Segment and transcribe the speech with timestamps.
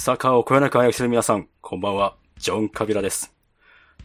[0.00, 3.34] サッカーをこよなく愛する皆さん、こんばんは、ジョン・カビラです。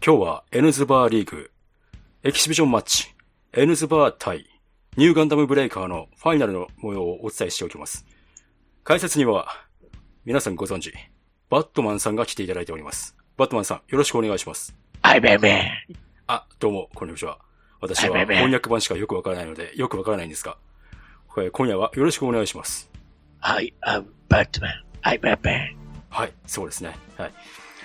[0.06, 1.52] 今日は N ズバーリーグ、
[2.21, 3.16] エキシビジョンマッチ、
[3.53, 4.45] N ズバー対
[4.97, 8.05] ニューガンダムブレイカーのファイナルの模様をお伝えしておきます。
[8.84, 9.47] 解説には、
[10.25, 10.94] 皆さんご存知、
[11.50, 13.16] バットマンさんが来ていただいております。
[13.38, 14.75] バットマンさん、よろしくお願いします。
[15.02, 15.64] はい、べべ。
[16.27, 17.39] あ、どうも、こんにちは。
[17.80, 20.57] 私は翻訳版しかよくわからないので、よくわからないんですが、
[21.54, 22.91] 今夜はよろしくお願いします。
[23.39, 25.85] はい、あ、バットマン。
[26.16, 26.96] はい、そうですね。
[27.18, 27.33] はい。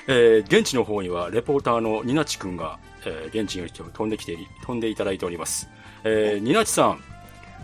[0.07, 5.69] えー、現地の方には、レポーターのニナチ君が、えー、現地に飛んできてい、飛んでいただいております。
[6.05, 7.02] えー、ニナチさん。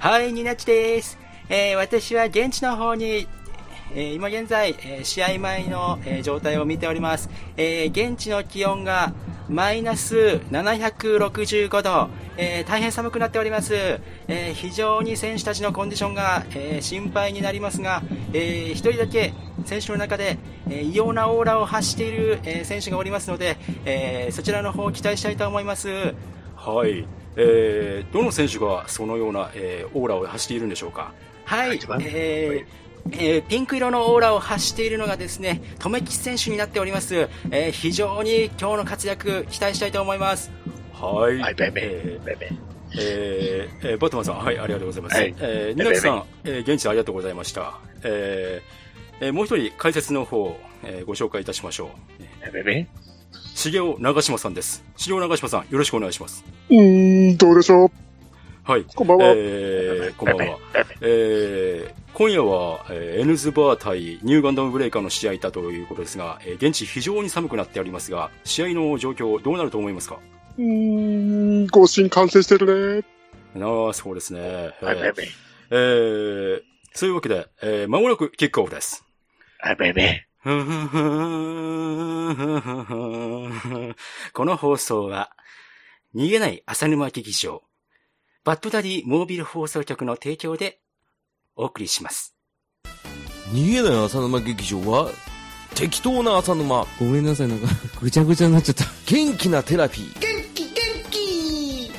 [0.00, 1.18] はい、ニナチです。
[1.48, 3.28] えー私は現地の方に、
[3.94, 7.28] えー今現在、えー試合前の、えー状態を見ております。
[7.56, 9.12] えー現地の気温が
[9.48, 13.74] マイナス765度、えー大変寒くなっております。
[14.28, 19.32] えー非常に選手たちのコンディションが、えー心配になりますが、えー一人だけ
[19.64, 25.88] 選手の中で、えー異様なオーラを発している、えー選手がおりますので、えーそちらの方を期待したいと思います。
[26.56, 27.06] はい。
[27.38, 31.12] えー、どの選手がそのような、えー、オーラを発しているんでしょうか？
[31.44, 37.28] はいえーえーピンク色のオーラを発しているのがですね、留吉選手になっております。
[37.50, 40.50] えー非常に今日の活躍期待したいと思います。
[40.92, 41.38] はい。
[41.38, 42.18] はい、べべえ。
[42.22, 42.50] ーべべ。
[42.98, 45.16] えーえーバットマンさん、はい、ありがとうございます。
[45.16, 47.78] はいえー、ニナチさん、えー現地でありがとうございました。
[48.02, 51.90] えーえーもう一人解説の方、えーご紹介いたしましょ
[52.48, 52.52] う。
[52.52, 52.86] べべ。
[53.54, 54.84] 重尾長島さんです。
[54.96, 56.44] 重尾長島さん、よろしくお願いします。
[56.70, 57.90] うーん、どうでしょう。
[58.66, 58.84] はい。
[58.96, 59.26] こんばんは。
[59.28, 60.58] えー、こんばんは。
[61.00, 70.18] えー、今夜は、えー、エヌズバー対ニューガンダムブレイカーの試合だということですが、えー現地非常に寒くなっておりますが、試合の状況どうなると思いますか？
[70.58, 73.04] うーん、更新完成してる
[73.54, 73.64] ね。
[73.64, 74.40] ああ、そうですね。
[74.40, 75.28] はい、えーべべ。
[75.70, 76.62] えー
[76.92, 79.04] そういうわけで、えー、間もなくキックオフです。
[79.60, 80.26] はい、べべ。
[84.32, 85.30] この放送は、
[86.16, 87.62] 逃げない浅沼劇場、
[88.46, 90.78] バッドダディモービル放送局の提供で
[91.56, 92.32] お送りします。
[93.50, 95.10] 逃げない浅沼劇場は、
[95.74, 97.66] 適当な浅沼、ごめんなさい、なんか、
[98.00, 98.84] ぐちゃぐちゃになっちゃった。
[99.06, 100.20] 元気なテラピー。
[100.20, 100.74] 元気元
[101.10, 101.90] 気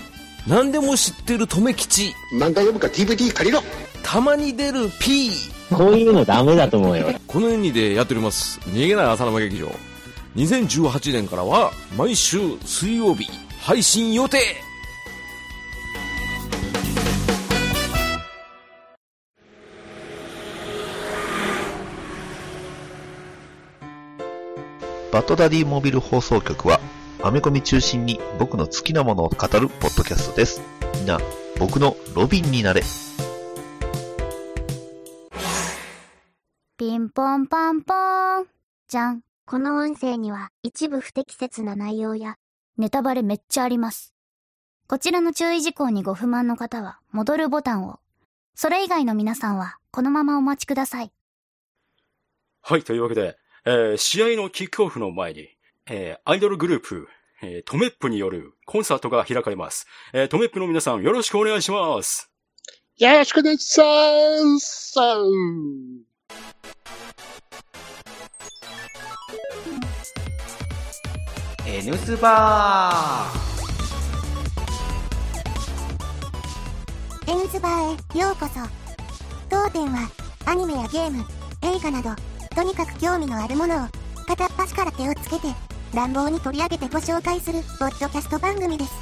[0.48, 2.14] 何でも知ってる留吉。
[2.32, 3.62] 漫画読むか DVD 借りろ。
[4.02, 5.32] たまに出る P。
[5.70, 7.14] こういうのダメだと思うよ。
[7.28, 8.62] この2でやっております。
[8.68, 9.70] 逃げない浅沼劇場。
[10.38, 13.30] 2018年からは、毎週水曜日、
[13.60, 14.67] 配信予定
[25.12, 26.80] バッドダディモビル放送局は、
[27.24, 30.62] アメコミ中心に僕の好きなものを語るポッドキャストです。
[30.96, 31.20] みんな、
[31.60, 32.84] 僕のロビンになれ。
[36.78, 38.48] ピンポンパンポーン。
[38.88, 39.22] じゃん。
[39.48, 42.36] この音声には一部不適切な内容や
[42.78, 44.14] ネタバレめっちゃあります。
[44.88, 48.00] こちらの注意事項にご不満の方は戻るボタンを。
[48.56, 51.12] それ以外の皆さんはこのままお待ちください。
[52.62, 55.50] はい、というわけで、えー試合のキックオフの前に、
[55.88, 57.10] えーアイドルグループ、
[57.42, 59.88] えートメップによるコンサートが開かれます。
[60.14, 62.32] えートメップの皆さん、よろしくお願いします。
[62.98, 64.98] よろしくお願いします。
[71.68, 73.47] えヌスバー
[77.28, 78.54] エンズバーへようこそ。
[79.50, 80.10] 当店は
[80.46, 81.26] アニメやゲーム、
[81.62, 82.12] 映画など、
[82.56, 83.88] とにかく興味のあるものを
[84.26, 85.54] 片っ端から手をつけて
[85.94, 88.94] 乱暴に取り上げてご紹介するポッドキャスト番組です。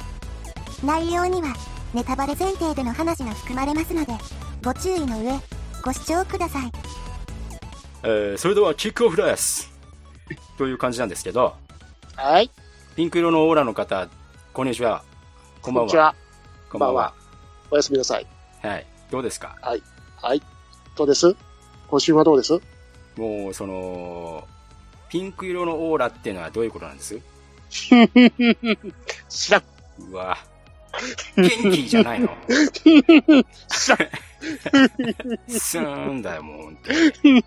[0.84, 1.54] 内容には
[1.94, 4.12] ネタバレ前提での話が含まれますので、
[4.64, 5.38] ご注意の上、
[5.84, 6.72] ご視聴ください。
[8.02, 9.72] えーそれではキックオフです。
[10.58, 11.54] という感じなんですけど、
[12.16, 12.50] はい。
[12.96, 14.08] ピンク色のオーラの方、
[14.52, 15.04] こんにちは。
[15.62, 15.86] こんばんは。
[15.86, 16.14] こんにちは。
[16.70, 17.25] こんばんは。
[17.70, 18.26] おやすみなさい。
[18.62, 18.86] はい。
[19.10, 19.56] どうですか？
[19.62, 19.82] はい。
[20.96, 21.34] どうです？
[21.88, 22.60] 今週はどうです？
[23.16, 24.46] もう、その、
[25.08, 27.18] ピンク色のオーラっていうのはどういうことなんです？
[29.28, 29.62] 知らん。
[30.10, 30.36] うわ。
[31.36, 32.28] 元気じゃないの？
[33.68, 33.98] 知らん。
[35.48, 37.44] スーンだよ、もう、本当に。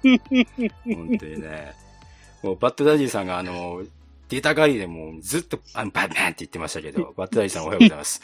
[0.95, 1.73] 本当にね。
[2.43, 3.83] もう、バッドダディさんが、あの、
[4.27, 8.21] 出たがりでもうずっと、あの、バンバンって言ってましたけど、バッドダディさんおはようございます。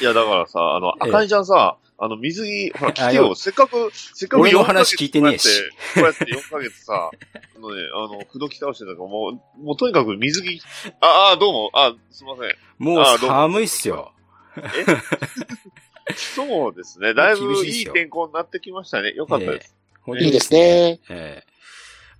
[0.00, 3.34] いや、だからさ、あの、ええあかりちゃんさ、あの、水着、ほら、聞けあよよ。
[3.34, 5.48] せっかく、せっかく俺の4ヶ月話聞いてねえし
[5.94, 7.10] こうやって、こうやって4ヶ月さ、
[7.56, 10.62] あのね、あの、口説き倒してたから、もう、もうとにかく水着、
[11.00, 12.56] ああ、どうも、あ、すいません。
[12.78, 14.12] もう寒いっすよ。
[16.14, 17.14] そうですね。
[17.14, 19.12] だいぶいい天候になってきましたね。
[19.12, 19.76] よかったです。
[20.02, 21.00] 本いいですね。
[21.10, 21.58] ええ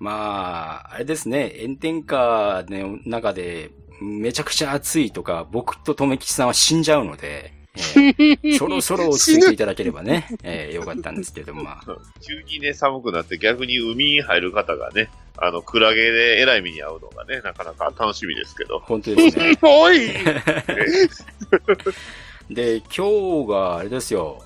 [0.00, 3.70] まあ、あれですね、炎天下の中で、
[4.00, 11.96] めちゃくちゃ暑いとか、僕と留吉さんは死んじゃうので、えー そろそろ落ち着いていただければね、えーよかったんですけれども、 まあ、
[12.26, 18.80] 急にね、寒くなって逆に海に入る方がね、あの、クラゲでえらい目に遭うのがね、なかなか楽しみですけど。
[18.80, 19.58] 本当ですね。
[19.62, 20.08] おい
[22.50, 24.42] で、今日があれですよ、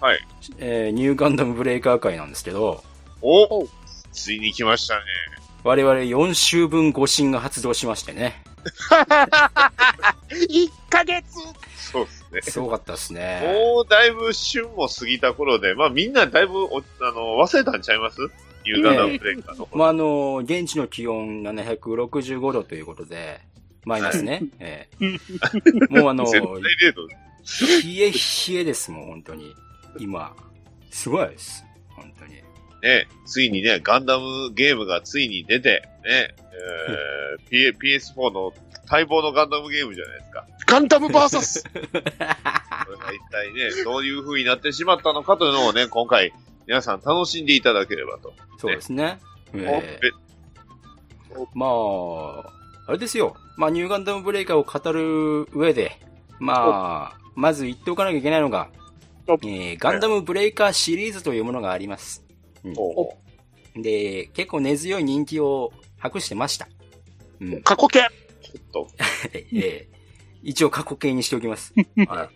[0.00, 0.18] はい。
[0.58, 2.84] えーニューガンダムブレイカー会なんですけど、
[3.22, 3.66] お
[4.12, 5.02] ついに来ましたね。
[5.64, 8.42] 我々4週分誤信が発動しましてね。
[10.30, 11.24] !1 ヶ月
[11.96, 12.52] そうですね。
[12.52, 13.42] すごかったですね。
[13.74, 18.20] もうだいぶ旬も過ぎた頃で、まあみんなだいぶおあの忘れたんちゃいます？
[18.64, 19.68] ニューガンダムブレイカーの。
[19.72, 23.40] まあ、あの、現地の気温765度ということで、
[23.84, 24.42] マイナスね。
[24.58, 25.06] ええ
[25.88, 26.50] もうあの、絶対
[26.90, 27.06] 0度。
[27.06, 27.14] 冷
[27.98, 29.54] え冷えですもん、本当に。
[29.98, 30.34] 今。
[30.90, 31.64] すごいです。
[32.86, 38.52] ね、ついにね、ガンダムゲームがついに出て、ね、えー P、PS4 の
[38.88, 40.46] 待望のガンダムゲームじゃないですか。
[40.68, 46.32] ガンダムバーサス これが一体ね、どういう風になってしまったのかというのをね、今回、
[46.68, 48.32] 皆さん楽しんでいただければと。
[48.58, 49.18] そうですね。
[49.52, 50.10] えええ
[51.54, 52.52] まあ、
[52.86, 53.36] あれですよ。
[53.56, 55.98] まあ、ニューガンダムブレイカーを語る上で、
[56.38, 58.68] まあ、まず言っておかなきゃいけないのが、
[59.26, 62.25] おえーガンダムブレイカーシリーズというものがあります。
[62.66, 63.16] うんお
[63.76, 66.68] で、結構根強い人気を博してました。
[67.40, 67.62] うん。
[67.62, 68.00] 過去形
[68.42, 68.88] ちょっと、
[69.32, 69.88] ええ
[70.42, 71.74] 一応過去形にしておきます。
[72.08, 72.28] はい。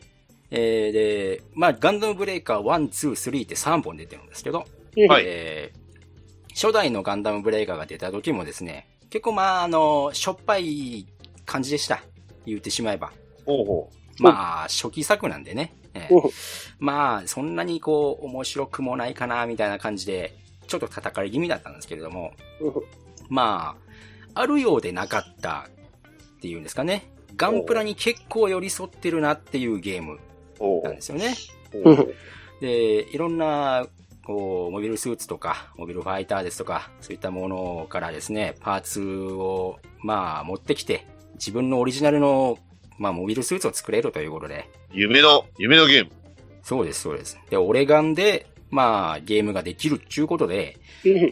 [0.51, 4.59] えーで、まあ、ガンダムブレイカー1、2、3って3本出てるんですけど、
[5.09, 5.81] はいえー
[6.53, 11.07] 初代のガンダムブレイカーが出た時もですね、結構まあ、あの、しょっぱい
[11.47, 12.03] 感じでした。
[12.45, 13.13] 言ってしまえば。
[13.47, 15.73] ほうほまあ、初期作なんでね。
[15.95, 16.15] ええ。
[16.79, 20.35] まあ、そんなにこう、面白くもないかな、みたいな感じで、
[20.67, 22.33] ちょっと叩かれ気味だったんですけれども、
[23.29, 23.77] ま
[24.35, 25.69] あ、あるようでなかった
[26.37, 27.11] っていうんですかね。
[27.37, 30.19] ガンプラに結構寄り添ってるなっていうゲーム
[30.83, 31.35] なんですよね。
[32.61, 33.87] で、いろんな、
[34.27, 42.59] こう、モビルスーツとか、モビルファイターですとか、そういったものからですね、パーツを、まあ、持ってきて、自分のオリジナルの、
[43.01, 46.11] まあ、モビルスーツを作れるということで、夢の、夢のゲーム。
[46.63, 47.41] そうです、そうです。
[47.49, 50.77] で、オレガンで、まあ、ゲームができるっていうことで、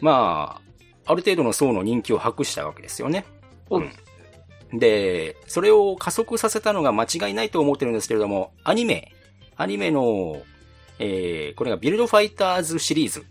[0.01, 0.61] ま
[1.07, 3.27] あ、ある程度の層の人気を博したわけですよね。
[3.71, 3.93] うん
[4.73, 9.15] で、それを加速させたのが間違いないと思ってるんですけれども、アニメ、
[9.57, 10.43] アニメの、
[10.99, 13.25] えー、これがビルドファイターズシリーズ。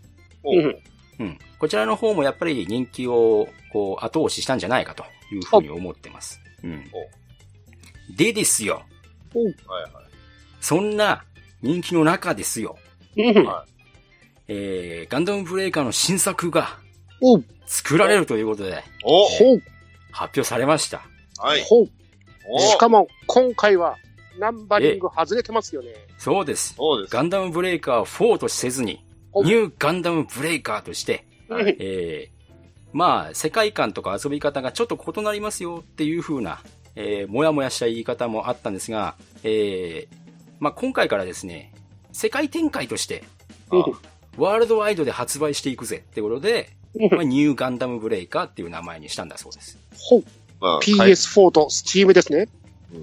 [1.20, 1.38] うん。
[1.60, 6.40] こちらの方もやっぱり人気を、こう、後押ししたんじゃないかというふうに思ってます。
[6.64, 6.84] うん。
[8.16, 8.82] でですよ。
[9.34, 10.04] はいはい。
[10.60, 11.24] そんな
[11.62, 12.76] 人気の中ですよ。
[13.16, 13.46] うん
[14.50, 16.78] えー、ガンダムブレイカーの新作が
[17.66, 18.82] 作られるということで
[20.10, 21.02] 発表されました。
[21.38, 21.62] はい。
[21.62, 23.96] しかも、今回は、
[24.38, 25.88] ナンバリング外れてますよね。
[26.16, 26.74] そうです。
[26.74, 27.12] そうです。
[27.12, 32.38] ガンダムブレイカー4とせずに、おニューガンダムブレイカーとして、はいえー、
[32.92, 36.60] まあ、世界観とか遊び方がちょっと異なりますよっていう風な、
[37.00, 39.14] えー、もやもやした言い方もあったんですが、
[39.44, 40.16] えー、
[40.58, 41.72] まあ今回からですね、
[42.12, 43.22] 世界展開として、
[43.70, 43.84] うん
[44.36, 46.70] ワールドワイドで発売していくぜってことで、
[47.10, 49.76] まあ、ニューガンダムブレイカーっていう名前にしたんだそうです。
[49.98, 50.24] ほう
[50.60, 52.48] まあ PS4 と Steam ですね。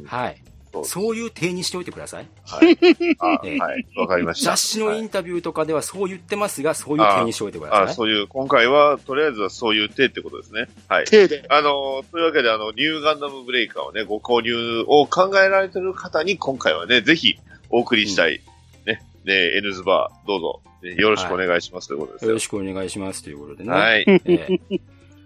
[0.05, 0.41] はい。
[0.83, 2.27] そういう体にしておいてください。
[2.45, 2.75] はい。
[3.59, 3.87] はい。
[3.95, 4.51] わかりました。
[4.51, 7.83] 雑誌のイはいンタビューとかではそう言ってますが、そういう体にしておいてください。
[7.83, 10.67] あ、そういう、今回は、とりあえずはそういう手ってことですね。
[10.87, 11.05] はい。
[11.05, 11.45] 手で。
[11.49, 17.37] あの、というわけで、あの、ニューガンダムブレイカーをね、ご購入を考えられてる方に、今回はね、ぜひ、
[17.69, 18.41] お送りしたい、
[18.85, 22.29] ね、ね、N ズバー、どうぞ、ねよろしくお願いします、ということですよ。
[22.29, 23.69] よろしくお願いしますということでね。
[23.71, 24.05] はい。
[24.07, 24.79] ええ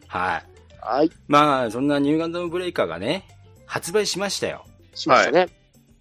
[0.08, 0.50] はい。
[0.82, 1.12] はい。
[1.27, 3.25] まあ、そんなニューガンダムブレイカーがね、
[3.65, 4.65] 発売しましたよ。
[4.93, 5.48] しましたね。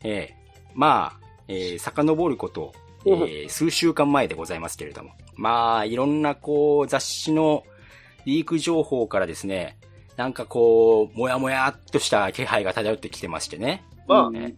[0.04, 0.38] ええ
[0.74, 2.72] まあ、えー、遡ること、
[3.04, 5.10] えうんー数週間前でございますけれども。
[5.34, 7.64] まあ、いろんなこう、雑誌の
[8.24, 9.78] リーク情報からですね、
[10.16, 13.84] なんかこう、もやもやっとした気配が漂ってきてましてね。
[14.06, 14.54] まあ、うんえ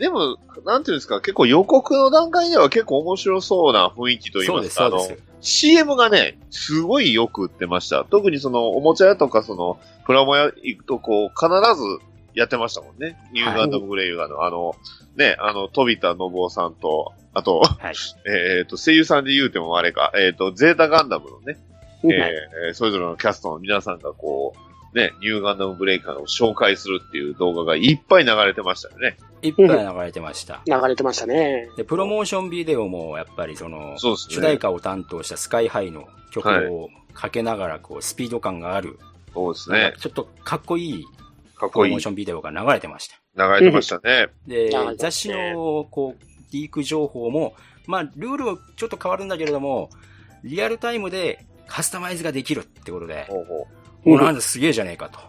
[0.00, 8.06] でも、なんていうんですか、結構予告の段階では結構面白そうな雰囲気といいそうです、ますか、あのそうです。、CM がね、すごいよく売ってました。
[8.10, 12.00] 特にその、おもちゃ屋とかその、プラモ屋行くとこう、必ず
[12.34, 13.16] やってましたもんね。
[13.32, 14.74] ニューガンダムグレイガーの、あの、
[15.16, 17.94] ね、あの、飛田信夫さんと、あと、はい。
[18.26, 21.58] えっ、と、声優さんで言うてもあれか、えっ、と、ゼータガンダムのね、
[22.02, 29.16] うんえーそれぞれのキャストの皆さんがこう、ね、ニューガンダムブレイカーを紹介するっていう動画がいっぱい流れてましたよね。
[29.42, 30.62] いっぱい流れてました。
[30.66, 31.68] 流れてましたね。
[31.76, 34.16] で、プロモーションビデオも、やっぱりその、そね。
[34.16, 38.98] 主題歌を担当したスカイハイの曲をかけながら、こう、スピード感がある、
[39.32, 39.94] そうですね。
[39.98, 41.06] ちょっとかっこいい
[41.60, 42.00] かっこいいプロモー。
[42.00, 43.16] ションビデオが流れてました。
[43.36, 44.28] 流れてましたね。
[44.46, 47.54] で雑誌の、こう、リーク情報も、
[47.86, 49.90] まあ、ルールはちょっと変わるんだけれども、
[50.42, 55.10] リアルタイムでカスタマイズができるってことで、ほうほもうなんだすげえじゃねえか。
[55.10, 55.20] と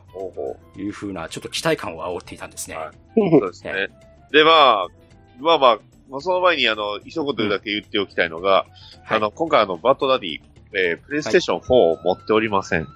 [0.80, 2.78] いうふうな、ちょっと期待感を煽っていたんですね。
[2.78, 3.90] はいそうですね。
[4.32, 4.88] で、まあ、
[5.40, 8.66] まあまあ、まあ、その前に、あの、一言だけ言っておきたいのが、
[9.04, 10.40] はいあの、今回あの、バッドダディ、
[10.74, 12.88] えープレイステーション4を持っておりません。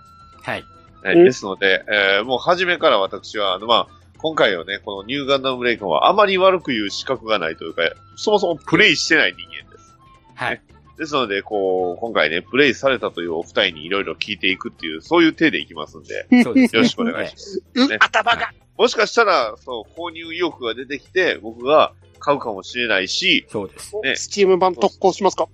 [0.42, 0.63] はい。
[1.10, 7.84] はいですので、えーもう初めから私は、あの、まあ、今回はね、このニューガンダムブレイクはあまり悪く言う資格がないというか、
[8.16, 9.96] そもそもプレイしてない人間です。
[10.36, 10.62] はい。
[10.98, 17.64] ですので、こう、今回ね、プレイされたというお二人にいろいろ聞いていくっていう、そういう手でいきますんで、 そうです、よろしくお願いします。
[17.76, 18.52] うね頭が。
[18.78, 23.96] もしかしたら、そう、購入意欲が出てきて、僕が買うかもしれないし、そうです。
[24.02, 25.48] ねスチーム版特攻しますか？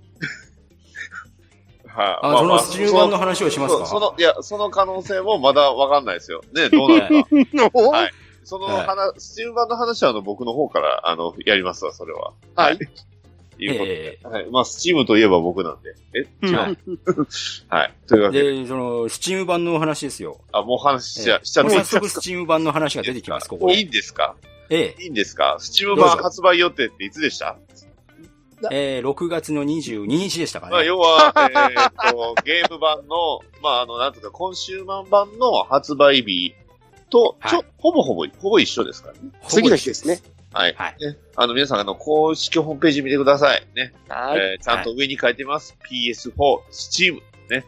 [1.93, 3.86] はい、あ、その Steam 版の話をしますか？
[3.86, 6.41] そその、いや、その可能性もまだわかんないですよ。
[6.53, 7.29] ね、 どうなるか。
[7.74, 8.12] おはい
[8.43, 12.33] そのはい話、 Steam 版の話はあの僕の方から、あの、やりますわ、それは。
[12.55, 12.79] はい。
[13.60, 14.19] いうことで。
[14.24, 14.48] えはい。
[14.50, 15.93] まあ、 Steam といえば僕なんで。
[16.15, 16.48] え？
[16.48, 16.55] 違う。
[16.57, 16.77] は い
[17.69, 17.93] はい。
[18.07, 20.39] というわけで、で、その、 Steam 版のお話ですよ。
[20.51, 23.89] あ、もう話しちゃ、ええしちゃって早速スチーム版の話が出てきます、ここいいで。
[23.89, 24.36] んですか？
[24.71, 25.57] えいいんですか？
[25.60, 27.57] スチーム版発売予定っていつでした？
[28.72, 30.88] え、えー6月の22日でしたかまあ、ね。
[30.88, 36.53] 要は、えーっと、ゲーム版の、まあ、あの、なんとか、コンシューマン版の発売日
[37.10, 39.20] と、ちょ、はいほぼほぼ、ほぼ一緒ですからね。
[39.48, 40.20] 次の日ですね。
[40.53, 40.74] はい。
[40.77, 43.65] はいねあの、皆さん、あの、公式ホームページ見てください。
[43.75, 43.94] ね。
[44.10, 44.39] はい。
[44.39, 45.77] えーちゃんと上に書いてます。
[45.89, 46.34] PS4、
[46.72, 47.22] Steam。
[47.50, 47.65] ね。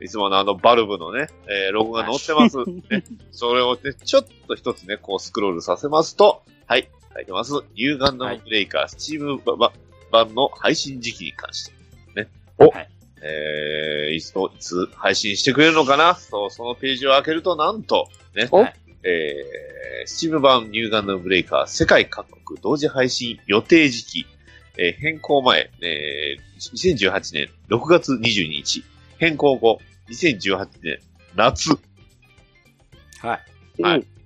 [0.00, 2.58] いつものあの、 Valve のね、えーロゴが載ってます。
[2.90, 3.04] ね。
[3.32, 7.52] それをね、ちょっと一つね、こうスクロールさせますと、はい、書いてます。
[7.74, 9.72] ニューガンダムブレイカー、Steam ば
[10.10, 12.22] 版の配信時期に関して。
[12.22, 12.28] ね。
[12.58, 12.88] お、はい。
[13.20, 16.14] えー、いつと、いつ配信してくれるのかな？
[16.14, 18.48] そう、そのページを開けると、なんと、ね。
[18.50, 18.64] お。
[19.04, 24.26] えー、 Steam 版ニューガンダムブレイカー世界各国同時配信予定時期、
[24.76, 28.84] えー変更前、えー、2018年6月22日、
[29.18, 30.98] 変更後、2018年
[31.36, 31.70] 夏、
[33.20, 33.40] は
[33.78, 33.82] い。
[33.82, 34.00] はい。
[34.00, 34.17] うん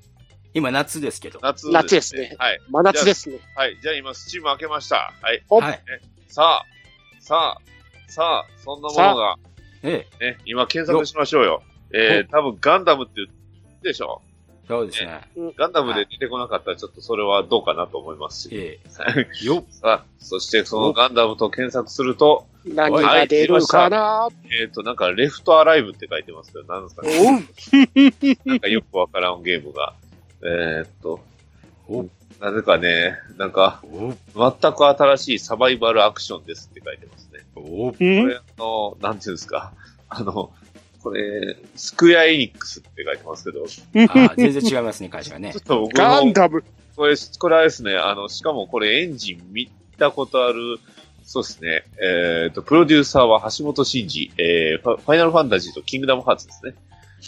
[0.54, 1.38] 今夏ですけど。
[1.42, 2.60] 夏夏ですねはい。
[2.70, 3.38] 真夏ですね。
[3.56, 3.78] はい。
[3.80, 5.12] じゃあ今、スチーム開けました。
[5.20, 5.42] はい。
[5.48, 5.80] おはい。
[6.28, 6.66] さあ、
[7.20, 9.36] さあ、さあ、そんなものが、
[9.82, 11.62] ええ、ね、今検索しましょうよ。
[11.92, 14.22] えー、多分ガンダムって言ってでしょ
[14.68, 15.20] そうですね。
[15.56, 18.48] ガンダムで出てこなかったらちょっとそれはどうかなと思いますし。
[18.52, 18.80] え
[19.42, 19.44] え。
[19.44, 19.64] よっ。
[19.74, 24.28] さあ、そしてそのガンダムと検索すると、何が出るかな？
[24.60, 28.36] えっ、と、なんか、レフトアライブって書いてますけど、何ですかね。
[28.44, 29.94] なんかよくわからんゲームが。
[30.42, 31.20] えーっと
[31.88, 32.06] お、
[32.40, 37.40] なぜかね、なんか、お全く新しいサバイバルアクションですって書いてますね。
[37.54, 39.72] おこれ、あの、なんていうんですか。
[40.08, 40.52] あの、
[41.02, 45.60] これ、スクエアエニックスって書いてますけど、ちあ全然違いますね、会社がね ょっ。
[45.62, 46.64] とガンダム。
[46.96, 50.78] これ、これあれですね、あの、しかもこれエンジン見たことある、
[51.24, 56.74] そうですね、えーっと、プロデューサーは橋本真二、えーファ、ファイナルファンタジーとキングダムハーツですね。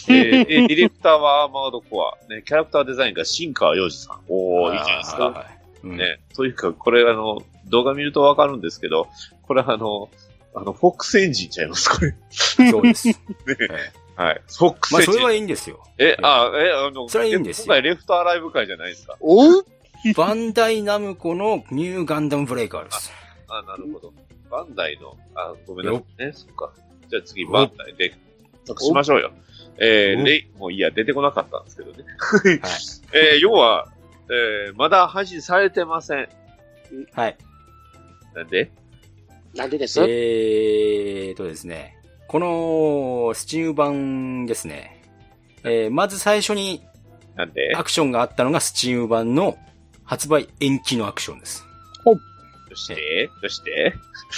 [0.07, 4.19] えー、でディレクターはアーマードコア、ね、キャラクターデザインが新川洋二さん。
[4.27, 5.45] おー、いいじゃないですか。
[5.83, 9.07] ね、というか、これあの、動画見るとわかるんですけど、
[9.43, 10.09] これあの、
[10.55, 12.15] あの、フォックスエンジンちゃいます、これ。
[12.31, 13.09] そうです。
[14.15, 14.41] はい。
[14.47, 15.13] フォックスエンジン。
[15.13, 15.83] まあ、それはいいんですよ。
[15.97, 19.17] え、あ、え、あの、それはいいんですよ今回レフトアライブ会じゃないですか。
[19.19, 19.65] おう？
[20.15, 23.11] バンダイナムコのニューガンダムブレイカーです。
[23.47, 24.13] あ、なるほど。
[24.51, 26.31] バンダイの、あ、ごめんなさいね。
[26.33, 26.71] そっか。
[27.09, 28.13] じゃあ次、バンダイで、
[28.65, 29.31] 得しましょうよ。
[29.77, 32.03] えー、レイ、もういいや、出てこなかったんですけどね。
[32.17, 32.59] はい。
[33.13, 33.87] えー、要は、
[34.29, 36.29] えー、まだ配信されてません。
[37.13, 37.37] はい。
[38.33, 38.71] なんで？
[39.53, 40.01] なんでです？
[40.01, 45.01] えーとですね、このスチーム版ですね、
[45.63, 46.83] えーまず最初に
[47.35, 47.73] なんで？
[47.75, 49.57] アクションがあったのがスチーム版の
[50.03, 51.65] 発売延期のアクションです。
[52.03, 53.29] どうして？
[53.41, 53.93] どうして？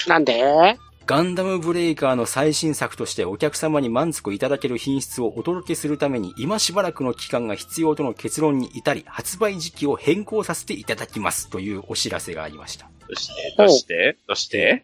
[0.07, 0.77] なんで？
[1.07, 12.89] ガンダムブレイカーの最新作としてお客様に満足いただける品質をお届けするために今しばらくの期間が必要との結論に至り発売時期を変更させていただきますというお知らせがありました。
[13.07, 14.83] どうしてどうしてどうして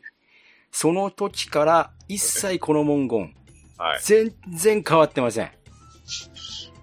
[0.72, 3.36] その時から一切この文言、
[3.78, 4.00] はい。
[4.02, 5.52] 全然変わってません。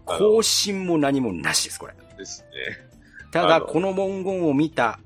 [0.05, 1.95] 更新も何もなしです、これ。
[2.19, 2.49] ですね。
[3.33, 5.01] ただ、この文言を見た、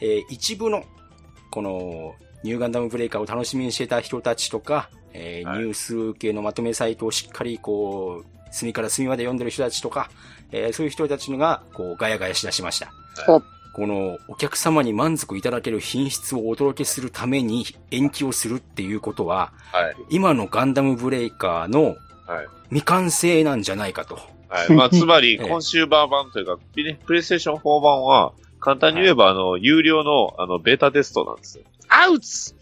[0.00, 0.84] えー一部の、
[1.50, 2.14] この、
[2.46, 10.10] ニューガンダムブレイカーを楽しみにしてた人たちとか、えーはいニュース系のまとめサイトをしっかり、こう、隅から隅まで読んでる人たちとか、
[10.52, 12.86] えーそういう人たちのが、こう、ガヤガヤしだしました。
[13.30, 13.42] はい
[13.76, 19.96] このお客様に満足いただける品質をお届けするために延期をするっていうことは、はい。
[20.08, 21.94] 今のガンダムブレイカーの
[22.26, 22.46] はい。
[22.70, 24.18] 未完成なんじゃないかと。
[24.48, 24.72] はい。
[24.72, 31.64] まあ、 つまり、ええコンシューバー版というか、ねプレイステーション4版は、簡単に言えば、あの、有料の、あの、ベータテストなんですよ。
[31.88, 32.54] アウツ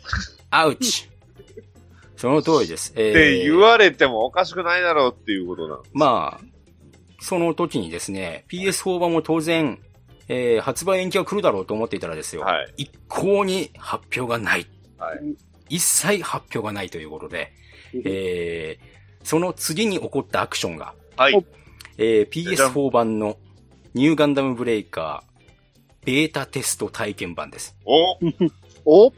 [0.51, 1.09] アウチ
[2.17, 2.93] その通りです。
[2.97, 5.81] えーって言われてもおかしくないだろうっていうことな。
[5.93, 6.45] まあ、
[7.21, 9.79] その時にですね、PS4 版も当然、
[10.29, 12.75] えー発売延期が来るだろうと思っていたらですよ、はい。
[12.77, 14.67] 一向に発表がない。
[14.99, 15.19] はい。
[15.69, 17.53] 一切発表がないということで、
[18.05, 21.47] えーその次に起こったアクションが、はい。
[21.99, 23.37] えー PS4 版の
[23.95, 27.77] ニューガンダムブレイカーベータテスト体験版です。
[27.85, 28.19] お
[28.85, 29.13] お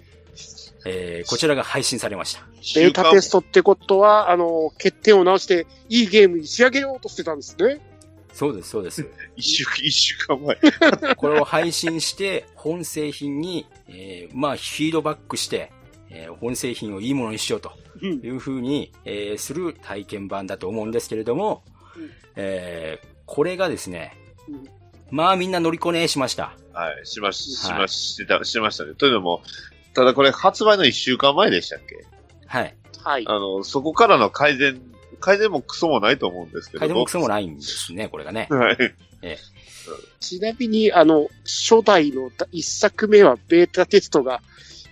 [0.84, 2.46] えーこちらが配信されました。
[2.74, 7.80] ベータテストってことは、あの、欠点を直して、いいゲームに仕上げようとしてたんですね。
[8.32, 9.06] そうです、そうです。
[9.36, 10.58] 一週、一週間前。
[11.16, 15.72] これを配信して、本製品に、えーまあ、フィードバックして、
[16.10, 21.62] えー本製品をいいものにしようとうんいうふうに、えーする体験版だと思うんですけれども、
[21.96, 24.16] うんえーこれがですね
[24.48, 24.64] うん、
[25.10, 26.56] まあみんな乗りこねしました。
[26.72, 27.06] はい。
[27.06, 28.94] しまし、しはいましてた、してましたね。
[28.94, 29.42] というのも、
[29.94, 32.04] ただこれ発売の一週間前でしたっけ？
[32.46, 32.76] はい。
[33.02, 33.24] はい。
[33.26, 34.80] あの、そこからの改善、
[35.20, 36.80] 改善もクソもないと思うんですけど。
[36.80, 38.48] 改善もクソもないんですね、これがね。
[38.50, 38.76] はい。
[40.20, 44.42] ちなみに、あの、初代の一作目はベータテストが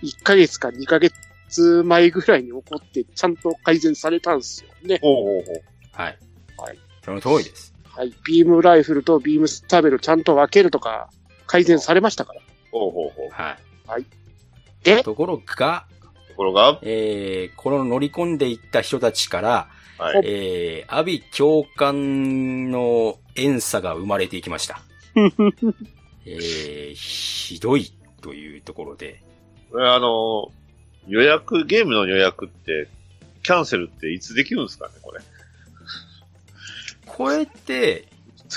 [0.01, 4.99] 1ヶ月か2ヶ月前ぐらいに起こって、ちゃんと改善されたんですよね。
[5.01, 5.63] ほうほうほう。
[5.91, 6.17] はい。
[6.57, 6.79] はい。
[7.03, 7.74] その通りです。
[7.95, 8.13] はい。
[8.25, 11.09] ビームライフルとビームスタベルちゃんと分けるとか、
[11.47, 12.41] 改善されましたから。
[12.71, 13.29] ほうほうほう。
[13.31, 13.57] は
[13.97, 14.05] い。
[14.83, 15.85] で、ところが、
[16.29, 20.21] ところが、えーこの乗り込んでいった人たちから、はい。
[20.25, 24.81] えー、阿鼻教官の遠さが生まれていきました。
[26.25, 29.21] えー、ひどいというところで、
[29.71, 30.51] これあの、
[31.07, 32.89] 予約、ゲームの予約って、
[33.43, 35.21] キャンセルっていつできるんですかね、これ。
[37.15, 38.07] これって、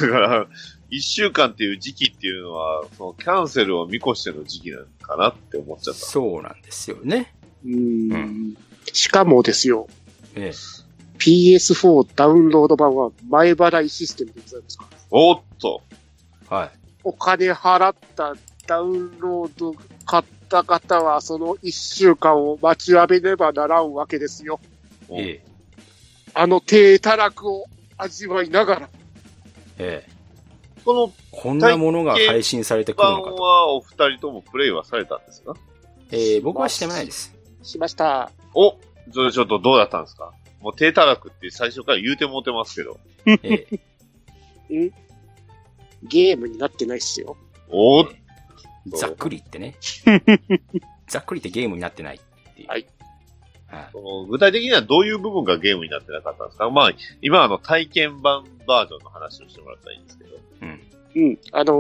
[0.01, 0.47] だから、
[0.91, 6.01] 一週間っていう時期っていうのは、そのキャンセルを見越しての時期なのかなって思っちゃった。
[6.01, 7.33] そうなんですよね。
[7.65, 8.57] うーん。
[8.93, 9.87] しかもですよ、
[10.35, 10.53] え
[11.19, 14.97] PS4 ダウンロード版は前払いシステムでございますから。
[15.11, 15.83] おっと
[16.51, 16.71] えはい。
[17.05, 18.35] お金払った
[18.67, 24.59] ダウンロード買った方は、その一週間を待ちわびねばならんわけですよ。
[25.11, 25.49] ええ
[26.35, 27.67] あの低たらくを
[27.99, 28.89] 味わいながら。
[29.79, 30.19] ええ
[30.85, 33.37] このこんなものが配信されてくる版のかと。
[33.37, 35.55] はお二人ともプレイはされたんですか？
[36.13, 37.35] えー僕はしてないです。
[37.63, 38.31] しました。
[38.55, 38.77] お
[39.13, 40.33] それちょっとどうだったんですか？
[40.61, 42.99] もう低たらくって最初から言うてもうてますけど。
[43.27, 43.67] え
[44.71, 44.91] え
[46.05, 47.37] ゲームになってないっすよ。
[47.71, 48.07] おっ
[48.97, 49.75] ざっくり言ってね。
[51.09, 52.69] ざっくり言ってゲームになってないっていう。
[52.69, 52.87] はい。
[53.69, 56.71] はいその具体的にはどういう部分がゲームになってなかったんですか？
[56.71, 60.37] まあ、今あの体験版バージョンの話をしてもらったらいいんですけど。
[60.63, 60.81] うん。
[61.17, 61.39] うん。
[61.53, 61.73] あの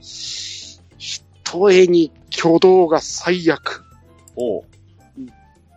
[0.00, 3.84] ー、ひとえに挙動が最悪。
[4.36, 4.64] おう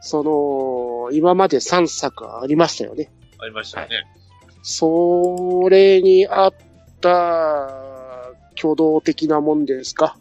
[0.01, 3.11] その、今まで3作ありましたよね。
[3.39, 4.03] ありましたよね。
[4.63, 6.53] それにあっ
[6.99, 7.67] た
[8.57, 10.17] 挙動的なもんですか？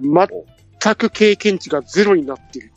[0.00, 2.72] 全く経験値がゼロになっている。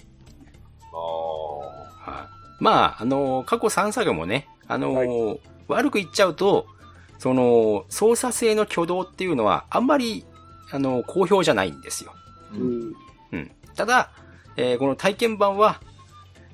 [0.97, 2.27] あは
[2.59, 2.63] い。
[2.63, 6.65] まあ、あのー過去3作もね、あのー悪く言っちゃうと、
[7.19, 10.25] その、操作性の挙動っていうのは、あんまり、
[10.71, 12.13] あのー好評じゃないんですよ。
[12.53, 12.93] うん。
[13.31, 13.51] うん。
[13.75, 14.11] ただ、
[14.55, 15.81] えーこの体験版は、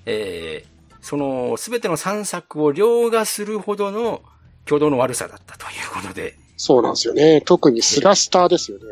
[0.05, 4.21] えーその、すべての3作を凌駕するほどの
[4.65, 7.41] 挙動の悪さだったということで、そうなんですよね。
[7.41, 8.85] 特にスラスターですよね。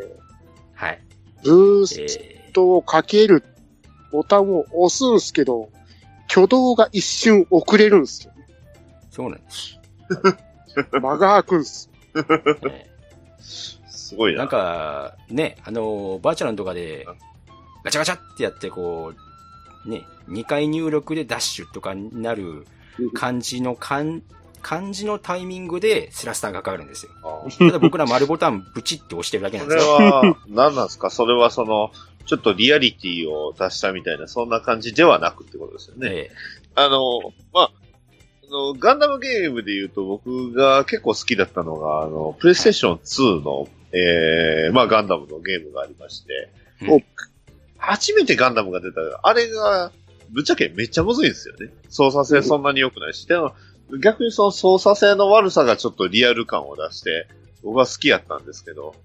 [0.73, 1.01] はい。
[1.43, 3.41] ブースえトをかける
[4.11, 5.69] ボタンを押すんすけど、
[6.29, 8.33] 挙動が一瞬遅れるんですよ。
[8.35, 9.79] ーそうなんです。
[11.01, 11.89] 間が空くんす。
[12.69, 12.87] え
[13.39, 14.37] すごいな。
[14.37, 17.05] ーなんか、ね、あのーバーチャルのとかで、
[17.83, 19.13] ガチャガチャってやって、こ
[19.85, 22.65] う、ね、2回入力でダッシュとかになる
[23.13, 24.21] 感じの感、
[24.61, 27.11] 感じのタイミングでスラスターがかかるんですよ。
[27.57, 29.93] ただ僕ら丸ボタンブチって押してるだけなんですよ。
[29.93, 31.09] は、何なんですか？
[31.09, 31.91] それはその、
[32.25, 36.09] ちょっとリアリティを出したみたいな、そんな感じではなくってことですよね。
[36.09, 36.31] え
[36.75, 37.19] あの、
[37.53, 37.71] まあ、
[38.43, 46.49] あの、ガンダムゲームで言うと僕が結構好きだったのが、あの、プレイステーション2の、えー、まあガンダムのゲームがありまして、
[46.83, 47.01] うんお
[47.81, 49.91] 初めてガンダムが出た、あれが、
[50.29, 51.73] ぶっちゃけめっちゃむずいんですよね。
[51.89, 53.25] 操作性そんなに良くないし。
[53.25, 53.53] でも、
[54.01, 57.27] 逆にその操作性の悪さがちょっとリアル感を出して、
[57.63, 58.95] 僕は好きやったんですけど、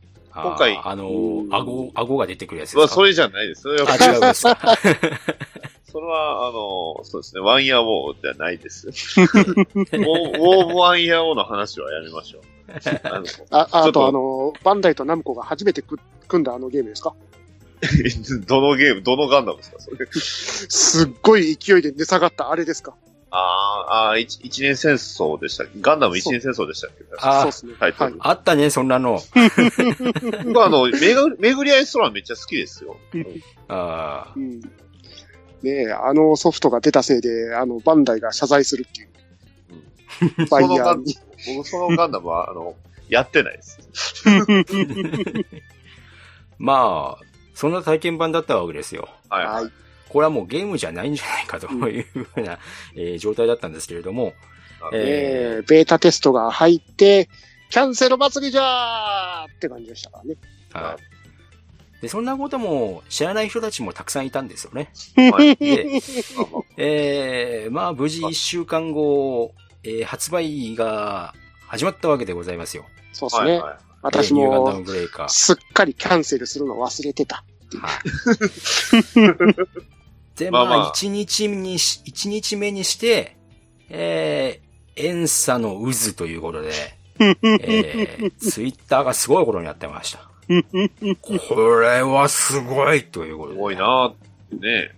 [0.43, 2.95] 今回あの、顎、顎が出てくるやつまあ、ですか？
[2.97, 3.63] それじゃないです。
[3.63, 4.59] それはあ、違うんですか。
[5.91, 8.89] それは、あの、そうですね、ワンイヤーウォーではないです。
[8.91, 12.43] ウォー、ワンイヤーウォーの話はやめましょう。
[13.05, 17.15] あのあ、あとあの、バンダイとナムコが初めてく組んだあのゲームですか？
[18.47, 19.81] どのゲーム、どのガンダムですか？
[19.81, 20.07] それ。
[20.13, 22.95] すっごい勢いで値下がったあれですか？
[23.39, 25.73] あーあー、一一年戦争でしたっけ？
[25.81, 27.05] ガンダム一年戦争でしたっけ？
[27.21, 27.75] あそうですね。
[27.79, 28.17] タイトル。
[28.21, 29.21] あったね、そんなの。
[30.45, 32.97] 僕はあの、めぐ、巡り合いストランめっちゃ好きですよ。
[33.69, 34.61] あうん。
[35.63, 40.49] ねえ、あのソフトが出たせいで、あの、バンダイが謝罪するっていう。
[40.49, 41.15] バイヤーに。
[41.57, 42.75] 僕そのガンダムは、あの、
[43.09, 43.79] やってないです。
[46.59, 49.09] まあ、そんな体験版だったわけですよ。
[49.29, 49.47] はい。
[49.47, 49.73] はい。
[50.09, 52.59] これはもうゲームじゃないんじゃないかというふうな、
[52.95, 54.35] えー状態だったんですけれども、
[54.93, 57.29] ええー、ベータテストが入って、
[57.71, 60.37] キャンセル祭りじゃーって感じでしたからね。
[60.73, 61.17] ーはい
[62.03, 64.93] で、そんなことも知らない人たちもたくさんいたんですよね。
[65.33, 66.01] はい で、
[66.77, 71.35] えー、まあ無事一週間後、えー発売が
[71.67, 72.85] 始まったわけでございますよ。
[73.13, 73.61] そうですね。
[73.61, 75.29] はい私えーニューガンダムも。
[75.29, 77.45] すっかりキャンセルするの忘れてた。
[77.81, 78.01] はい。
[80.39, 83.37] で、ままあ一日にし、一日目にして、
[83.89, 86.73] えー、遠差の渦ということで、
[87.19, 90.29] えー、ツイッターがすごいことになってました。
[91.23, 93.57] これはすごいということで。
[93.57, 94.93] すごいなーね。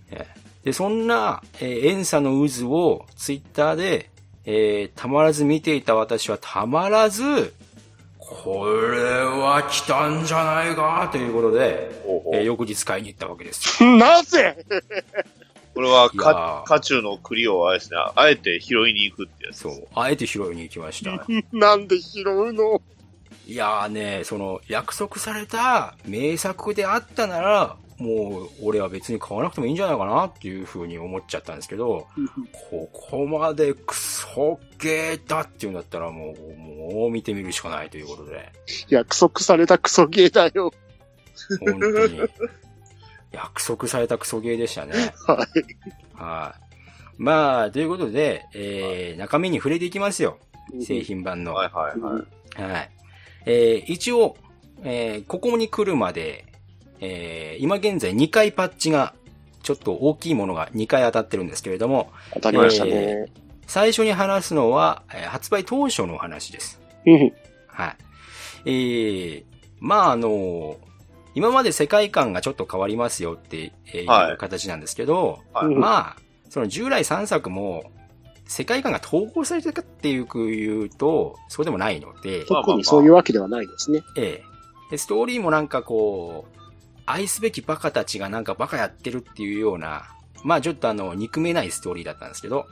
[0.65, 4.11] で、そんな、えー、遠差の渦をツイッターで、
[4.45, 7.55] えー、たまらず見ていた私はたまらず、
[8.29, 13.97] これは来たんじゃないかということで、ほうほうえー翌日買いに行ったわけですよ。
[13.97, 14.57] なぜ？
[15.75, 19.59] これはか、ー家中の栗をあれですね、あえて拾いに行くってやつ。
[19.61, 19.89] そう。
[19.95, 21.25] あえて拾いに行きました。
[21.53, 22.83] なんで拾うの？
[23.47, 32.07] いやーね、その、約束された名作であったなら、もう、俺は別に買わなくてもいいんじゃないかなっていう風に思っちゃったんですけど、
[32.71, 38.53] ここまでクソゲーだっていうんだったらもう、もう見てみるしかないということで、
[38.89, 40.73] 約束されたクソゲーだよ。
[41.61, 42.21] 本当に、
[43.33, 45.13] 約束されたクソゲーでしたね。
[45.27, 45.47] は
[46.17, 46.23] い。
[46.23, 46.69] はい。
[47.19, 50.39] まあ、ということで、えー、中身に触れていきますよ。
[50.81, 51.55] 製品版の。
[51.55, 52.21] はいはいは
[52.59, 52.73] い。
[52.73, 52.91] はい。
[53.47, 54.37] えー一応、
[54.85, 56.45] えーここに来るまで、
[57.01, 59.15] えー今現在2回パッチが、
[59.63, 62.91] ちょっと大きいものが2回当たってるんですけれども、当たりましたね。
[62.93, 66.81] えー最初に話すのは、えー発売当初のお話です。
[67.07, 67.33] うん
[67.67, 67.97] はい。
[68.65, 69.45] えー、
[69.79, 70.77] まああの
[71.35, 73.71] 今まで世界観がちょっと変わりますよってい
[74.05, 76.17] うはい形なんですけど、はいうんまあ、
[76.49, 77.85] その従来3作も、
[78.47, 84.03] 世界観が統合されてるかっていう言うと、そうでもないので、特にそういうわけではないですね。
[84.17, 84.91] ええ。
[84.91, 86.58] で、ストーリーもなんかこう、
[87.11, 90.09] 愛すべきバカたちがなんかバカやってるっていうような、
[90.45, 92.67] まあちょっとあの、憎めないストーリーだったんですけど、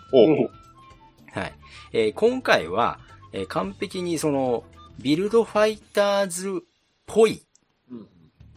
[1.33, 1.55] はい。
[1.92, 2.99] えー今回は、
[3.33, 4.64] えー完璧にその、
[5.01, 6.53] ビルドファイターズっ
[7.07, 7.42] ぽい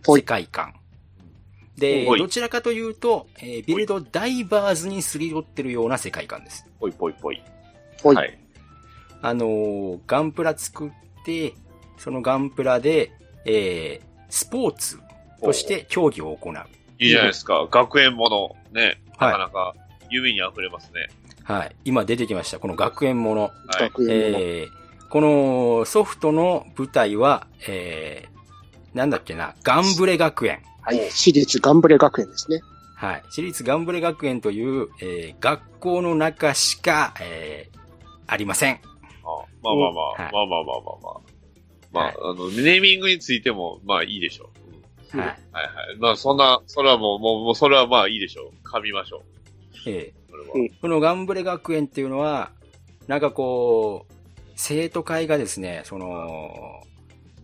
[0.04, 0.74] ぽい世界観。
[1.78, 6.66] で、どちらかというと、えービルドダイバーズにすり寄ってるような世界観です。
[6.80, 7.42] ぽいぽいぽい。
[8.04, 8.40] ぽいはい。
[9.22, 10.92] あのーガンプラ作っ
[11.26, 11.54] て、
[11.98, 13.12] そのガンプラで、
[13.46, 15.00] えースポーツ
[15.42, 16.54] として競技を行う。
[17.00, 17.68] いいじゃないですか。
[17.72, 18.56] 学園もの。
[18.72, 19.02] ね。
[19.18, 19.74] はいなかなか
[20.10, 21.08] 夢に溢れますね。
[21.44, 21.76] はい。
[21.86, 22.60] 今出てきました。
[22.60, 23.42] この学園もの。
[23.44, 23.82] はい。
[23.82, 24.40] 学園の。
[24.40, 30.62] えーこのソフトの舞台は、えー、なんだっけな、ガンブレ学園。
[30.84, 31.10] はい。
[31.10, 32.62] 私立ガンブレ学園ですね。
[32.96, 33.24] はい。
[33.32, 37.80] 私立ガンブレ学園という、えー学校の中しか、えー
[38.28, 38.76] ありません。
[38.76, 41.22] あまあまあまあ、はいまあまあまあまあまあ。
[41.92, 44.69] まあ、はいあの、ネーミングについても、まあいいでしょう。
[45.14, 45.30] うんはい。
[45.30, 45.98] はいはい。
[46.00, 48.68] まあそんな、それはもう、もう、もうそれはまあいいでしょう。
[48.68, 49.90] 噛みましょう。
[49.90, 50.50] えそれは。
[50.56, 52.52] うんーこのガンブレ学園っていうのは、
[53.08, 54.14] なんかこう、
[54.56, 56.84] 生徒会がですね、その、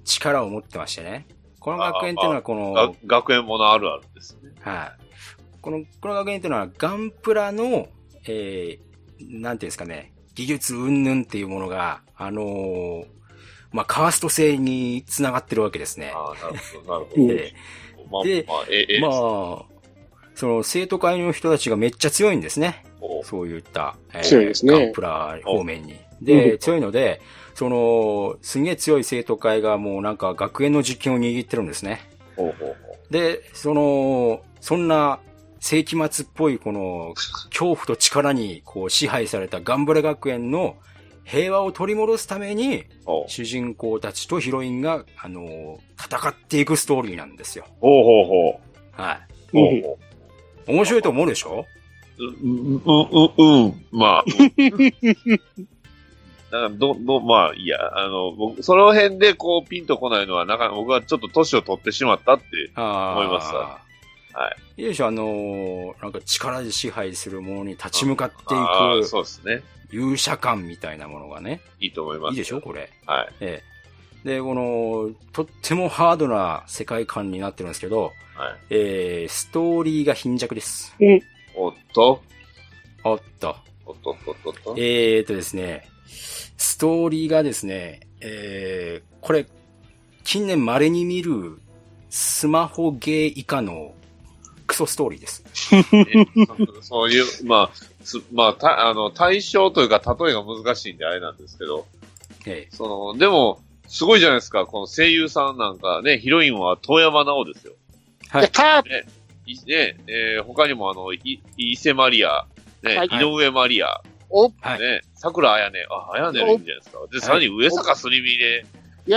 [0.03, 1.25] 力を持ってましてね。
[1.59, 4.51] この学園っていうのはこの、が学園ものあるあるですね。
[4.59, 5.59] はい。
[5.61, 7.87] この、この学園っていうのは、ガンプラの、
[8.27, 13.14] えー、なんていうんですかね、技術云々っていうものが、あのー
[13.75, 16.13] まあ、カースト制に繋がってるわけですね。
[16.15, 17.33] ああ、なるほど、なるほうんど。
[17.35, 17.53] え
[18.09, 19.11] まあでまあ、ええ、まあ、
[20.33, 22.85] その生徒会の人たちがめっちゃ強いんですね。
[23.01, 25.99] おそういった、えー強いですねガンプラ方面に。
[26.21, 27.21] で、強いので、
[27.53, 32.09] その、すんげえ強い生徒会がもうなんか学園の実権を握ってるんですね。
[33.11, 35.19] で、その、そんな
[35.59, 37.13] 世紀末っぽいこの
[37.49, 40.77] 恐怖と力にこう支配されたガンブレ学園の
[41.25, 42.85] 平和を取り戻すために、
[43.27, 47.65] 主人公たちとヒロインが、あのー戦っていくストーリーなんですよ。
[47.79, 48.59] ほうほうほ
[48.97, 49.01] う。
[49.01, 49.19] はい。
[49.51, 51.65] ほうほ面白いと思うでしょ？
[52.19, 52.23] う。
[52.23, 54.25] うん、うん、うん、うん、まあ。
[56.51, 63.79] だから、ど、ど、まあ、いいや、あの、僕、その辺でこう、ピンとこないのは、なんか僕はちょっと年を取ってしまったって、思いますわ
[64.35, 64.81] はい。
[64.81, 69.63] いいでしょあのーなんか力で支配するものに立ち向かっていああ、くそうですね。
[69.91, 71.61] 勇者感みたいなものがね。
[71.79, 72.31] いいと思います。
[72.31, 72.89] いいでしょこれ。
[73.05, 73.33] はい。
[73.39, 73.63] え
[74.25, 74.27] え。
[74.27, 78.57] で、この、とってもハードな世界観になってるんですけど、はい。
[78.71, 80.93] えー、ストーリーが貧弱です。
[81.55, 82.21] おっと、
[83.03, 83.55] おっと。
[83.85, 84.75] おっとっとっとっと。
[84.77, 85.87] えーとですね、
[86.57, 89.45] ストーリーがですね、えー、これ、
[90.23, 91.59] 近年稀に見る
[92.09, 93.93] スマホゲー以下の
[94.67, 95.43] クソストーリーです。
[96.81, 101.87] そういう、まあ、すまあ、た、あの、対象というか、例えが難しいんであれなんですけど、
[102.45, 107.73] えその、でも、すごいじゃないですか、この声優さんなんかね、ヒロインは遠山奈緒ですよ。
[108.29, 108.89] はい。
[108.89, 109.05] ね、
[109.45, 112.45] いね、えー他にもあの、い、伊勢マリア、
[112.81, 114.79] ね、はい井上マリア、お、はい。
[114.79, 116.99] ね、桜彩音、あ、彩音いいんじゃないですか。
[117.11, 118.65] で、さらに上坂すりみで、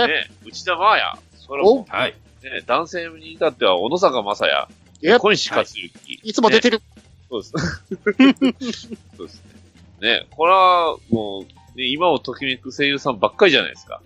[0.07, 2.15] ね、内田真彩、それも、はい。
[2.43, 4.67] ね、男性に至っては小野坂正也、
[5.01, 5.91] 小西克幸、
[6.23, 6.81] いつも出てる。
[7.29, 7.53] そうです。
[9.17, 9.59] そうですね。
[10.01, 14.01] ね、これは、もう、ね、今をときめく声優さんばっかりじゃないですか。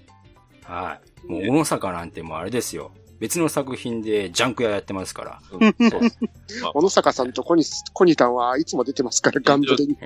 [0.63, 1.27] はい。
[1.27, 2.91] もう、小野坂なんてもうあれですよ。
[3.19, 5.41] 別の作品でジャンク屋やってますから。
[5.51, 6.19] うん、そうです。
[6.73, 9.97] 小野坂さんとコニス、コニタンはいつも出てますから、ガンドレに。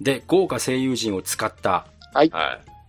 [0.00, 2.32] で、豪華声優陣を使った、はい。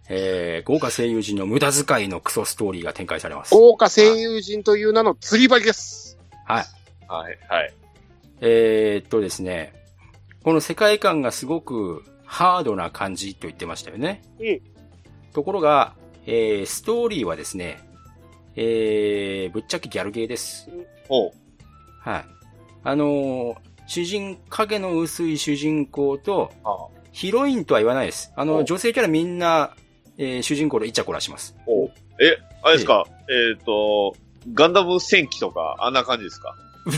[0.08, 3.56] えー、豪華声優陣の無駄遣いのクソストーリーが展開されます。
[3.56, 6.15] 豪華声優陣という名の釣り針です。
[6.46, 6.66] はい。
[7.08, 7.38] はい。
[7.50, 7.74] はい。
[8.42, 9.74] えー、っとですね、
[10.44, 14.22] この世界観がすごくハードな感じと言ってましたよね。
[14.40, 14.62] うん
[15.34, 17.78] ところが、えー、ストーリーはですね、
[18.56, 20.70] えー、ぶっちゃけギャルゲーです。
[21.10, 21.32] ほう。
[22.00, 22.26] はい。
[22.86, 23.56] あのー
[23.88, 28.32] 主人、影の薄い主人公と、あヒロインとは言わないです。
[28.36, 29.76] あの、お女性キャラみんな、
[30.18, 31.56] えー主人公でイチャコラします。
[31.66, 32.24] ほう。
[32.24, 34.16] え、あれですか、えっ、と、
[34.54, 36.56] ガンダム戦記とか、あんな感じですか？
[36.86, 36.92] ね、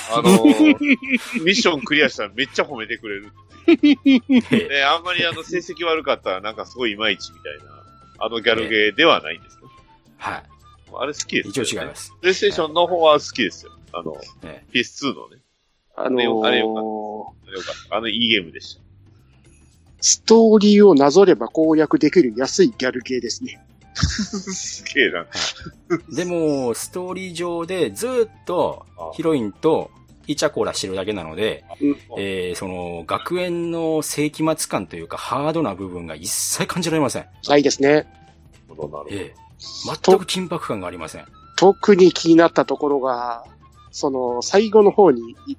[0.12, 0.78] あのー
[1.42, 3.32] ミッションクリアしたらめっちゃ褒めてくれる。
[3.70, 7.82] ね、あんまりあの、成績悪かったらなんかすごいいまいちみたいな、
[8.18, 9.62] あのギャルゲーではないんですね。
[10.18, 10.42] はい。
[10.92, 11.94] あれ好きです、一応違いま。
[11.94, 12.12] す。
[12.20, 13.72] プレイステーションの方は好きですよ。
[13.92, 15.38] あの、え PS2 のね。
[15.96, 17.96] あのあれよあれよー、あれよかった。
[17.96, 18.82] あの、いいゲームでした。
[20.02, 23.64] ストーリーをなぞれば攻略できる安いギャルゲーですね。
[23.94, 25.26] すげえな。
[25.88, 29.90] ーでも、ストーリー上でずーっとあヒロインと
[30.26, 37.26] イチャコラしてるだけなので、うんえー、その、学園の世紀末感というかハードな部分が一切感じられません。
[37.48, 37.94] ないですね。
[37.94, 38.06] なる
[38.68, 41.26] ほど、なるええ全く緊迫感がありません。
[41.56, 43.44] 特に気になったところが、
[43.90, 45.56] その、最後の方に、い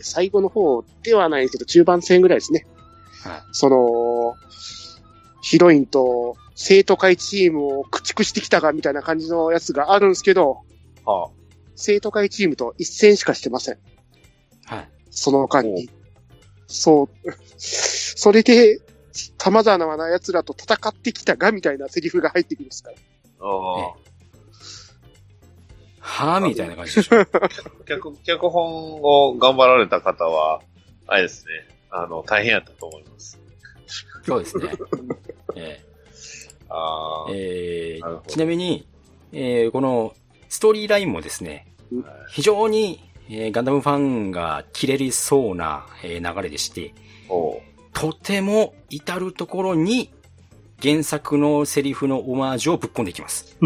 [0.00, 2.66] 最後の方ではないけど、中盤戦ぐらいですね。
[3.24, 3.42] はい。
[3.52, 4.36] その、
[5.42, 10.64] ヒロインと生徒会チームを駆逐してきたかみたいな感じのやつがあるんですけど。
[11.04, 11.30] は
[11.76, 13.78] 生徒会チームと一戦しかしてません。
[14.64, 14.88] はい。
[15.08, 15.88] その間に。
[16.66, 17.08] そう。
[17.56, 18.80] それで、
[19.38, 22.96] 様々な奴らと戦ってきたがみたいなセリフが入ってくるんですから。
[23.40, 23.46] あ。
[23.46, 23.94] ああ。
[26.00, 27.24] はぁみたいな感じでしょ。
[27.86, 30.60] 脚、脚本を頑張られた方は、
[31.06, 31.52] あれですね。
[31.90, 33.38] あの、大変やったと思います。
[34.26, 34.72] そうですね。
[35.54, 35.88] えあ
[36.70, 37.26] あ。
[37.30, 38.86] えーちなみに、
[39.32, 40.14] えーこの
[40.48, 46.94] ストーリーラインもですねうん、非常に、えーガンダムファンが切れりそうな、えー流れでして、
[47.92, 50.10] とても至るところに
[50.82, 53.56] 原作のセリフのオマージュをぶっ込んでいきます。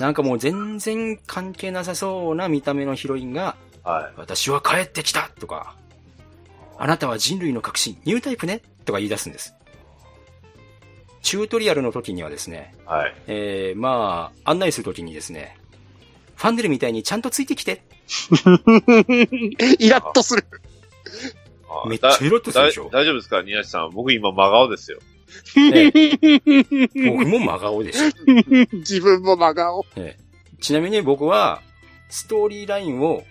[0.00, 4.12] なんかもう全然関係なさそうな見た目のヒロインが、あ、はい。
[4.16, 5.74] 私は帰ってきたとか、
[6.78, 9.54] あなたは人類の革新、ニュータイプねとか言い出すんです。
[11.22, 13.14] チュートリアルの時にはですね、はい。
[13.26, 15.58] えー、まあ、案内する時にですね、
[16.36, 17.82] ファンデルみたいにちゃんとついてきて。
[19.80, 20.44] イラッとする。
[21.88, 23.42] めっちゃイラッとするでしょだ大丈夫ですか？
[23.42, 23.90] 宮地さん。
[23.90, 24.98] 僕今真顔ですよ。
[25.56, 25.90] え
[27.10, 28.16] 僕も真顔でした。
[28.76, 29.84] 自分も真顔。
[30.60, 31.60] ちなみに僕は、
[32.08, 33.24] ストーリーラインを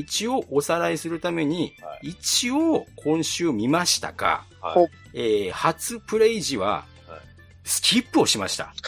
[0.00, 4.88] 一応おさらいするために、は一応今週見ましたが、はい。
[5.14, 7.20] えー、初プレイ時ははい、
[7.64, 8.72] スキップをしました。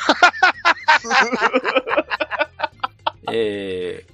[3.30, 4.10] えー、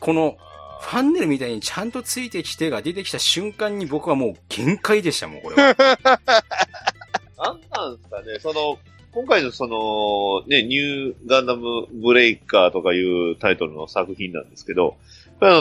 [0.00, 0.36] この、
[0.80, 5.76] フファンネルみたいにちゃんとついてきてが出てきた瞬間に僕はもう限界でしたもん、これは。
[7.36, 8.78] なんなんですかね、その、
[9.12, 14.96] 今回のその、ね、ニューガンダムブレイカーとかいうタイトルの作品なんですけど、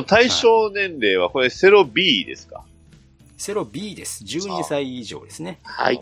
[0.07, 2.63] 対象年齢はこれセロ B ですか、
[3.37, 4.23] セロ B です。
[4.23, 5.59] 12歳以上ですね。
[5.63, 6.01] はい。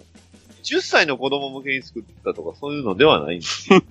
[0.63, 3.69] ?10 歳の子供向けに作ったとかそういうのではないんです。
[3.69, 3.81] はい。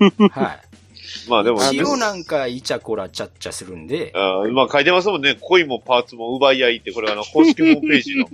[1.29, 5.37] まあでも、一応なんかイチャコラチャッチャするんで、あーまあ書いてますもんね。
[5.40, 8.29] 恋もパーツも奪い合いって、これあの、公式ホームページの、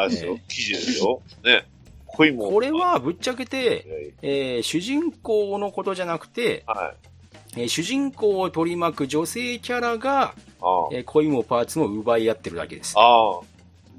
[0.00, 1.22] あれですよ、記事ですよ。
[1.44, 1.64] ね。
[2.06, 2.50] 恋も。
[2.50, 6.64] これはぶっちゃけて、えー主人公のことじゃなくて、
[7.56, 10.34] えー主人公を取り巻く女性キャラが、
[10.92, 12.94] えー恋もパーツも奪い合ってるだけです。
[12.96, 13.40] ああ。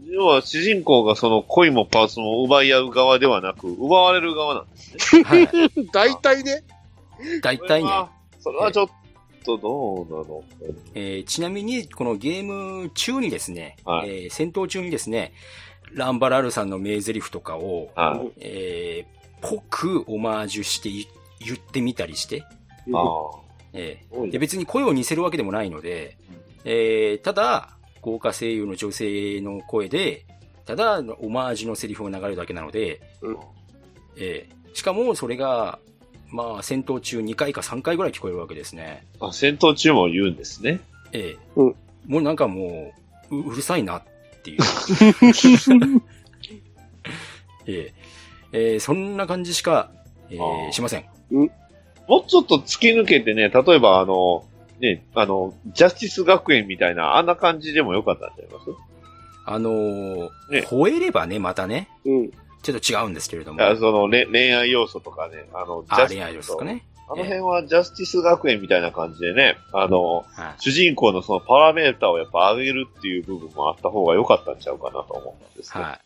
[0.08, 5.24] 要は主人公がその恋もパーツも奪い合う側ではなく、奪われる側なんですね。
[5.24, 5.50] はい。
[5.94, 6.64] 大体ね。
[7.44, 7.90] 大体ね。
[8.40, 8.90] それはちょっ
[9.46, 10.44] とどうなの
[10.96, 15.34] えーちなみに、このゲーム中にですね、はいえー戦闘中にですね、
[15.94, 21.06] ランバラルさんの名台詞とかを、はいえーぽくオマージュして言
[21.40, 22.54] 言ってみたりして、あ
[23.74, 26.18] えーで別に声を似せるわけでもないので、
[26.66, 27.70] えーただ、
[28.02, 30.26] 豪華声優の女性の声で、
[30.66, 33.02] ただ、オマージュのセリフが流れるだけなので、
[34.18, 35.80] えーしかもそれが、
[36.32, 39.04] まあ、戦闘中2回か3回ぐらい聞こえるわけですね。
[39.20, 39.34] あ。
[39.34, 40.80] 戦闘中も言うんですね。
[41.12, 41.76] ええうん
[42.08, 42.94] もうなんかも
[43.30, 44.04] う、ううるさいなっ
[44.44, 44.60] ていう。
[47.68, 47.94] え
[48.52, 49.92] ええーそんな感じしか、
[50.30, 51.06] えーしません。
[52.10, 54.44] もうちょっと突き抜けてね、例えばあの、
[54.80, 58.66] ね、あの、ジャスティス学園みたいな、あんな感じでもよかったんちゃいます？
[59.46, 60.30] あのー
[60.68, 61.88] 吠えればね、またね、
[62.64, 63.64] ちょっと違うんですけれども。
[63.64, 66.84] あそのれ恋愛要素とかね、あの、あジャス恋愛要素とかね。
[67.08, 70.26] あの辺はジャスティス学園みたいな感じでね、あの、
[70.60, 75.86] 主人公のそのパラメーターをやっぱ上げるっていう部分もあった方が良かったんちゃうかなと思ったんですけど。
[75.86, 76.00] はい。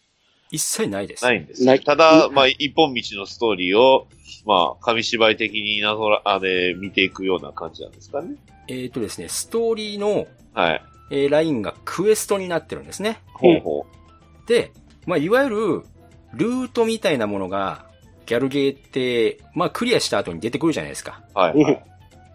[0.51, 1.23] 一切ないです。
[1.23, 1.79] ないんですね。
[1.79, 4.08] ただ、まあ、一本道のストーリーを、
[4.45, 8.36] まあ、紙芝居的になぞら、あれ、見ていくような感じなんですかね。
[8.67, 10.84] えっ、とですね、ストーリーの、はい。
[11.12, 13.19] えーラインがクエストになってるんですね。
[13.34, 13.86] ほうほ
[14.47, 14.71] で、
[15.06, 15.84] まあ、いわゆる、
[16.34, 17.86] ルートみたいなものが、
[18.25, 21.23] ギャルゲーって、まあ、クリアした後に出てくるじゃないですか。
[21.34, 21.84] はい、はい。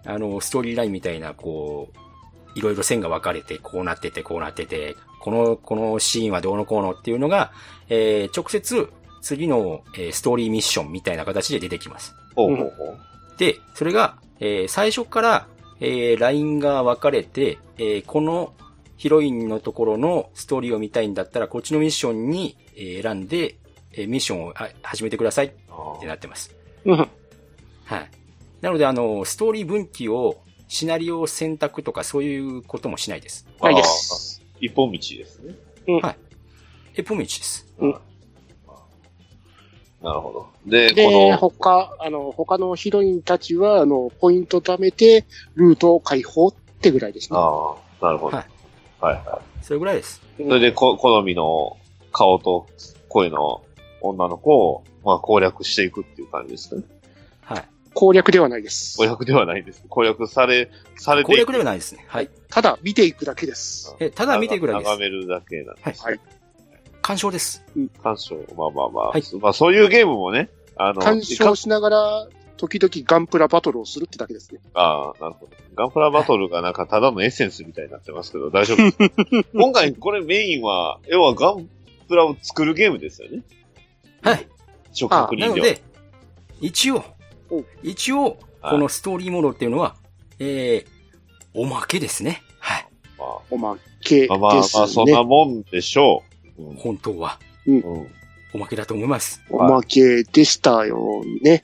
[0.04, 7.52] あの、ストーリーラインみたいな、こう、いろいろ線が分かれて、こうなってて、こうなってて、この、このシーンはどうのこうのっていうのが、
[7.88, 8.88] えー直接、
[9.20, 12.14] 次の、えーストーリーミッションみたいな形で出てきます。
[12.34, 12.98] ほうほうほう。
[13.38, 15.46] で、それが、えー最初から、
[15.80, 18.52] えーラインが分かれて、えーこの
[18.96, 23.56] ヒロインのところのストーリーを見たいんだったら、こっちのミッションにえー選んで、
[23.92, 25.50] えーミッションをあ始めてくださいっ
[26.00, 26.54] てなってます。
[26.84, 28.10] うんはい。
[28.60, 30.36] なので、あの、ストーリー分岐を、
[30.68, 33.46] シナリオ選択とかそういうこともしないです。
[33.62, 34.37] ないです。
[34.60, 35.54] 一本道ですね。
[36.02, 36.16] はい。
[37.00, 37.66] 一本道です。
[40.02, 40.70] なるほど。
[40.70, 45.24] で、で、この、他、あの、他のヒロインたちは、あの、ポイント貯めて、
[45.56, 47.38] ルートを解放ってぐらいですね。
[47.38, 48.36] ああ、なるほど。
[48.36, 48.46] はい。
[49.00, 50.22] はいはそれぐらいです。
[50.38, 50.42] い。
[50.44, 51.76] それで、こ、好みの
[52.12, 52.66] 顔と
[53.08, 53.62] 声の
[54.00, 56.84] 女の子を、まあ、攻略していくっていう感じですね。
[57.40, 57.64] はい。
[57.98, 58.96] 攻略ではないです。
[58.96, 59.82] 攻略ではないです。
[59.88, 62.04] 攻略され、されて攻略ではないですね。
[62.06, 62.30] はい。
[62.48, 63.96] ただ、見ていくだけです。
[63.98, 64.88] え、ただ見ていくだけです。
[64.88, 66.04] 眺めるだけなんです。
[66.04, 66.20] はい。
[67.02, 67.64] 鑑賞です。
[68.00, 68.36] 鑑賞。
[68.56, 69.12] まあまあまあ。
[69.40, 74.60] まあ、そういうゲームもね、あの、鑑賞しながら、時々ガンプラバトルをするってだけですね。
[74.74, 75.52] ああ、なるほど。
[75.74, 81.68] ガンプラバトルがなんかただのエッセンスみたいになってますけど、大丈夫ですか今回これメインは、要はガン
[82.06, 83.42] プラを作るゲームですよね。
[84.22, 84.46] はい。
[84.92, 85.50] 触覚人形。
[85.50, 85.82] なので、
[86.60, 87.04] 一応、
[87.82, 89.96] 一応、このストーリーモードっていうのは、
[90.38, 90.86] えー、
[91.54, 92.42] おまけですね。
[92.60, 92.86] はい。
[93.50, 94.28] おまけですね。
[94.28, 96.22] まあまあまあ、そんなもんでしょ
[96.58, 96.74] う。
[96.76, 98.08] 本当は、うん。
[98.54, 99.42] おまけだと思います。
[99.50, 101.62] おまけでしたよね。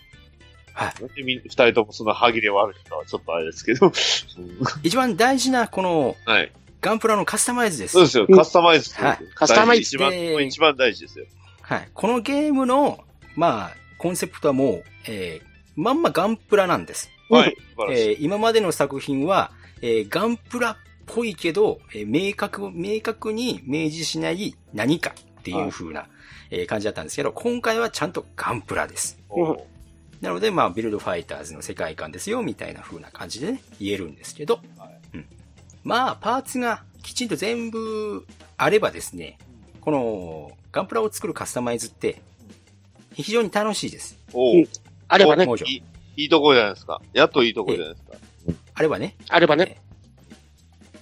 [0.73, 0.93] はい。
[1.17, 3.93] 二人ともそんな歯切れ悪いかはちょっとあれですけど。
[4.83, 6.53] 一番大事な、この、はい。
[6.81, 7.93] ガンプラのカスタマイズです。
[7.93, 8.93] そうですよ、カスタマイズ。
[8.95, 9.19] はい。
[9.35, 9.83] カスタマイズ。
[9.83, 10.13] 一番、
[10.45, 11.27] 一番大事ですよ。
[11.63, 11.89] はい。
[11.95, 12.99] このゲームの、
[13.37, 17.11] まあ、コンセプトはもう、えー、まんまガンプラなんです。
[17.31, 17.57] はい。
[17.93, 19.51] えー今までの作品は、
[19.83, 20.77] えーガンプラっ
[21.07, 26.07] ぽいけど、えー明確、明確に明示しない何かっていう風な、
[26.51, 29.19] えー感じだったんですけど、今回はちゃんとガンプラです。
[30.21, 34.61] なので、まあ、ビルドファイターズの世界観ですよ、みたいな風な感じでね、言えるんですけど、
[35.13, 35.27] うん。
[35.83, 38.27] まあ、パーツがきちんと全部
[38.57, 39.37] あればですね、
[39.83, 42.23] この、ガンプラを作るカスタマイズって、
[43.13, 44.19] 非常に楽しいです。
[45.15, 45.83] あればねいい
[46.17, 47.01] いいとこじゃないですか。
[47.13, 48.13] やっといいとこじゃないですか。
[48.75, 49.17] あればね。
[49.29, 49.81] あればね。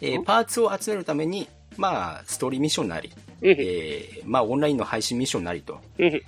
[0.01, 3.11] えーパーツを集めるために、まあ、ストーリーミッションなり、
[3.41, 6.23] うんえーまあ、オンラインの配信ミッションなりと、うん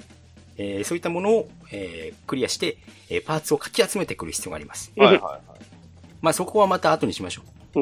[0.56, 2.78] えーそういったものを、えークリアして、
[3.10, 4.92] えーパーツをかき集めてくる必要があります。
[4.96, 5.40] はいはいはい。
[6.22, 7.42] まあ、そこはまた後にしましょ
[7.74, 7.80] う。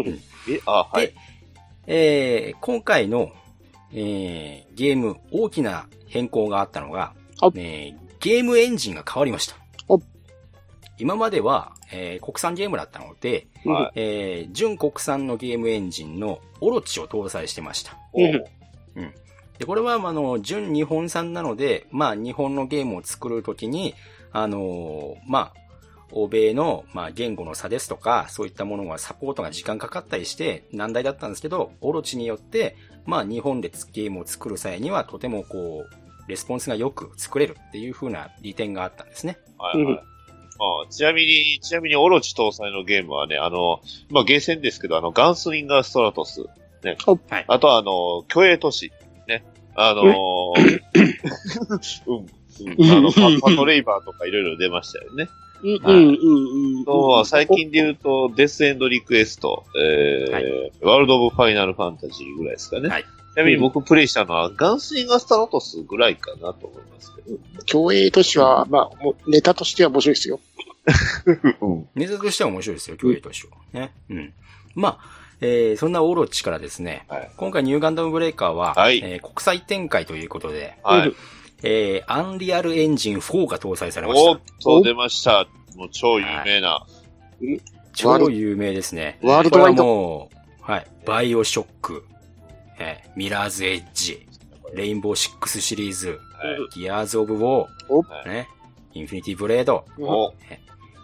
[0.51, 1.07] え、あ、はい。
[1.09, 1.15] で、
[1.87, 3.31] えー今回の、
[3.93, 7.13] えーゲーム、大きな変更があったのが、
[7.57, 9.57] えーゲームエンジンが変わりました。
[11.03, 17.97] 今までは、えー国産ゲームだったので、はいえー純国産のゲームエンジンのオロチを搭載してました。
[18.15, 19.13] うん
[19.59, 23.95] で、これは、まああの、純日本産なので、まあ、日本のゲームを作るときに、
[24.33, 25.55] あのーまあ、
[26.11, 32.77] 欧米の、まあ、言語の差ですとか、そういったものがサポートが時間かかったりして難題だったんですけど、オロチによって、
[33.07, 39.39] まあ、日本でゲームを作る際には、とてもこう、レスポンスがよく作れるっていう風な利点があったんですね。
[39.59, 40.12] はいはい。
[40.85, 46.45] あちなみに、ちなみに、オロチ搭載のゲームはね、あの、まあ、ゲーセンですけど、あの、ガンスリンガーストラトス、
[46.85, 46.97] ね。
[47.07, 48.93] はいあとは、あの、虚栄都市、
[49.27, 49.45] ね。
[49.75, 50.83] あのー、
[52.07, 52.27] うん。
[52.77, 55.29] うん、あのパ、パトレイバーとかいろいろ出ましたよね。
[55.63, 56.85] うんうんうんうん。
[56.85, 62.89] とは最近で言うと、デスエンドリクエスト、えーワールド・オブ・ファイナル・ファンタジーぐらいですかね。
[62.89, 67.39] はいちなみに僕プレイしたのは、ガンスリンガーストラトスぐらいかなと思いますけど。
[67.65, 70.39] 競泳都市は、まあ、もうネタとしては面白いですよ。
[71.61, 71.89] うん。
[71.95, 73.57] ネタとしては面白いですよ、競泳としては。
[73.73, 73.93] ね。
[74.11, 74.33] うん。
[74.75, 81.13] まあ、えー、そんなオロチからですね、はい今回ニューガンダムブレイカーは、はいえー国際展開ということで、はい。
[81.65, 84.43] えー、アンリアルエンジン4が搭載されましおたっ。
[84.63, 85.47] と、出ました。
[85.77, 86.85] もう超有名な。
[87.95, 89.19] 超有名ですね。
[89.23, 90.31] ワールドワイドはも
[90.61, 90.87] う、はい。
[91.07, 92.05] BioShock、
[92.79, 94.27] えー Mirror's Edge、
[94.75, 96.81] Rainbow Six シリーズ、はい。
[96.81, 98.49] Gears of War おー、ね、
[98.95, 100.33] Infinity Blade、お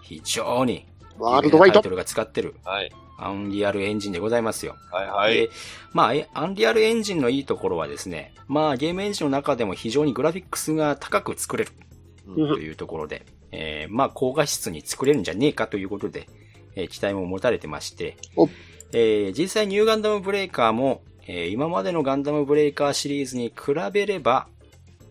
[0.08, 0.86] 非常に
[1.18, 2.90] ワールドワイドタイトルが使ってるはい。
[3.20, 4.76] Unreal Engine でございますよ。
[4.92, 5.50] はいはいで。
[5.92, 11.72] まあ、え Unreal Engine のいいところはですね、まあ、ゲームエンジンの中でも非常にグラフィックスが高く作れる
[12.28, 16.28] うんというところで、えーまあ、高画質に作れるんじゃねえかということで、
[16.76, 18.48] えー期待も持たれてましてお、
[18.92, 24.46] えー実際ニューガンダムブレイカーも、えー今までのガンダムブレイカーシリーズに比べれば、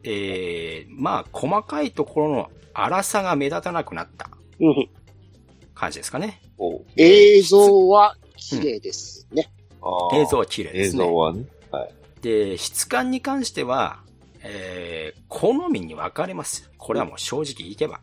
[0.04, 4.30] えーまあ、細かいところの粗さが目立たなくなった
[4.60, 4.90] うん
[5.74, 6.42] 感じですかね。
[6.58, 9.52] お映像は綺麗ですね。
[9.82, 11.06] あー映像は綺麗で映すね。
[11.06, 11.46] 像はね。
[11.72, 11.94] はい。
[12.22, 14.00] で、質感に関しては、
[14.42, 16.72] えー、好みに分かれます。
[16.78, 18.00] これはもう正直言けば。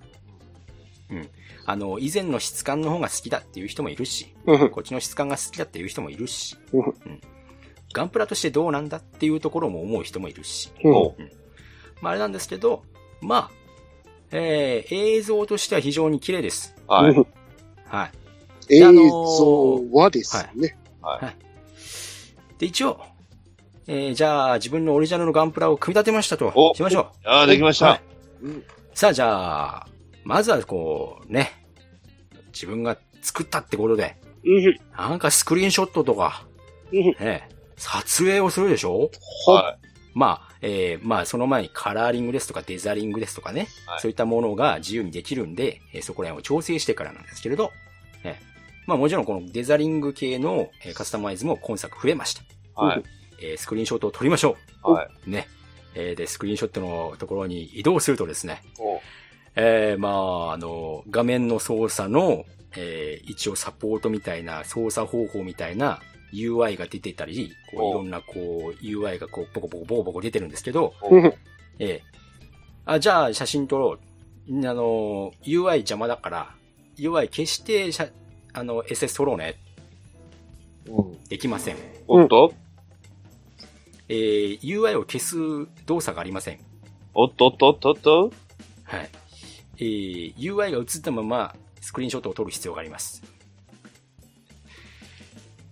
[1.10, 1.28] うん。
[1.66, 7.20] あの、以前の質感の方が好きだっていう人もいるし、うんこっちの質感が好きだっていう人もいるし、うんうん。
[7.92, 10.70] ガンプラとしてどうなんだっていうところも思う人もいるし。
[10.84, 11.16] うんお
[12.00, 12.82] まあ、あれなんですけど、
[13.20, 13.63] まあ、
[14.36, 16.74] えー、映像としては非常に綺麗です。
[16.88, 17.12] はい。
[17.12, 17.26] うん
[17.86, 18.06] は
[18.68, 18.76] い。
[18.80, 20.76] 映あのー像はですね。
[22.58, 23.00] で、一応、
[23.86, 26.52] えー、じゃあ、自分のオリジナルのガンプラを組み立てましたと。
[26.56, 27.28] おしましょう。
[27.28, 27.86] ああ、できました。
[27.86, 28.00] はい。
[28.94, 29.86] さあ、じゃあ、
[30.24, 31.52] まずはこう、ね、
[32.52, 34.80] 自分が作ったってことで、うん。
[34.96, 36.44] なんかスクリーンショットとか、
[36.92, 37.04] うん。
[37.24, 39.10] ね、撮影をするでしょ？
[39.46, 39.76] は
[40.14, 47.70] まあ、えー、まあ、その前にカラーリングですとかデザリングですとかね、はいそういったものが自由にできるんで、えーそこら辺を調整してからなんですけれど、
[48.24, 48.40] ね、
[48.86, 52.42] まあもちろんこのデザリング系の、えーカスタマイズも今作増えました。
[52.42, 52.44] い。
[52.74, 53.02] はい。
[53.42, 55.08] えースクリーンショットを撮りましょはい。
[55.26, 55.30] う。
[55.30, 55.48] ね。
[55.94, 59.00] えーで、スクリーンショットのところに移動するとですね、お
[59.56, 60.08] えー、ま
[60.48, 62.46] あ、あの、画面の操作の、
[62.76, 66.00] えー一応サポートみたいな、操作方法みたいな
[66.34, 71.32] UI が出てたり、こうおいろんなこう UI がこう、ボコボコボコボコ出てるんですけど、うん
[71.78, 72.14] えー
[72.86, 73.98] あ、じゃあ写真撮ろ
[74.48, 74.58] う。
[74.68, 76.54] あの、UI 邪魔だから、
[76.98, 78.10] UI 消して写、
[78.52, 79.54] あの、SS 撮ろうね。
[80.86, 81.24] うん。
[81.28, 81.76] できません。
[82.06, 82.52] おっと？
[84.08, 85.36] えー UI を消す
[85.86, 86.58] 動作がありません。
[87.14, 88.32] おっとっとっとっと
[88.84, 89.08] はい。
[89.78, 93.22] えー UI が映ったまま、スクリーンショットを撮る必要があります。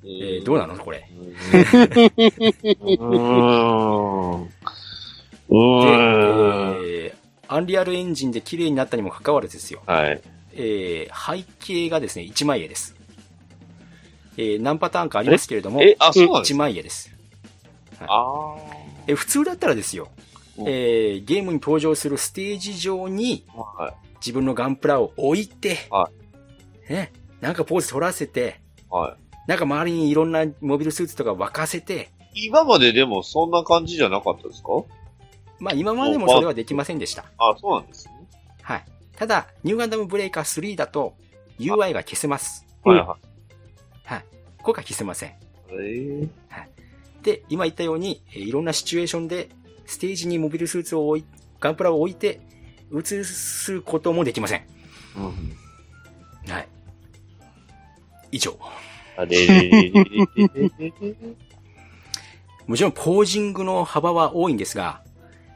[0.04, 1.08] えーどうなのこれ？
[1.12, 1.16] うー
[4.36, 4.42] ん。
[4.42, 6.74] うで、ーん。
[6.84, 9.82] えーアンリアルエンジンで綺麗になったにもかかわらずですよ。
[9.86, 10.20] はい。
[10.54, 12.96] えー背景がですね、1枚絵です。
[14.38, 17.12] えー何パターンかありますけれども、え、あ、そうなんです1か枚絵です。
[18.00, 18.56] あ
[19.06, 20.08] えー普通だったらですよ、
[20.56, 23.60] うんえーゲームに登場するステージ上にあ。
[23.82, 23.94] はい。
[24.20, 26.08] 自分のガンプラを置いて、は
[26.88, 29.16] ね、なんかポーズ取らせて、は
[29.46, 32.46] なんか周りにいろんなモビルスーツとか沸かせて、い。
[32.46, 34.68] 今まででもそんな感じじゃなかったですか？
[35.58, 37.24] まあ今までもそれはできませんでした。
[37.38, 38.14] あ、そうなんですね。
[38.62, 38.84] はい。
[39.16, 41.14] ただ、ニューガンダムブレイカー3だと
[41.58, 42.66] UI が消せます。
[42.84, 43.16] はいは
[44.04, 44.24] はい。
[44.58, 45.30] ここが消せません。
[45.30, 45.32] い。
[45.72, 46.28] え
[47.22, 49.48] で、今言ったように、えーいろんなシチュエーションで、
[49.86, 51.24] ステージにモビルスーツを置い、
[51.60, 52.40] ガンプラを置いて、
[52.92, 54.66] 映すこともできません。
[56.48, 56.68] はい。
[58.32, 58.58] 以上。
[59.16, 61.14] あれれれれれれれ
[62.66, 65.02] もちろん、ポージングの幅は多いんですが、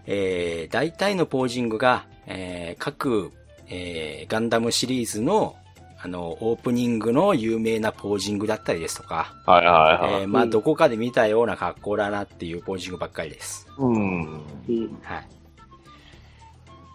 [0.06, 3.32] えー、大体のポージングが、えー、各、
[3.68, 5.56] えー、ガンダムシリーズの、
[5.98, 10.22] あの、オープニングの有名なポージングだったりですとか、はいはいはい。
[10.22, 13.66] えー、まあ、どこかで見たような格好だなっていうポージングばっかりです。
[13.78, 14.22] うん。
[14.24, 14.98] うん。
[15.02, 15.26] はい。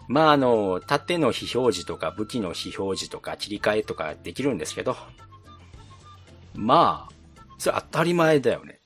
[0.08, 4.96] まあ、あの、縦の非表示とか武器の非表示とか切り替えとかできるんですけど、
[6.54, 7.14] まあ、
[7.58, 8.78] それ当たり前だよね。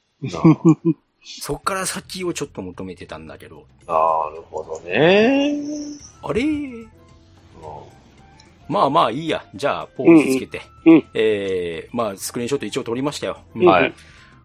[1.23, 3.95] そっから先をちょっと求めてたんだけど、な
[4.35, 5.61] るほどね。
[6.23, 6.45] あれ？
[8.69, 9.45] まあまあいいや。
[9.55, 10.63] じゃあ、ポーズつけて。
[10.85, 13.39] うんうんえー、まあ、スクリーンショット一応撮りましたよ。
[13.55, 13.95] うんはい。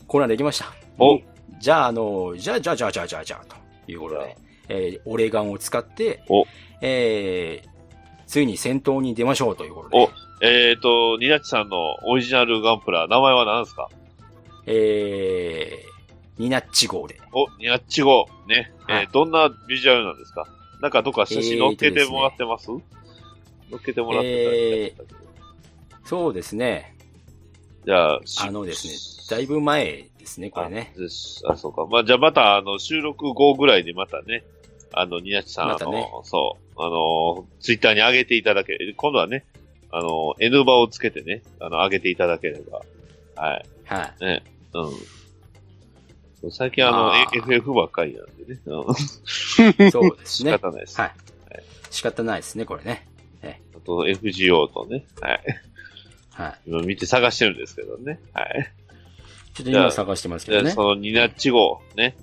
[0.08, 0.74] コーナーできました。
[1.00, 1.20] お
[1.60, 3.56] じゃあ、あの、じゃあ、じゃあ、じゃあ、じゃあ、じゃあ、じゃあ、と
[3.92, 4.38] いうことで、
[4.70, 6.46] えー、オレガンを使ってお、
[6.82, 7.70] えー、
[8.28, 10.10] ついに戦闘に出ましょうということで、お
[10.42, 13.90] えっ、ー、と、ニナッチさんのオリジナルガンプラ、名前は何ですか？
[14.66, 17.20] えー、ニナッチ号で。
[17.32, 18.28] お、ニナッチ号。
[18.48, 18.74] ね。
[18.88, 20.48] はいえーどんなビジュアルなんですか？
[20.82, 22.76] なんかどっか写真載っけてもらってます、載
[23.78, 25.10] っけてもらってたり
[26.06, 26.96] そうですね。
[27.86, 30.94] じゃあ、しあのですね、だいぶ前ですね、これね。
[31.46, 31.86] ああ、そうか。
[31.86, 34.44] まあ、じゃあまた、あの、収録後ぐらいでまたね、
[34.92, 39.46] あの、ニナッチさん、あの、またねそう、あの、ツイッターに上げていただけ、今度はね、
[39.92, 42.82] あの、N バをつけてね、あの、上げていただければ、
[43.36, 43.66] はい。
[43.86, 44.26] はい。
[44.26, 46.52] ね、うん。
[46.52, 48.60] 最近あの、まあ FF ばっかりなんでね。
[48.66, 50.52] うんそうです仕ね。
[50.52, 51.00] 方ないです。
[51.00, 51.12] はい。
[51.92, 53.12] 仕方ないですね、これね。
[53.82, 55.42] あと FGO とね、はい。
[56.30, 56.60] はい。
[56.68, 58.20] 今見て探してるんですけどね。
[58.34, 58.72] はい。
[59.54, 60.64] ちょっと今探してますけどね。
[60.66, 62.16] でそのニナッチ号、ね。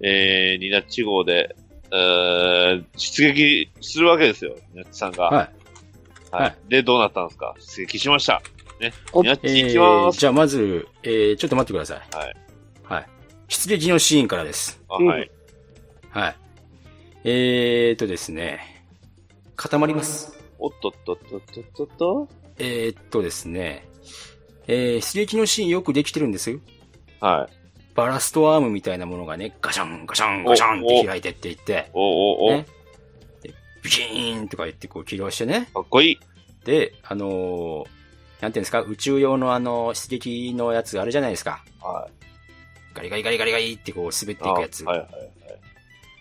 [0.00, 1.54] えー、ニナッチ号で、
[1.92, 4.56] えー、出撃するわけですよ。
[4.70, 5.24] ニナッチさんが。
[5.24, 5.50] はい。
[6.32, 6.42] はい。
[6.42, 7.54] はいで、どうなったんですか？
[7.60, 8.42] 出撃しました。
[8.80, 8.92] ね。
[9.12, 10.18] おニナッえチ行きまー、す。
[10.18, 12.16] じゃあまず、えー、ちょっと待ってください。
[12.16, 12.36] はい。
[12.82, 13.06] はい。
[13.48, 14.82] 出撃のシーンからです。
[14.88, 15.30] あはい。
[16.10, 16.36] はい。
[17.24, 18.84] えーとですね、
[19.54, 20.36] 固まります。
[20.58, 22.28] おっとっとっとっとっとっと。
[22.58, 23.86] えーっとですね、
[24.66, 26.58] えー、出撃のシーンよくできてるんですよ。
[27.20, 27.54] はい。
[27.94, 32.68] バラストアームみたいなものがね、ガシャン、ガシャン、ガシャンって開いてっていって、おおお、ねで
[33.82, 35.68] ビキーンとか言ってこう起動してね。
[35.74, 36.18] かっこいい。
[36.64, 37.86] で、あのー
[38.40, 41.64] なんていうんですか、宇宙用のあの、出撃のやつあるじゃないですか。
[41.80, 42.24] はい。
[42.94, 44.84] ガリガリガリガリガリってこう滑っていくやつ。
[44.84, 45.30] あはいはいはい。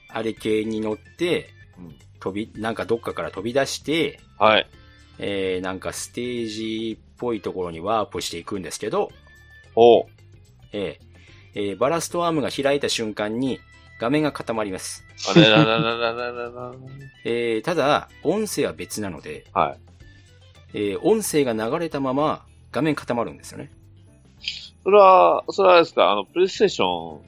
[0.09, 4.67] あれ系に乗って、うん飛び、なんかどっかから飛び出して、はい。
[5.17, 9.11] えー、なんかステージっぽいところにワープしていくんですけど、
[9.75, 10.05] お
[10.73, 13.59] えーえーバラストアームが開いた瞬間に
[14.01, 15.05] 画面が固まります。
[15.29, 16.71] あれららららららら。
[17.23, 19.79] えーただ、音声は別なので、はい。
[20.73, 23.71] えー音声が流れたまま画面固まるんですよね。
[24.83, 26.11] それは、それはですか？
[26.11, 27.21] あの、プレイステーション、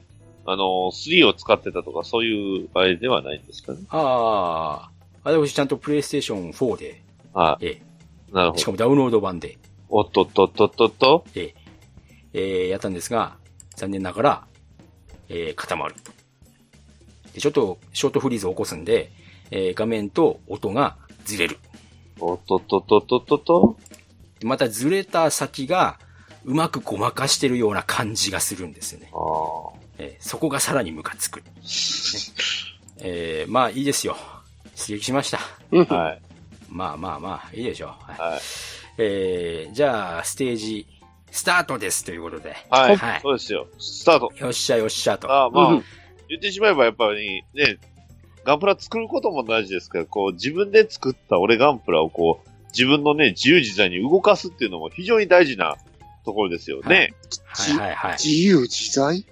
[0.46, 3.78] あの、3を使ってたとか、そういうあれではないんですかね？
[3.90, 4.90] ああ、
[5.22, 7.02] 私ちゃんとプレイステーション4で、
[7.32, 7.80] はえ
[8.30, 8.34] い。
[8.34, 8.72] なるほーしかど。
[8.72, 9.56] もダウンロード版で、
[9.88, 11.24] おっとっとっとっとっと。
[11.36, 11.54] えー
[12.36, 13.36] えーやったんですが、
[13.76, 14.46] 残念ながら、
[15.28, 15.94] えー固まる。
[17.34, 19.10] でちょっとショートフリーズを起こすんで、
[19.50, 21.58] えー画面と音がずれる。
[22.20, 23.76] おっとっとっとっとっと
[24.42, 25.98] またずれた先が
[26.44, 29.10] うまくごまかしてるような感じがするんですよね。
[29.12, 29.78] ああ。
[29.98, 31.40] えーそこがさらにムカつく。
[31.40, 31.44] ね
[32.98, 34.16] えーまあいいですよ。
[34.76, 35.38] 出撃しました。
[35.94, 36.22] はい。
[36.68, 37.88] まあまあまあ、いいでしょう。
[38.10, 38.40] はいはい。
[38.98, 40.86] えーじゃあ、ステージ、
[41.30, 42.56] スタートですということで。
[42.70, 42.96] はい。
[42.96, 43.66] はいそうですよ。
[43.78, 44.32] スタート。
[44.36, 45.30] よっしゃよっしゃと。
[45.30, 45.84] ああ、まあ、うん
[46.28, 47.78] 言ってしまえばやっぱりね、
[48.44, 55.76] ガンプラ作ることも大事ですけど、こう、自分で作った俺ガンプラをこう、自分のね、自由自在に動かすっていうのも非常に大事な
[56.24, 57.14] ところですよね。
[57.46, 58.12] はいはいはい。
[58.12, 59.24] 自由自在？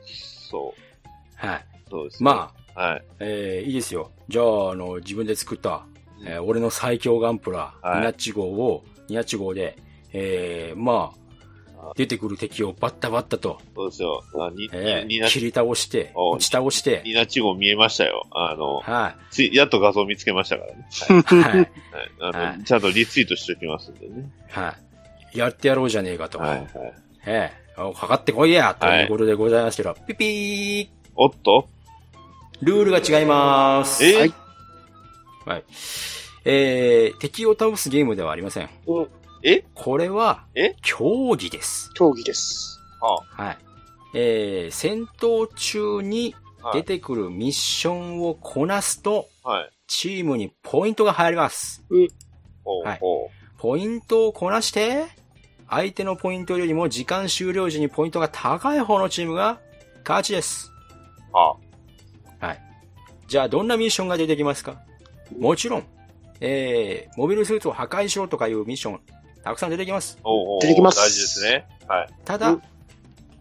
[0.51, 1.47] そう。
[1.47, 1.65] はい。
[1.91, 2.25] そうです、ね。
[2.25, 2.89] まあ、あ。
[2.89, 3.05] はい。
[3.21, 4.13] えーいいですよ。
[4.29, 5.85] じゃあ、あの、自分で作った、
[6.25, 9.77] えー俺の最強ガンプラ、はいニナッチ号を、ニナッチ号で、
[10.13, 11.19] えーまあ、
[11.97, 14.23] 出てくる敵をバッタバッタと、そうですよ。
[14.35, 18.27] あに、えー切り倒して、お打ち倒して、ニナチ号見えましたよ。
[18.31, 20.87] あの、はついやっと画像見つけましたからね。
[21.11, 21.35] い。
[21.35, 21.59] はい。
[21.59, 21.71] はい。
[22.21, 24.31] あの、はいちゃんとリツイートしておきますんでね。
[24.51, 24.75] は
[25.35, 25.39] い。
[25.39, 26.39] やってやろうじゃねえかと。
[26.39, 26.69] はい、はい。
[27.27, 31.69] ええおかかってこいやということでございますけど、ピピーおっと？
[32.61, 34.05] ルールが違います。
[34.05, 34.13] え？
[34.13, 34.35] ーはい
[35.47, 35.65] はい。
[36.45, 38.69] えー、敵を倒すゲームではありません。
[39.43, 39.65] え？
[39.75, 41.91] これはえ、競技です。
[41.95, 42.79] 競技です。
[43.01, 43.59] あはい。
[44.15, 49.71] えー、戦闘中にはい出てくるミッションをこなすと、はい。
[49.89, 51.85] チームにポイントが入ります。
[52.85, 53.01] はい
[53.59, 55.07] ポイントをこなして、
[55.69, 59.61] 相手のポイントよりも時間終了時にポイントが高い方のチームが
[60.07, 60.73] 勝ちです。
[61.33, 61.37] う。
[61.37, 61.55] あ、
[62.45, 62.61] はい。
[63.29, 64.83] じゃあ、どんなミッションが出てきますか？
[65.39, 65.85] もちろん、
[66.41, 69.01] えー、モビルスーツを破壊しろとかいうミッション、
[69.43, 70.19] たくさん出てきます。
[70.25, 71.67] おうおう出てきます大事ですね。
[71.89, 72.09] はい。
[72.25, 72.63] ただうん、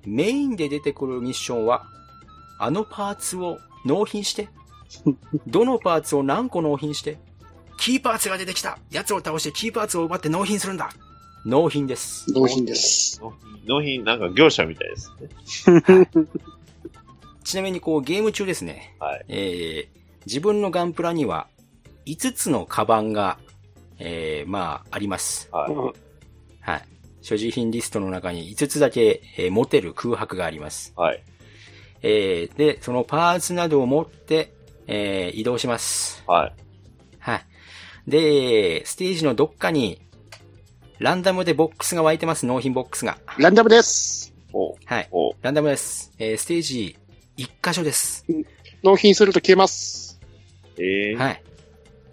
[0.06, 1.86] メインで出てくるミッションは、
[2.60, 4.50] あのパーツを納品して、
[5.48, 7.18] どのパーツを何個納品して、
[7.78, 10.92] キーパーツが出てきた奴を倒してキーパーツを奪って納品するんだ
[11.46, 12.32] 納品です。
[12.32, 13.20] 納品です。
[13.22, 15.12] 納品、納品なんか業者みたいです
[15.72, 16.08] ね。
[17.44, 19.26] ちなみにこうゲーム中ですね、はい。
[19.28, 21.48] えー、自分のガンプラには
[22.06, 23.40] 5つのカバンが、
[24.04, 25.48] えー、まあ、あります。
[25.52, 25.72] はい。
[25.72, 25.94] うん
[26.62, 26.88] はい。
[27.22, 30.94] 所持品リストの中に5つだけ、えー持てる空白があります。
[30.96, 31.24] はい。
[32.04, 34.54] えー、で、そのパーツなどを持って、
[34.88, 36.24] えー、移動します。
[36.28, 36.54] はい。
[37.20, 37.46] はい。
[38.08, 40.02] で、ステージのどっかに、
[41.00, 43.18] ランダムでボックスが湧いてます、納品ボックスが。
[43.38, 44.34] ランダムです。
[44.86, 45.10] はい。
[45.42, 46.12] ランダムです。
[46.18, 46.98] えー、ステージ
[47.38, 48.26] 1箇所です。
[48.84, 50.20] 納品すると消えます。
[50.78, 51.44] ええはい。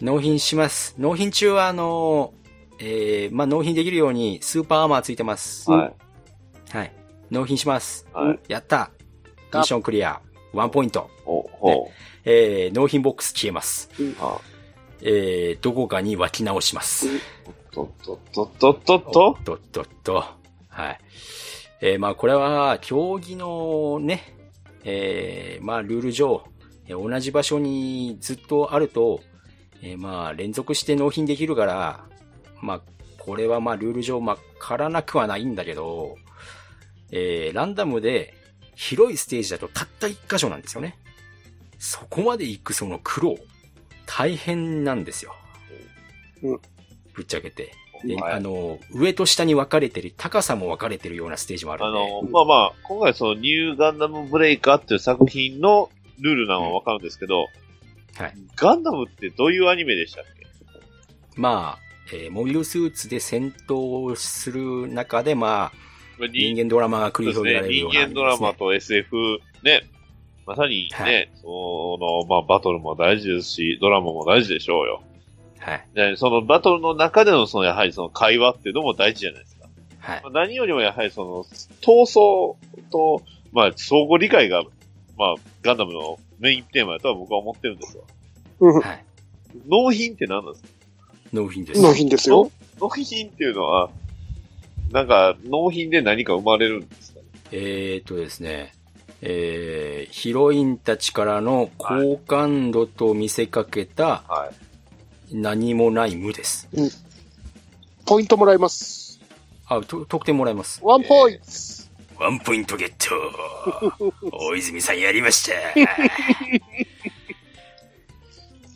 [0.01, 0.95] 納品します。
[0.99, 5.69] 納品中は、あのー、えー、まあ、納品できるようにスーパーアーマーついてます。
[5.71, 5.95] はい。
[6.71, 6.93] はい。
[7.31, 8.07] 納品します。
[8.13, 8.39] はい。
[8.49, 8.91] やった
[9.53, 10.21] ミッションクリア。
[10.53, 11.11] ワンポイント。
[11.27, 11.91] おうほ
[12.25, 13.91] えー、納品ボックス消えます。
[13.99, 14.15] う。
[14.21, 14.39] あ、
[15.03, 17.07] えー、どこかに湧き直します。
[17.73, 20.25] とっとっとっとっとっととっとっと。
[20.69, 21.01] はい。
[21.81, 24.35] えー、まあこれは、競技のね、
[24.85, 26.45] えー、まあルール上、
[26.87, 29.21] えー同じ場所にずっとあると、
[29.83, 32.05] えー、まあ連続して納品できるから、
[32.61, 32.81] まあ
[33.19, 36.17] これはまあルール上、まあからなくはないんだけど、
[37.11, 38.35] えー、ランダムで
[38.75, 40.99] 広いステージだとたった一箇所なんですよね。
[41.79, 43.37] そこまで行くその苦労、
[44.07, 45.35] 大変なんですよ。
[46.43, 46.61] うん
[47.15, 47.73] ぶっちゃけて。
[48.05, 51.99] ではいあの、上と下に分かれてる、高さも分かれてるようなステージもあるあんで。
[51.99, 57.47] の、まあまあ、今回そのニューガンダムブレイカーっていう作品のルールなのはわかるんですけど、
[58.19, 58.35] はい。
[58.57, 60.47] ガンダムってどういうアニメでしたっけ？
[61.37, 61.79] まあ、
[62.13, 65.73] えーモビルスーツで戦闘する中で、まあ、
[66.19, 67.29] まあ人間ドラマが繰り。
[67.29, 69.83] 広げられるような、人間ドラマと SF、ね。
[70.47, 75.03] まさにね、はいその、まあバトルも大事ですし、ドラマも大事でしょうよ。
[75.59, 75.87] はい。
[75.95, 79.69] で、そのバトルの中でのその、やはりその会話っていうのも大事じゃないですか。
[80.01, 80.21] はい。
[80.23, 81.45] まあ何よりもやはりその、
[81.83, 82.57] 闘争
[82.91, 84.63] と、まあ相互理解が、
[85.19, 88.05] まあガンダムのメインテーマだとは僕は思ってるんですよ。
[88.61, 89.05] うんはい。
[89.67, 90.69] 納品って何なんですか？
[91.33, 91.83] 納品です。
[91.83, 92.51] 納品ですよ。
[92.81, 93.91] 納品っていうのは、
[94.93, 97.21] なんか、納品で何か生まれるんですか？
[97.21, 98.73] ねえーっとですね、
[99.21, 104.51] えー、ヒロインたちからの好感度と見せかけたは
[105.31, 105.37] い。
[105.37, 106.69] 何もない無です。
[108.07, 109.21] ポイントもらいます。
[109.67, 110.81] あ、と得点もらえます。
[110.83, 111.45] ワンポイント。
[112.19, 113.15] ワンポイントゲット
[114.33, 115.53] 大泉さんやりました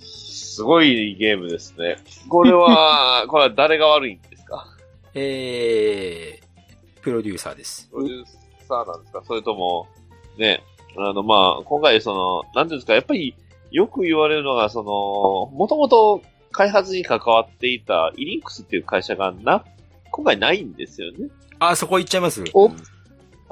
[0.00, 1.96] すごいゲームですね。
[2.28, 4.66] これは、 これは誰が悪いんですか？
[5.14, 7.88] えー、プロデューサーです。
[7.90, 8.24] プロデュー
[8.68, 9.22] サーなんですか？
[9.26, 9.88] それとも、
[10.36, 10.62] ね、
[10.98, 13.34] あの、まあ、今回その、なんていうんですか、やっぱり
[13.70, 16.20] よく言われるのが、その、もともと
[16.50, 19.64] 開発に関わっていたイリンクスっていう会社がな、
[20.10, 21.30] 今回ないんですよね。
[21.60, 22.70] あ、そこ行っちゃいますお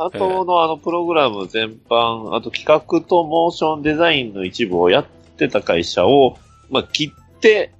[0.03, 6.39] あとのあのプログラム全般、あと企画とモーションデザインの一部をやってた会社を、
[6.71, 7.75] まあ、切って、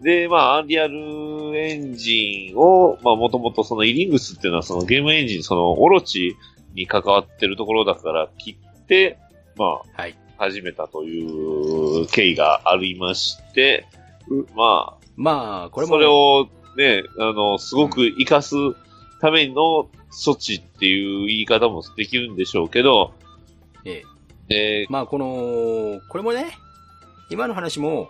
[0.00, 0.96] で、まあ、アンリアル
[1.54, 6.36] エンジンを、まあ、もともとそのイリングスっていうのはそのゲームエンジン、そのオロチ
[6.74, 9.18] に関わってるところだから切って、
[9.56, 10.14] まあ、はい。
[10.38, 11.24] 始めたとい
[12.02, 13.86] う経緯がありまして、
[14.54, 18.54] まあ、まあ、これも、それをね、あの、すごく活かす
[19.20, 23.12] ための措置っていう言い方もできるんでしょうけど、
[23.84, 24.02] え
[24.48, 24.82] え。
[24.82, 26.56] えまあ、この、これもね、
[27.30, 28.08] 今の話も、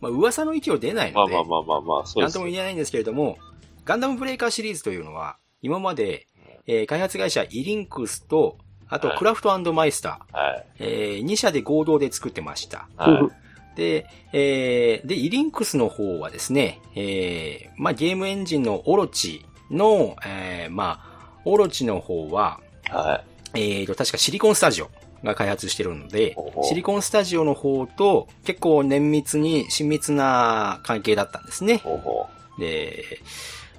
[0.00, 2.34] まあ、噂の域を出ないので、まあまあまあまあまあ、そうなんです。
[2.34, 3.38] とも言えないんですけれども、
[3.84, 6.26] ガンダムブレイカーシリーズというのは、今まで、
[6.66, 9.18] えー開発会社イリンクスと、あとはい。
[9.18, 10.66] クラフトマイスター、はい。
[10.78, 12.88] えー2社で合同で作ってました。
[12.96, 13.30] は
[13.74, 21.07] で、えーで、イリンクスの方はですね、えーまあ、ゲームエンジンのオロチの、えーまあ、
[21.52, 22.92] オロチの方は、い。
[22.92, 23.24] は
[23.54, 24.90] えーと、確かシリコンスタジオ
[25.24, 31.82] が開発してるのでシリコンスタジオの方と結構綿密に親密な関係だったんですね
[32.58, 33.04] で、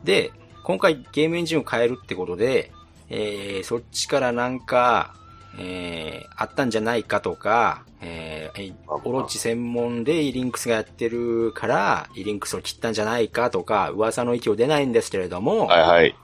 [0.03, 0.31] で、
[0.63, 2.71] 今回ゲームエンジンを変えるってことで、
[3.09, 5.15] えー、そっちからなんか、
[5.57, 16.15] えー、あったんじゃないかとか、えー、オロチ専門でイリンクスがやってるから、イリンクスを切ったんじゃないかとか、噂の域を出ないんですけれども、はいはい。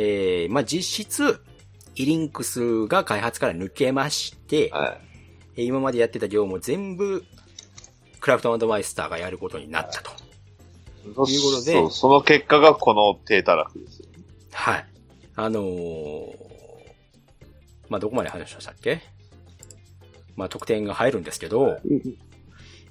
[0.00, 1.40] えー、まあ、実質、
[1.96, 5.00] イリンクスが開発から抜けまして、はい。
[5.56, 7.24] えー今までやってた業務を全部、
[8.20, 10.12] クラフトアドバイスターがやることになったと。
[11.02, 14.06] ということでそう、その結果がこの低たらくですよ。
[14.52, 14.86] はい。
[15.34, 16.34] あのー、
[17.88, 19.00] まあ、どこまで話しましたっけ？
[20.36, 21.80] まあ、得点が入るんですけど、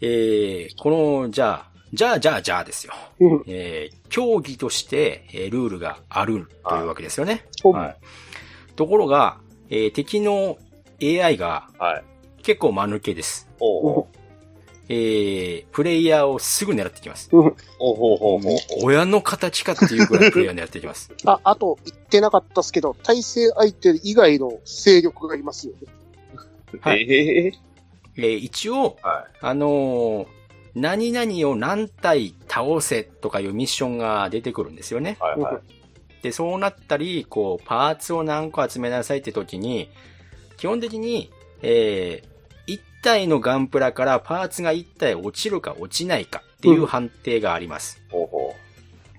[0.01, 0.89] えー、こ
[1.22, 2.93] の、じゃあ、じゃあ、じゃあ、じゃあですよ。
[3.19, 7.45] うんえー、競技として、えールールがあるというわけですよね。
[7.63, 8.75] はい。
[8.75, 9.38] ところが、
[9.69, 10.57] えー敵の
[11.01, 12.03] AI がはい。
[12.43, 13.49] 結構間抜けです。
[13.59, 14.05] おう
[14.89, 17.29] えー、プレイヤーをすぐ狙ってきます。
[17.33, 17.41] おう
[17.77, 18.57] ほうほうほう。
[18.83, 21.11] 親の形かっていうぐらいプレイヤー狙ってきます。
[21.25, 25.79] あ、あと言ってなかったっすけど、対戦相手以外の勢力がいますよね。
[26.81, 27.51] はいええ
[28.17, 30.36] えー一応、はあのー
[30.78, 35.17] 何々を何体倒せとかいうミッションが出てくるんですよね。
[35.19, 36.23] はいはい。
[36.23, 39.89] で、そうなったり、こう、パーツを何個集めなさいって時に、
[40.55, 41.32] 基本的に、
[41.63, 48.01] えー、1体のガンプラからパーツが1体落ちるか落ちないかっていう判定があります。
[48.11, 48.55] ほうほ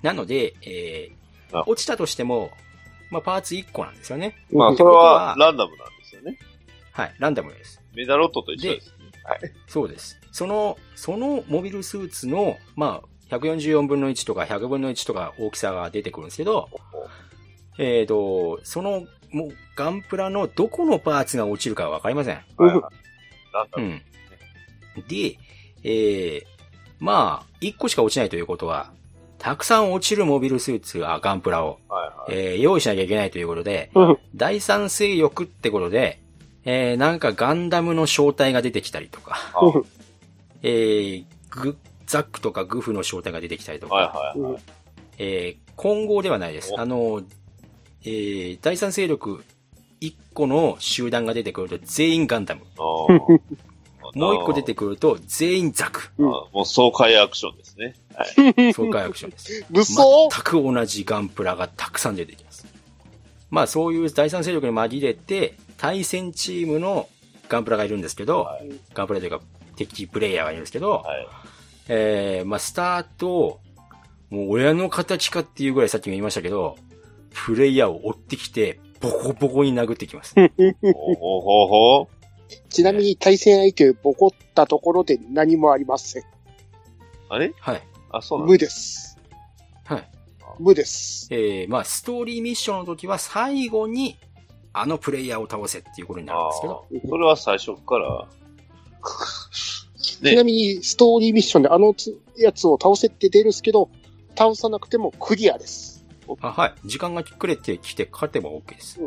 [0.03, 1.11] なので、え
[1.53, 2.51] あー、落ちたとしても、
[3.11, 4.37] まあ、パーツ1個なんですよね。
[4.53, 4.59] う。
[4.59, 6.39] まあ、うんそれはランダムなんですよね。
[6.93, 7.81] はい、ランダムです。
[7.95, 9.11] メダロットと一緒ですね。
[9.25, 9.41] はい。
[9.67, 10.21] そうです。
[10.39, 16.69] その、そのモビルスーツの、まあ、144分の1とか100分の1とか大きさが出てくるんですけど、
[17.77, 22.41] えっ、と、その、もう、ガンプラのどこのパーツが落ちるかはわかりません。
[22.57, 24.03] うん。
[25.09, 25.39] で、
[25.83, 26.43] えー、
[27.01, 28.93] まあ、1個しか落ちないということは、
[29.39, 32.41] たくさん落ちるモビルスーツ、あ、ガンプラを、はいはい。
[32.41, 36.21] えー用意しなきゃいけないということで、うん第三勢力ってことで、
[36.65, 39.37] えー、なんかガンダムの正体が出てきたりとか、
[40.63, 44.63] えー、グザックとかグフの正体が出てきたりとか、はいはいはい。
[45.19, 46.73] えー、混合ではないです。
[46.73, 47.23] おあの、
[48.03, 49.45] えー、第三勢力
[50.01, 52.63] 1個の集団が出てくると全員ガンダム。
[54.15, 56.11] もう1個出てくると全員ザク。
[56.19, 57.95] もう爽快アクションですね。
[58.15, 58.73] はい。
[58.73, 59.67] 爽快アクションです。
[59.71, 62.67] 武装全く同じガンプラがたくさん出てきます。
[63.51, 67.09] まあそういう第三勢力に紛れて、対戦チームの
[67.49, 69.41] ガンプラがいるんですけど、はいガンプラというか
[69.87, 71.29] 敵プレイヤーがいるんですけど、はい。
[71.89, 73.61] えー、まあスタート、
[74.31, 76.77] もう親の形かっていうぐらいさっきも言いましたけど、
[77.31, 80.35] プレイヤーを追ってきて、ボコボコに殴ってきます。
[80.37, 82.19] ほうほうほうほう。
[82.69, 86.23] ちなみに対戦相手をボコったところで何もありません。
[87.29, 87.53] あれ？
[87.61, 87.83] はい。
[88.11, 89.19] あ、そうなん無です。
[89.85, 90.11] はい。
[90.59, 91.29] 無です。
[91.31, 94.19] えー、まあストーリーミッションの時は最後に、
[94.73, 97.09] あのプレイヤーを倒せっていうことになるんあですけど、あ。
[97.09, 98.27] それは最初から。
[100.01, 100.45] ちなね。
[100.45, 103.91] みに、ストーリーミッションであのつやつを倒せって出るんですけど、
[104.37, 106.05] 倒さなくてもクリアです。
[106.41, 106.75] あはい。
[106.85, 109.01] 時間がくれてきて勝てば OK です。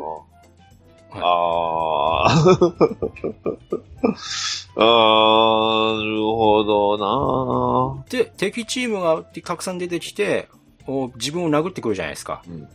[1.10, 2.24] ああ。
[2.24, 2.72] あー
[5.96, 6.98] なるほど
[7.98, 10.48] なで、敵チームがたくさん出てきて、
[10.86, 12.42] お自分を殴ってくるじゃないですか。
[12.48, 12.68] うん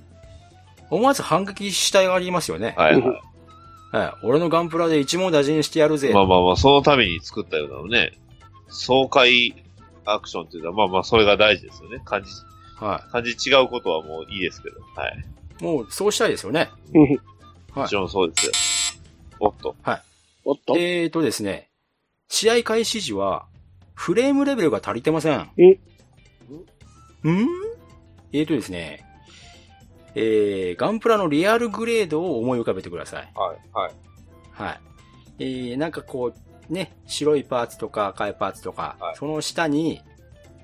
[0.90, 2.74] 思わず反撃したいがありますよね。
[2.78, 3.22] はいはい。
[3.92, 4.26] はい。
[4.26, 6.12] 俺のガンプラで一網打尽してやるぜ。
[6.14, 8.14] まあまあまあ、そのために作ったようなのね。
[8.70, 9.56] 爽快
[10.06, 12.02] アクションっていうのは、まあまあ、それが大事ですよね。
[12.04, 12.30] 感じ、
[12.78, 14.78] は感じ違うことはもういいですけど。
[14.96, 15.26] はい。
[15.62, 15.64] い。
[15.64, 16.70] もう、そうしたいですよね。
[16.94, 17.20] はい
[17.76, 19.04] もちろんそうですよ。
[19.40, 19.76] おっと。
[20.44, 20.76] おっと。
[20.78, 21.70] えーとですね、
[22.28, 23.46] 試合開始時は、
[23.94, 25.50] フレームレベルが足りてません。
[25.58, 27.48] えん？
[28.34, 29.06] えーとですね、
[30.20, 33.32] えー、ガンプラのリアルグレードを思い浮かべてください。
[33.36, 33.92] はい、はい。
[34.52, 34.80] はい。
[35.40, 36.34] えー、なんかこ
[36.70, 40.02] う、ね、白いパーツとか赤いパーツとか、はいその下に、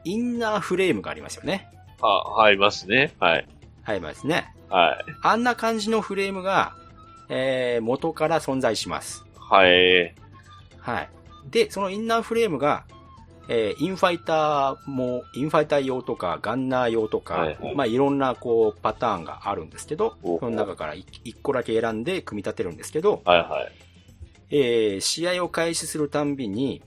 [0.06, 1.70] インナーフレームがありますよね。
[2.02, 3.14] あ、入りますね。
[3.20, 3.48] はい。
[3.86, 4.54] ありますね。
[4.70, 5.12] はい。
[5.22, 6.76] あんな感じのフレームが、
[7.30, 9.24] えー、元から存在します。
[9.38, 10.16] はい。
[10.80, 11.10] はい。
[11.52, 12.86] で、そのインナーフレームが、
[13.48, 23.72] えー、インファイターも、インファイター用とか、ガンナー用とか、はいはいまあいろんなこう、パターンがあるんですけど、その中から一一個だけ選んで組み立てるんですけど、はい、はい。
[24.50, 26.82] えー、試合を開始するたんびに、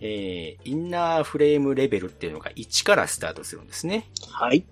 [0.00, 4.06] えー、インナーフレームレベルっていうのが1からスタートするんですね。
[4.30, 4.64] はい。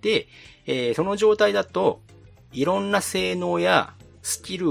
[0.00, 0.26] で、
[0.66, 2.00] えーその状態だと、
[2.52, 4.66] いろんな性能やスキル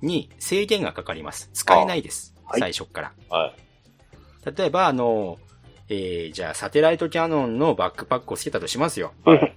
[0.00, 1.50] に制限がかかります。
[1.52, 2.34] 使えないです。
[2.44, 3.12] はい最初から。
[3.28, 3.65] はい。
[4.56, 5.38] 例えば、あの、
[5.88, 9.12] えーじゃあ、サテライトキャノンのバックパックをつけたとしますよ。
[9.24, 9.54] はい。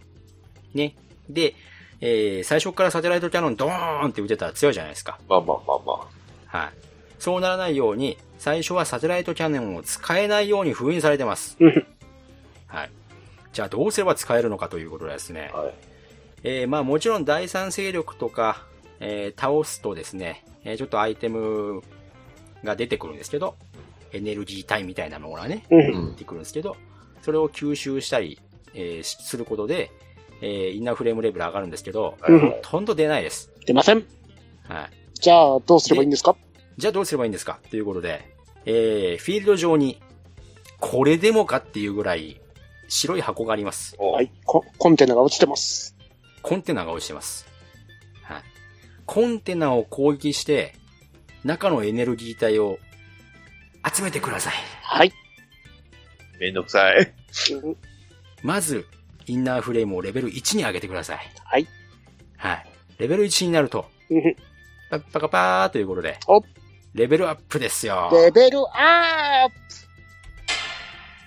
[0.74, 0.96] ね。
[1.30, 1.56] で、
[2.02, 5.20] えー、最初からサテライトキャノンドーンって撃てたら強いじゃないですか。
[5.28, 6.74] まあまあまあまはい。
[7.20, 11.58] そうならないように、最初はサテライトキャノンを使えないように封印されてます。
[11.60, 11.86] うん
[12.68, 12.92] はい。
[13.52, 15.52] じゃあどうすれば使えるのかということでですね。
[15.54, 15.74] はい
[16.44, 18.64] えーまあもちろん第三勢力とか、
[19.02, 21.82] えー倒すとですね、えーちょっとアイテム
[22.64, 23.56] が出てくるんですけど、
[24.12, 26.76] エネルギー体みたいなのがね、うん出てくるんですけど、
[27.22, 28.40] それを吸収したり、
[28.74, 29.92] えーしすることで、
[30.42, 33.52] えーインナーフレームレベル上がるんですけど、うんほとんど出ないです。
[33.66, 34.06] 出ません。
[34.68, 34.90] はい。
[35.14, 36.36] じゃあ、どうすればいいんですか？
[36.78, 37.60] じゃあどうすればいいんですか？
[37.70, 38.22] ということで、
[38.66, 40.02] えー、フィールド上に、
[40.80, 42.40] これでもかっていうぐらい、
[42.88, 43.98] 白い箱があります。
[44.00, 44.32] はい。
[44.46, 45.96] ココンテナが落ちてます。
[46.42, 47.48] コンテナが落ちてます。
[48.24, 48.44] はい。
[49.06, 50.74] コンテナを攻撃して、
[51.44, 52.80] 中のエネルギー体を
[53.94, 54.54] 集めてください。
[54.84, 55.14] はい。
[56.40, 57.14] めんどくさい。
[57.64, 57.78] うん
[58.42, 58.88] まず、
[59.28, 61.20] インナーフレームをレベル1に上げてください。
[61.44, 61.68] はい。
[62.38, 62.66] はい。
[62.98, 64.36] レベル1になると、うん
[64.90, 66.42] パッパカパーということでお、
[66.96, 68.10] レベルアップですよ。
[68.12, 69.56] レベルアップ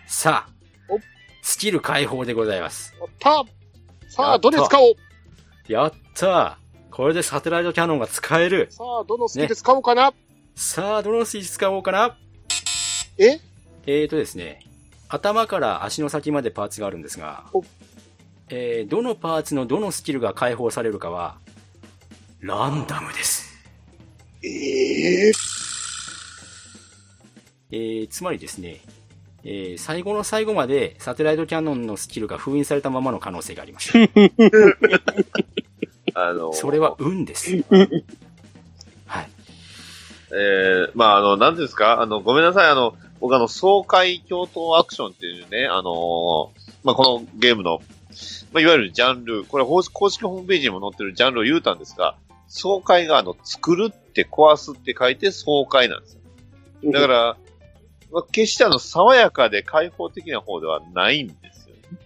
[0.07, 0.53] さあ
[0.93, 0.99] お、
[1.43, 2.95] スキル解放でございます。
[2.99, 3.45] やった
[4.09, 4.95] さあ、どれ使おう
[5.69, 6.59] やった
[6.91, 8.67] これでサテライトキャノンが使える。
[8.71, 10.13] さあ、どのスキル使おうかな、
[10.57, 12.17] さあ、どのスイッチ使おうかな
[13.19, 13.41] え？
[13.87, 14.65] えーとですね、
[15.09, 17.63] 頭から足の先までパーツがあるんですがお、
[18.49, 21.37] えー、どのパーツのどのスキルが解放されるかは、
[22.41, 23.53] ランダムです。
[24.45, 25.33] ええ
[27.71, 28.81] えー、つまりですね、
[29.45, 33.93] えー、最後の最後までサテライトキャノンのスキルが封印されたままの可能性があります。
[36.15, 37.57] あの、それは運です。
[39.07, 39.31] はい。
[40.35, 42.03] えー、まあ、あの、なんですか？
[42.03, 46.49] あの、ごめんなさい、あの、僕あの、爽快共闘アクションっていうね、あのー
[46.83, 47.79] まあ、このゲームの、
[48.53, 52.17] まあ、いわゆるジャンル、これ公式公式ホームページにも載ってるジャンルを言うたんですが、
[52.49, 56.19] 爽快があの、作るって壊すって書いて爽快なんです
[56.83, 56.91] よ。
[56.91, 57.37] だから、
[58.11, 61.99] まあ、決してあの、爽やかで開放的な方ではないんですよね。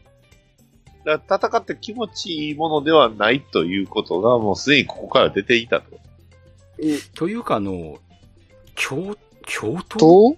[1.06, 5.98] だから戦って気持ちいいものではないということが、もうすでにここから出ていたと。
[7.14, 7.98] というか、あの、
[8.74, 9.98] 共、共闘？
[9.98, 10.36] と、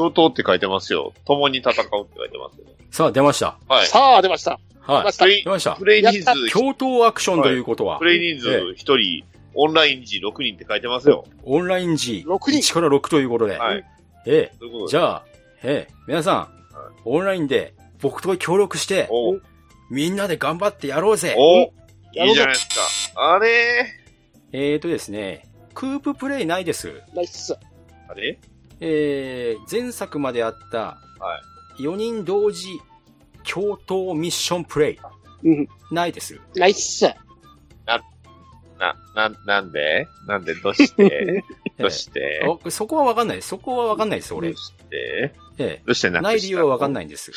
[0.00, 1.12] 共闘って書いてますよ。
[1.26, 2.66] 共に戦うって書いてますよ。
[2.90, 3.58] さあ、出ました。
[3.68, 3.86] はい。
[3.86, 4.58] さあ、出ました。
[4.80, 5.04] はい。
[5.04, 5.76] ましたプレイ出ました。
[5.76, 9.24] プレイ人数、共闘アクションということは、プレイ人数1人、
[9.54, 11.26] オンライン時6人って書いてますよ。
[11.44, 13.84] オンライン時6人1から6ということで、はい。
[14.26, 15.24] えそういうことえ、じゃあ、
[15.62, 16.48] ええ、皆さん、
[17.04, 19.38] オンラインで僕と協力して、お
[19.90, 21.34] みんなで頑張ってやろうぜ。
[21.36, 23.34] おいいじゃないですか。
[23.34, 23.86] あれ
[24.52, 27.02] えーとですね、クーププレイないです。
[27.14, 27.54] ナイス。
[28.08, 28.38] あれ？
[28.80, 30.98] えー、前作まであった、は
[31.78, 32.80] 4人同時
[33.50, 34.98] 共闘ミッションプレイ、
[35.44, 35.68] うん。
[35.90, 36.38] ないです。
[36.56, 37.04] ナイス。
[38.78, 40.08] な、な、なんで？
[40.26, 40.54] なんで？
[40.54, 41.44] どうして？
[41.78, 42.42] どうして？
[42.64, 43.48] あそこはわかんないです。
[43.48, 44.56] そこはわかんないです、俺どう。
[44.56, 45.34] して？
[45.58, 46.94] えどうしてえ、ない理由はわかんい。
[46.94, 47.30] ないんです。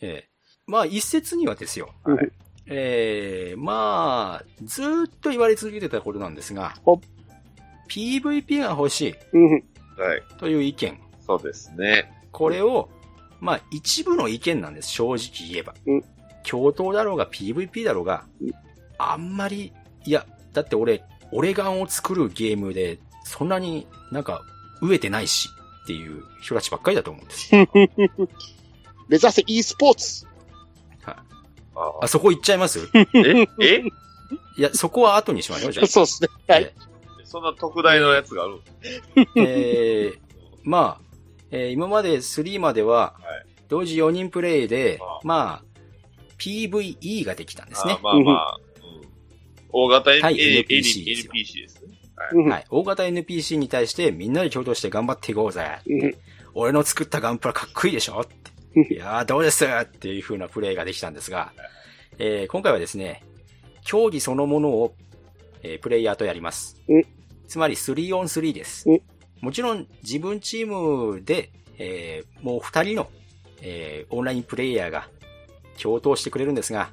[0.00, 0.28] ええ。
[0.66, 1.90] まあ、一説にはですよ。
[2.04, 2.32] はい
[2.66, 7.00] ええまあ、ずーっと言われ続けてたことなんですがほ、
[7.90, 9.64] PVP が欲しいうん。
[9.96, 10.22] はい。
[10.38, 11.00] という意見。
[11.26, 12.12] そうですね。
[12.32, 12.88] これを、
[13.40, 16.04] まあ、一部の意見なんです、正直言えばうん。
[16.44, 18.50] 共闘だろうが PVP だろうがうん、
[18.98, 19.72] あんまり、
[20.04, 24.42] いや、だって俺、オレガンを作るゲームで、そんなになんか、
[24.80, 25.48] 飢えてないし、
[25.84, 27.50] っていう人たちばっかりだと思うんです。
[29.08, 30.26] 目指せ e スポーツ。
[31.74, 32.88] ああ、そこ行っちゃいます？
[32.94, 33.48] え？
[33.60, 33.82] え？
[34.56, 35.86] いや、そこは後にしましょう、じゃあ。
[35.86, 36.28] そうですね。
[36.48, 36.74] はい。
[37.32, 38.60] えそんな特大のやつがある
[39.36, 40.18] えー
[40.64, 41.16] まあ、
[41.50, 45.64] えー今まで3までははい、同時4人プレイでああ、まあ、
[46.38, 48.02] PVE ができたんですねあ。
[48.02, 48.62] まあまあ、うん
[49.74, 51.98] 大型対 N- NPC ですよ NPC ですね。
[52.34, 52.64] うんはい。
[52.68, 55.78] 大型 NPC に対してみんなで共闘して頑張っていこうぜ。
[55.86, 56.14] うん
[56.54, 58.26] 俺の作ったガンプラかっこいいでしょっ
[58.76, 58.92] うんて。
[58.94, 61.52] いやーどうですっていう風なプレイができたんですが、
[62.18, 63.24] えー今回はですね、
[63.84, 64.94] 競技そのものを、
[65.62, 67.06] えープレイヤーとやりますうん。
[67.52, 69.00] つまり 3on3 ですうん。
[69.42, 73.10] もちろん自分チームで、えーもう2人の、
[73.60, 75.06] えーオンラインプレイヤーが
[75.80, 76.88] 共闘してくれるんですが、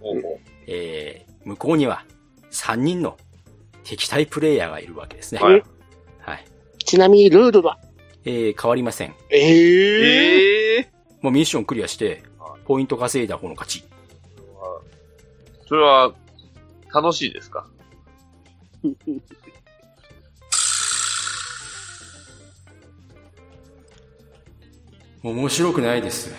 [0.68, 2.04] えー向こうには
[2.52, 3.18] 3人の
[3.86, 5.40] 敵対プレイヤーがいるわけですね。
[5.42, 5.64] はい
[6.20, 6.46] はい。
[6.84, 7.80] ちなみにルールは？
[8.26, 9.16] えー変わりません。
[9.30, 10.92] ええええ
[11.22, 13.84] もうミッションクリアしてはい、ポイント稼いだ方の勝ち。
[15.68, 16.14] それは、
[16.94, 17.66] 楽しいですか？
[25.22, 26.34] 面白くないです。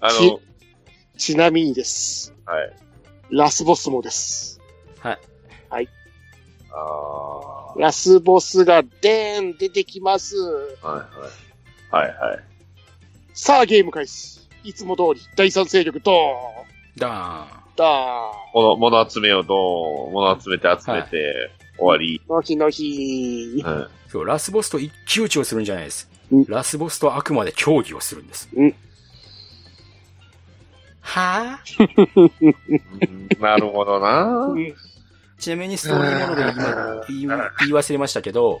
[0.00, 0.40] あの、
[1.16, 2.34] ちなみにです。
[2.44, 2.72] はい。
[3.30, 4.60] ラスボスもです。
[4.98, 5.18] はい。
[5.70, 5.88] はい。
[6.72, 10.34] あラスボスがでーん出てきます。
[10.82, 10.88] あ。
[10.88, 10.96] は
[11.92, 12.08] いはい。
[12.08, 12.44] はいはい。
[13.32, 14.40] さあ、ゲーム開始。
[14.64, 16.18] いつも通り、第三勢力、ドーン
[16.96, 22.20] ダダー物、物集めようと、物集めて集めて、終わり。
[22.24, 23.62] ンの日の日。
[23.64, 23.74] はい。
[23.74, 23.90] ーン。
[24.08, 26.17] そう、ラスボスと一騎打ちをするんじゃないですうん。
[26.48, 28.48] ラスボスとあくまで競技をするんです。
[28.54, 28.74] うん
[31.00, 31.60] は
[32.16, 34.48] うんなるほどな。
[34.54, 34.74] ぁ
[35.38, 37.20] ちなみにストーリーモードで今言い
[37.60, 38.60] 言い忘れましたけど、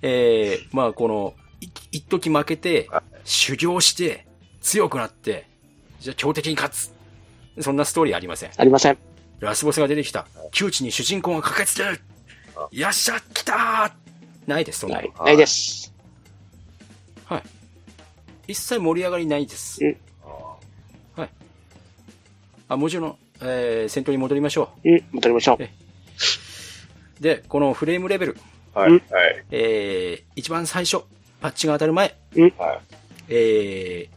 [0.00, 2.88] えー、まあこの、い一時負けて、
[3.24, 4.26] 修行して、
[4.62, 5.48] 強くなって、
[6.00, 6.92] じゃあ強敵に勝つ。
[7.60, 8.50] そんなストーリーありません。
[8.56, 8.98] ありません。
[9.40, 10.26] ラスボスが出てきた。
[10.52, 12.00] 窮地に主人公が駆けつける
[12.70, 13.92] よっしゃ来たー
[14.46, 15.08] ないです、そんなの。
[15.24, 15.91] ないです。
[17.32, 17.42] はい。
[18.48, 19.84] 一切盛り上がりないです。
[19.84, 19.96] うん
[21.16, 21.28] はい。
[22.68, 25.62] あ、もちろん、えー、戦闘に戻りましょうん、戻りましょう。
[25.62, 25.68] う。
[27.22, 28.36] で、このフレームレベル、
[28.74, 29.02] はい。
[29.50, 31.04] えー、一番最初、
[31.40, 32.80] パッチが当たる前、うんはい。
[33.28, 34.16] えー、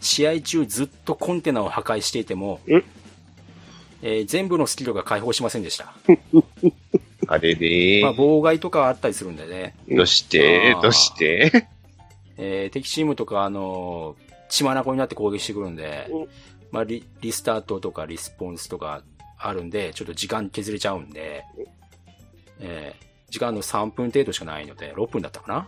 [0.00, 2.84] 試合中ずっとコンテナを破壊していても、うん
[4.04, 5.94] えー全部のスキルが解放しませんでした。
[7.28, 9.76] あれでまあ、妨害とかあったりするんでね。
[9.88, 10.76] どうして？
[10.82, 11.68] どうして？
[12.36, 16.28] えー敵チームとか、あのー血眼になって攻撃してくるんで、うん
[16.70, 19.02] まあリ、リスタートとかリスポンスとか
[19.38, 21.44] あるんで、ちょっと時間削れちゃうんで、
[22.60, 25.66] えー時間の3分程度しかないので、6分だったかな？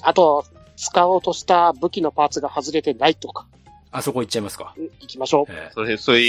[0.00, 0.42] あと、
[0.74, 3.46] 使おうとした武器のパーツが外れてないとか。
[3.90, 4.72] あそこ行っちゃいますか。
[4.78, 5.52] うん行きましょう。
[5.52, 6.20] えそれ、それ、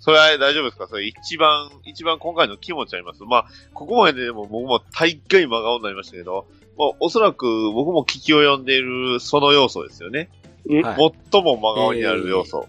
[0.00, 0.88] それは大丈夫ですか？
[0.88, 3.22] それ一番、一番今回の気持ちあります。
[3.22, 6.48] まあ、ここまででも僕も大概真顔になりましたけど、
[6.78, 10.30] まあ、おそらく僕も聞き及んでいるその要素ですよね。
[10.66, 11.12] うんはい。
[11.32, 12.66] 最も真顔になる要素。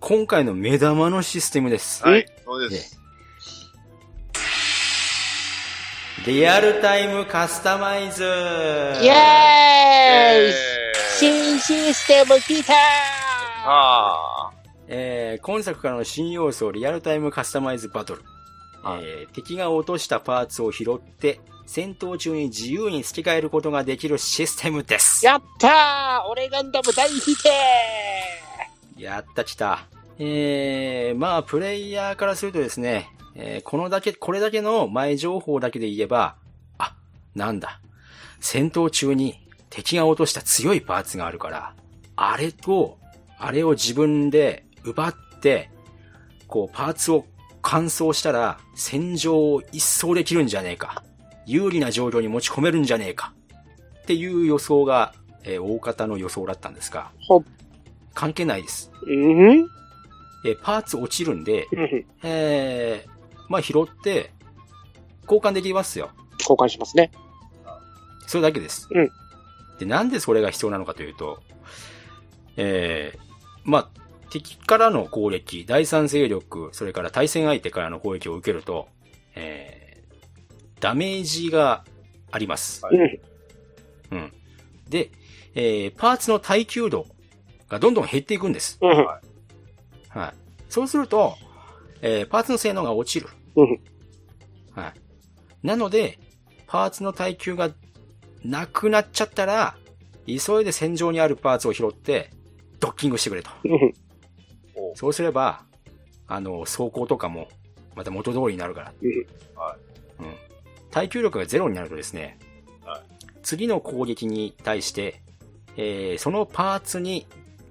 [0.00, 2.02] 今回の目玉のシステムです。
[2.02, 2.98] はい、そうです。
[6.26, 8.24] リアルタイムカスタマイズ。
[8.24, 10.54] イエーイえ。
[11.18, 12.76] 新システム来たー。
[13.66, 14.50] あ
[14.88, 18.22] えー今作からの新要素、リアルタイムカスタマイズバトル。
[18.82, 19.00] はい。
[19.02, 21.40] えー敵が落としたパーツを拾って、
[21.72, 25.24] 戦闘中に自由に付け替えることができるシステムです。
[25.24, 27.48] やったー俺ガンダム大否定
[28.98, 29.84] やったきた。
[30.18, 36.34] えー、まあ、プレイヤーからするとですね、えーこのだけ、これだけの前情報だけで言えば、
[36.78, 36.96] あ、
[37.36, 37.80] なんだ。
[38.40, 41.74] 戦闘中に敵が落とした強いパーツがあるから、
[42.16, 42.98] あれと、
[43.38, 45.70] あれを自分で奪って、
[46.48, 47.26] こう、パーツを
[47.62, 51.04] 乾燥したら、戦場を一掃できるんじゃねえか。
[51.50, 53.32] 有利な状況に持ち込めるんじゃねえか。
[54.02, 57.10] っていう予想が、えー大方の予想だったんですが。
[58.14, 58.90] 関係ないです。
[59.02, 59.68] うん？
[60.44, 63.10] えーパーツ落ちるんで、うんえー、
[63.48, 64.32] まあ拾って、
[65.24, 66.10] 交換できますよ。
[66.38, 67.10] 交換しますね。
[68.26, 68.88] それだけです。
[68.90, 69.10] うん
[69.78, 71.42] で、なんでそれが必要なのかというと、
[72.58, 73.18] えー、
[73.64, 73.88] まあ、
[74.28, 78.88] 敵からの攻撃、第三勢力、それから対戦相手からの攻撃を受けると、
[79.34, 79.79] えー、
[80.80, 81.84] ダメージが
[82.30, 82.84] あります。
[82.84, 83.20] はいうん。
[84.12, 84.32] うん。
[84.88, 85.10] で、
[85.54, 87.06] えー、パーツの耐久度
[87.68, 88.78] がどんどん減っていくんです。
[88.80, 88.90] うん。
[89.06, 90.34] はい。
[90.68, 91.36] そうすると、
[92.02, 93.28] えーパーツの性能が落ちる。
[93.56, 93.80] うん。
[94.72, 95.66] はい。
[95.66, 96.18] なので、
[96.66, 97.70] パーツの耐久が
[98.44, 99.76] なくなっちゃったら、
[100.26, 102.30] 急いで戦場にあるパーツを拾って、
[102.78, 103.50] ドッキングしてくれと。
[103.64, 103.92] うん。
[104.94, 105.64] そうすれば、
[106.26, 107.48] あの、走行とかも、
[107.94, 108.92] また元通りになるから。
[109.02, 109.10] うん
[109.56, 109.89] はうん。
[110.90, 112.38] 耐久力がゼロになるとですね、
[112.84, 113.00] はい
[113.42, 115.22] 次の攻撃に対して、
[115.76, 117.26] えーそのパーツに、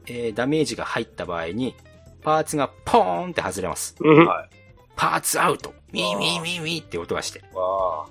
[0.08, 1.76] えーダメージが入った場合に、
[2.24, 3.96] パーツがポーンって外れます。
[4.00, 4.28] うん。
[4.96, 7.40] パーツアウトミーミーミーミーって音がして。
[7.54, 8.08] わあ、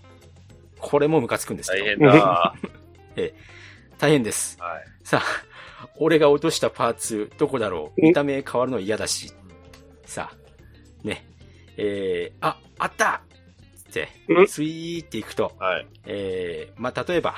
[0.78, 1.84] これもムカつくんですけど。
[1.84, 2.08] 大変だ。
[2.24, 2.54] は
[3.98, 4.56] 大変です。
[4.56, 5.06] い。
[5.06, 8.00] さあ、俺が落としたパーツ、どこだろう？
[8.00, 9.32] うん見た目変わるの嫌だし。
[10.06, 11.26] さあ、ね。
[11.76, 13.20] えー、あ、あった
[14.46, 15.86] スイーっていくと、はい。
[16.06, 17.34] えー、まあ、例えば、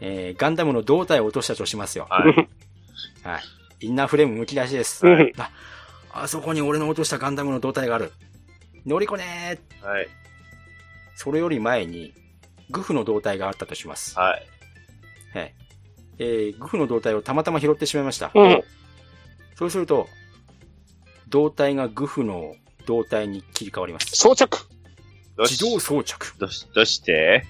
[0.00, 2.06] えー、ガンダムの胴体を落としたとしますよ。
[2.10, 2.34] はい。
[3.26, 3.86] はい。
[3.86, 5.06] インナーフレーム剥き出しです。
[5.06, 5.50] うんあ、
[6.12, 8.12] あそこに俺の落としたガンダムの胴体がある。
[8.86, 10.08] 乗りこねーはい。
[11.16, 12.12] それより前に、
[12.70, 14.18] グフの胴体があったとします。
[14.18, 15.38] はい。
[15.38, 15.54] はい。
[16.18, 18.30] えー、グフの胴体をたまたま拾ってしまいました。
[18.34, 18.62] うん。
[19.56, 20.08] そうすると、
[21.28, 22.54] 胴体がグフの
[22.86, 24.16] 胴体に切り替わります。
[24.16, 24.73] 装着
[25.38, 26.34] 自動装着。
[26.38, 27.44] どうし、どうして？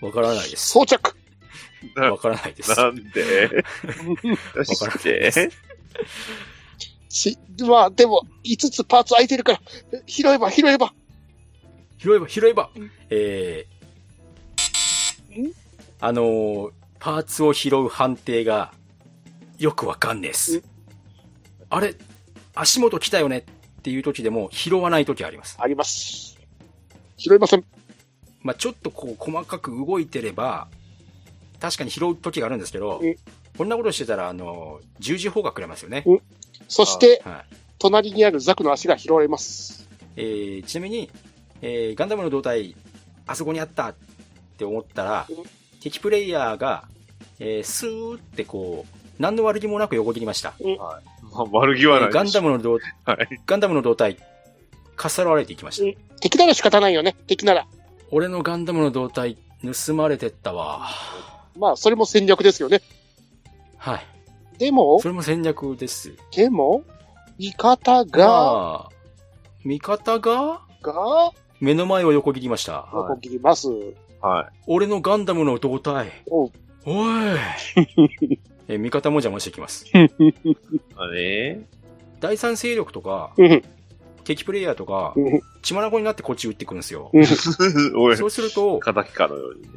[0.00, 0.70] わからないです。
[0.70, 1.16] 装着
[1.94, 2.76] なわからないです。
[2.76, 3.48] なんで？
[3.48, 3.64] どうわか
[4.54, 5.20] らないして？
[5.20, 5.50] です
[7.08, 9.60] し、まあ、でも、5つパーツ空いてるから、
[10.06, 10.92] 拾えば、拾えば。
[11.98, 12.70] 拾えば、拾えば、
[13.10, 15.52] えー、
[16.00, 18.72] あのーパーツを拾う判定が、
[19.56, 20.64] よくわかんねえっす。
[21.70, 21.94] あれ、
[22.56, 23.44] 足元来たよね
[23.78, 25.56] っていう時でも拾わない時あります。
[25.60, 26.38] あります。
[27.16, 27.64] 拾えません。
[28.42, 30.68] まあちょっとこう細かく動いてれば、
[31.60, 33.16] 確かに拾う時があるんですけどうん、
[33.56, 36.02] こんなことしてたら、あの、十字砲がくれますよね。
[36.06, 36.20] うん
[36.68, 37.56] そして、はい。
[37.78, 39.88] 隣にあるザクの足が拾われます。
[40.16, 41.10] えーちなみに、
[41.62, 42.74] えーガンダムの胴体、
[43.26, 43.94] あそこにあったっ
[44.58, 45.36] て思ったらうん、
[45.80, 46.84] 敵プレイヤーが、
[47.38, 50.54] えースーってこう、何の悪気もなく横切りました。
[50.78, 51.02] まあ、
[51.52, 53.40] 悪気はないえーガンダムの胴、はい。
[53.46, 54.16] ガンダムの胴体、
[54.96, 55.84] かっさらわれていきました。
[55.84, 57.14] うん敵なら仕方ないよね。
[57.26, 57.66] 敵なら。
[58.10, 59.38] 俺のガンダムの胴体、
[59.86, 60.88] 盗まれてったわ。
[61.56, 62.80] まあ、それも戦略ですよね。
[63.76, 64.06] はい。
[64.58, 66.12] でもそ、れも戦略です。
[66.34, 66.82] でも、
[67.38, 68.88] 味方が、が、
[69.64, 72.88] 味方が、が、目の前を横切りました。
[72.92, 73.68] 横切ります。
[74.20, 76.10] は俺のガンダムの胴体。
[76.28, 76.52] おう
[76.86, 77.38] おい。
[78.68, 79.86] えー味方も邪魔してきます。
[79.86, 79.90] い。
[80.96, 81.60] あれ？
[82.20, 83.62] 第三勢力とか、う ん
[84.24, 87.10] 敵プレイヤーとかうん、血眼になってこっち撃ってくるんですよ。
[88.16, 89.68] そうすると、敵かのようにね。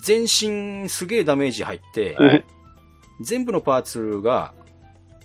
[0.00, 2.44] 全身すげえダメージ入って、はい。
[3.20, 4.52] 全部のパーツが、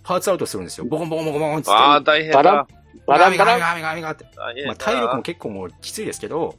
[0.03, 0.85] パーツアウトするんですよ。
[0.85, 1.71] ボコンボコンボコンボコンっつって。
[1.71, 2.67] ああ、大変バラ。
[3.07, 3.59] バランバラン。
[3.59, 4.25] ガミガミガミガミガミって。
[4.35, 4.67] 大変だ。
[4.67, 6.57] まあ、体力も結構もうきついですけど、はい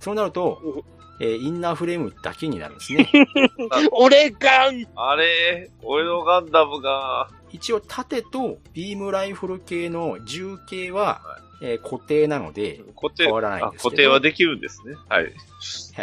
[0.00, 0.82] そうなるとうん、
[1.20, 3.10] えーインナーフレームだけになるんですね。
[3.92, 14.94] 俺ガンあれ俺のガンダムが、一応盾とビームライフル系の銃系はは、えー固定なので、固定、変わらないんあですけど固定はできるんですね。
[15.08, 15.24] はい。
[15.24, 15.28] は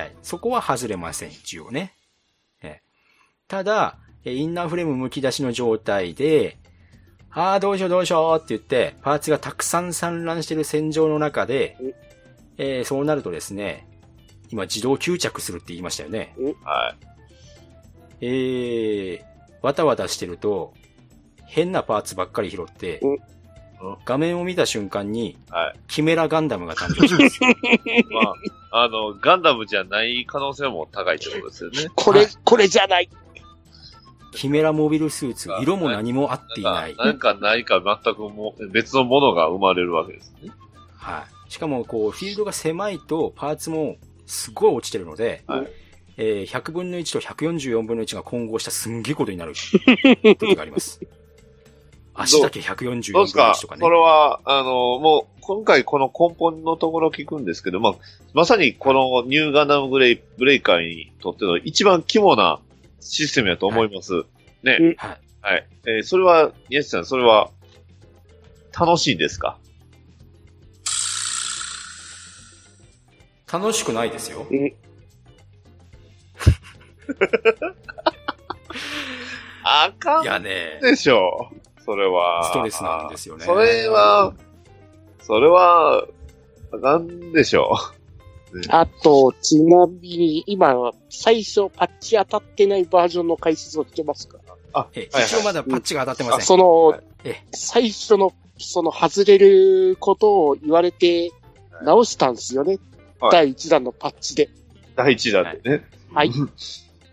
[0.05, 1.93] い、そこは外れません、一応ね。
[2.61, 2.85] えー
[3.47, 6.57] ただ、えーインナーフレーム剥き出しの状態で、
[7.31, 11.77] ああ、どうしようどうしようって言って、パーツがたくさん散乱している戦場の中で、
[12.57, 13.87] えーそうなるとですね、
[14.51, 16.35] 今自動吸着するって言いましたよね。
[16.63, 17.05] はい。
[18.21, 19.21] えー、
[19.61, 20.73] わたわたしてると、
[21.45, 22.99] 変なパーツばっかり拾って
[23.81, 25.79] うん、画面を見た瞬間に、はい。
[25.87, 27.39] キメラガンダムが誕生します。
[28.11, 31.91] まあ、あの、ガンダムじゃない可能性も高いってことですよね。
[31.95, 33.09] これ、はいこれじゃない。
[34.31, 36.95] キメラモビルスーツ、色も何も合っていない。
[36.95, 40.51] なんか、何か全くも別のものが生まれるわけですね。
[40.97, 41.51] はい。
[41.51, 45.67] しかも、こう、フィールドが狭いと、パーツもすごい落ちてるので、はい
[46.17, 49.53] えー100分の1と144分の1が混合したすんげえことになる
[50.39, 50.99] 時があります。
[52.13, 53.89] 足だけ144分のどうですか1とかねそ。
[53.89, 57.93] れは、あの、もう、今回この根本のところ聞くんですけど、まあ、
[58.33, 62.59] まさにこのニューガンダムブレイブレイカーにとっての一番肝な
[63.01, 64.23] システムやと思います。
[64.63, 64.77] ね。
[64.79, 65.19] うんはい。
[65.41, 65.67] はい。
[65.87, 67.51] えーそれは、宮地さん、それは、
[68.79, 69.57] 楽しいんですか？
[73.51, 74.45] 楽しくないですよ。
[79.63, 81.81] あかんいやね、でしょう。
[81.83, 82.43] それは。
[82.45, 84.33] ストレスなんですよねそれは、
[85.21, 86.05] それは、
[86.71, 87.75] あかんでしょ
[88.69, 94.37] あと、ちなみに、今、最初パッチ当たってないバージョンの解説をしてますか？
[94.73, 96.45] あ、一応まだパッチが当たってまあせん。
[96.45, 101.31] その、え最初の、その外れることを言われて、
[101.83, 102.77] 直したんですよね。
[103.19, 104.49] はい第1弾のパッチで。
[104.95, 105.85] 第一弾でね。
[106.13, 106.31] はい。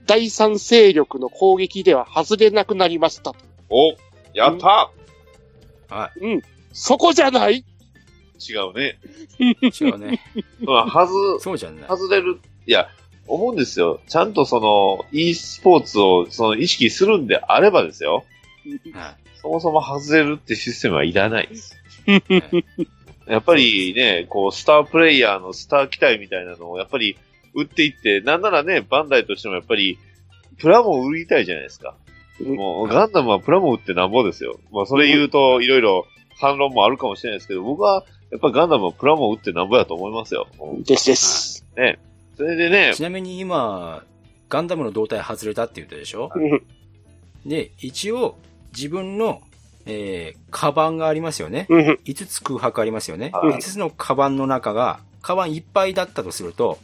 [0.06, 3.34] 第三勢力の攻撃では外れなくなりました。
[3.70, 3.94] お、
[4.34, 4.90] やった
[6.20, 6.42] うん。
[6.72, 7.64] そこじゃない？
[8.48, 8.98] 違うね。
[9.80, 10.20] 違うね。
[10.60, 11.88] まあ、はず、そうじゃない。
[11.88, 12.40] 外れる。
[12.66, 12.88] いや、
[13.28, 14.00] 思うんですよ。
[14.08, 18.24] ちゃんとその、e スポーツをその意識するんであればですよ。
[18.92, 21.76] はいそもそも外れるってシステムはいらないです。
[22.06, 22.64] はい
[23.26, 27.16] やっぱりね、こう、スタープレイヤーのスター機体みたいなのをやっぱり
[27.54, 29.98] 売っていって、なんならね、バンダイとしてもやっぱり、
[30.58, 31.94] プラモ売りたいじゃないですか。
[32.40, 34.58] うんもう、ガンダムはプラモ売ってなんぼですよ。
[34.72, 36.06] まあ、それ言うと、いろいろ
[36.40, 40.48] 反論もあるかもしれないですけど、僕は、やっぱガンダムはプラモ売ってなんぼやと思いますよ。
[40.84, 41.66] ですです。
[42.36, 44.02] それでね、ちなみに今、
[44.48, 46.30] ガンダムの胴体外れたって言ったでしょ？
[46.34, 46.62] うん
[47.46, 48.38] で、一応、
[48.74, 49.42] 自分の、
[49.86, 51.66] えー、カバンがありますよね。
[51.68, 53.30] うん5つ空白ありますよね。
[53.32, 56.78] はい5つのカバンの中が、カバンいっぱいだったとすると、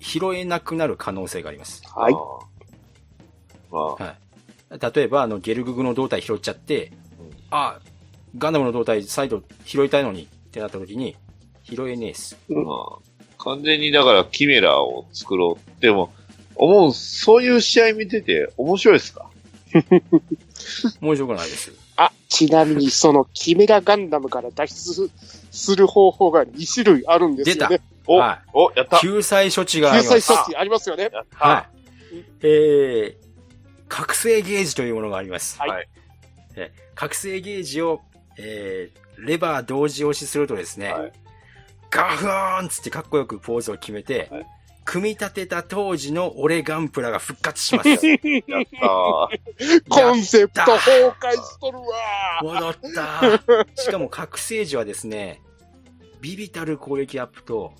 [0.00, 1.82] 拾えなくなる可能性があります。
[1.94, 2.12] はい。
[3.70, 4.16] まあ、は
[4.72, 4.94] い。
[4.94, 6.92] 例えば、あの、ゲルググの胴体拾っちゃって、
[7.50, 7.78] あ、
[8.36, 11.16] ガンダムの胴体再度拾いたいのにってなった時に、
[11.62, 12.36] 拾えねえっす。
[12.48, 12.62] ま
[12.98, 15.80] あ、完全にだからキメラを作ろう。
[15.80, 16.12] でも、
[16.56, 19.30] 思う、そういう試合見てて面白いですか？
[21.00, 21.72] 面白くないです。
[21.96, 25.10] あ、ちなみに、そのキメラガンダムから脱出
[25.50, 27.80] する方法が2種類あるんですよね。
[28.06, 28.98] お、はお、やった。
[28.98, 30.20] 救済処置があ救ります。
[30.20, 31.10] 済措置ありますよね。
[31.34, 31.66] は
[32.12, 32.16] い。
[32.42, 33.14] えー、
[33.88, 35.58] 覚醒ゲージというものがあります。
[35.58, 35.88] はいはい
[36.56, 38.00] え覚醒ゲージを、
[38.38, 41.12] えー、レバー同時押しするとですね、はい
[41.90, 44.46] ガフーンつってかっこよくポーズを決めて、はい
[44.84, 47.88] 組み立てた当時の俺ガンプラが復活します。
[47.90, 49.28] やったー。
[49.88, 53.82] コンセプト崩壊しとるわ戻った。
[53.82, 55.40] しかも覚醒時はですね、
[56.20, 57.72] ビビたる攻撃アップと、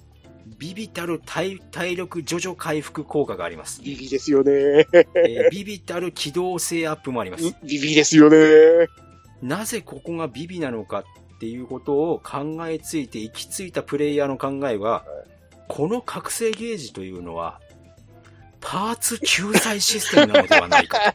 [0.58, 3.82] ビビたる体体力徐々回復効果があります。
[3.82, 4.52] ビビですよね。
[4.52, 7.54] えービビたる機動性アップもあります。
[7.62, 8.36] ビビですよね。
[9.42, 15.04] なぜここがビビなのかっていうことを考えついて行き着いたプレイヤーの考えは、
[15.68, 17.60] この覚醒ゲージというのは、
[18.60, 20.98] パーツ救済システムなのではないか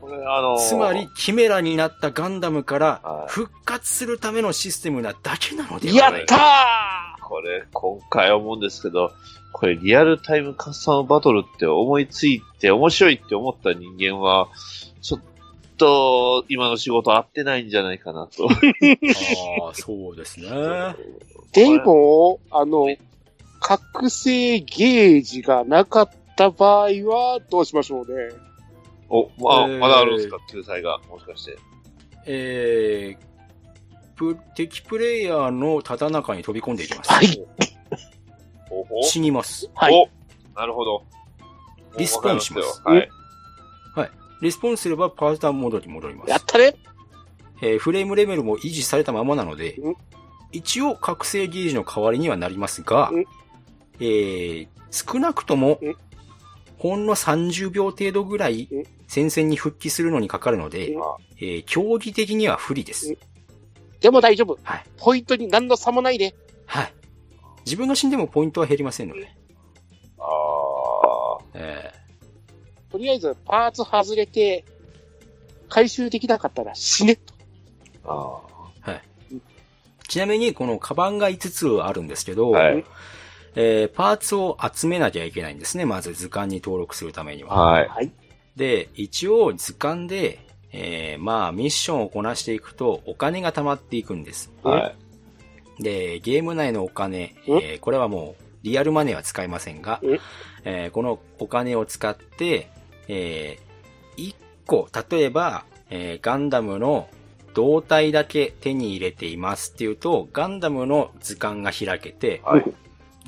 [0.00, 0.62] これ、あのと。
[0.62, 7.16] ーつまり、、キメラになったガンダムからはい復活するためのシステムなだけなのではないやったか。
[7.20, 9.12] ーこれ、今回思うんですけど、
[9.52, 14.48] これリアルタイムカスタムバトルって思いついて面白いって思った人間は、
[15.00, 15.20] ちょっ
[15.76, 18.48] と今の仕事合ってないんじゃないかなと。
[18.48, 20.48] ああ、そうですね。
[21.52, 22.88] でも、あの、
[23.60, 28.34] 覚醒ゲージがなかった場合はどうしましょうね。
[29.08, 30.98] お、まあ、えーまだあるんですか救済が。
[31.08, 31.58] もしかして。
[32.26, 37.12] えー、プ敵プレイヤーのただ中に飛び込んでいきます。
[37.12, 37.44] はい。
[39.02, 39.70] 死にます。
[39.74, 40.08] はいお
[40.58, 41.02] なるほど。
[41.98, 43.08] リスポンしますはい。
[44.42, 46.30] リスポンすればパーターンモードに戻ります。
[46.30, 46.74] やったね
[47.62, 49.96] えーフレームレベルも維持されたままなのでうん、
[50.50, 53.24] 一応覚醒ゲージの代わりにはなりますがうん、
[54.00, 55.96] えー少なくともうん、
[56.76, 61.02] ほんの30秒程度ぐらいうん戦線に復帰するのにかかるのでうん、
[61.36, 63.16] えー競技的には不利です。
[64.00, 64.58] でも大丈夫。
[64.64, 64.84] はい。
[64.96, 66.34] ポイントに何の差もないね。
[66.66, 66.92] はい。
[67.64, 69.32] 自分が死んでもポイントは減りませんので。
[70.18, 71.44] ああ。
[71.54, 71.92] え
[72.92, 74.64] とりあえず、パーツ外れて、
[75.68, 77.18] 回収できなかったら死ね。
[78.04, 79.02] あーはい。
[80.08, 82.84] ちなみに、このカバンが5つあるんですけど、はい
[83.54, 85.84] えーパーツを集めなきゃいけないんですね。
[85.84, 87.46] まず図鑑に登録するためにあ。
[87.48, 87.70] は。
[87.72, 87.88] はい。
[87.88, 88.10] はい。
[88.56, 90.38] で、一応図鑑で、
[90.72, 94.50] えーまあ、ミッションをこなしていくと、お金が貯まっていくんです。
[94.62, 94.94] は
[95.78, 95.82] い。
[95.82, 97.58] で、ゲーム内のお金、うん？
[97.58, 100.18] えーこれはもう、リアルマネーは使いませんがうん、
[100.64, 102.70] えーこのお金を使って、
[103.08, 103.58] え
[104.16, 104.34] 1
[104.66, 107.08] 個、例えば、えーガンダムの
[107.54, 112.64] 胴体だけ手に入れていますっていうと、ガンダムの図鑑が開けて、はい。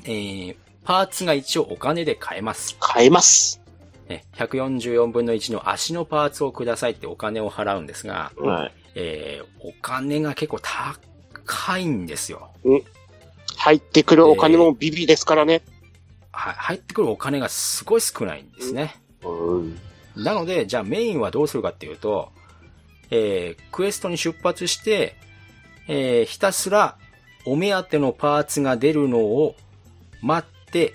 [0.05, 2.77] えーパーツが一応お金で買えます。
[2.95, 3.59] 変えます。
[4.07, 8.73] ね144分の1の足のパーツをくださいってお金を払うんですが、はい。
[8.93, 12.51] えーお金が結構高いんですよ。
[13.57, 15.63] 入ってくるお金もビビですからね。
[16.31, 19.01] は入ってくるお金がすごい少ないんですね。
[19.35, 19.77] うん。
[20.15, 22.31] なので、じゃあメインはどうするかっていうと、
[23.11, 25.15] えークエストに出発して、
[25.87, 26.97] えーひたすら
[27.45, 29.55] お目当てのパーツが出るのを
[30.21, 30.93] 待って、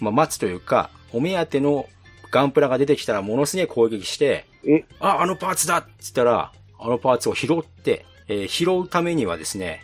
[0.00, 1.88] まあ、待つというか、お目当ての
[2.30, 9.82] ガンプラが出てきたらものすげえ攻撃してうん、あ、あのパーツだって言ったら、あのパーツを拾って、えー拾うためにはですね、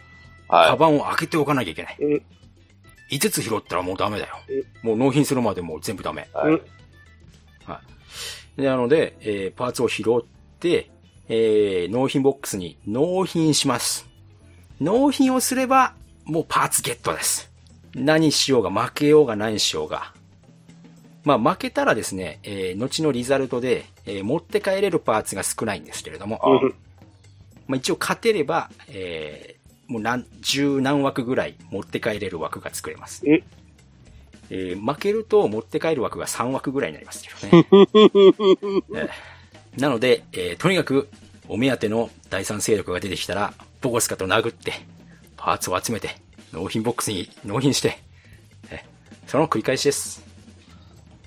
[0.48, 1.96] カはバンを開けておかなきゃいけない。
[2.01, 2.22] うん
[3.10, 4.36] 5つ拾ったらもうダメだよ。
[4.82, 6.28] もう納品するまでもう全部ダメ。
[6.34, 6.36] い。
[6.36, 6.60] はい。
[8.56, 10.24] で、なので、えーパーツを拾っ
[10.60, 10.90] て、
[11.28, 14.06] えー納品ボックスに納品します。
[14.81, 15.94] 納品をすれば、
[16.24, 17.51] もうパーツゲットです。
[17.94, 20.12] 何しようが、負けようが何しようが。
[21.24, 26.74] まあ、負けたらですね、えー後のリザルトで、えー持って帰れるパーツが少ないんですけれども、うん
[27.66, 33.22] まあ、一応勝てれば、えーもう何、十何枠ぐらい持って帰れる枠が作れます。
[33.28, 33.43] え
[34.51, 37.66] えー負けると持って帰る枠が3枠ぐらいになりますけどね。
[38.95, 41.09] えーなので、えーとにかく、
[41.49, 44.73] お目当ての第三勢力が出てきたら、ボコスカと殴って、
[45.37, 46.16] パーツを集めて、
[46.53, 47.99] 納品ボックスに納品して、
[48.71, 50.25] えーその繰り返しです。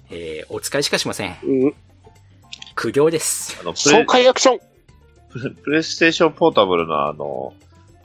[0.09, 1.35] えーお使いしかしません。
[1.43, 1.75] うん。
[2.75, 3.57] 苦行です。
[3.59, 3.73] あの、
[4.29, 4.59] アクション。
[5.63, 7.53] プレイステーションポータブルのあの、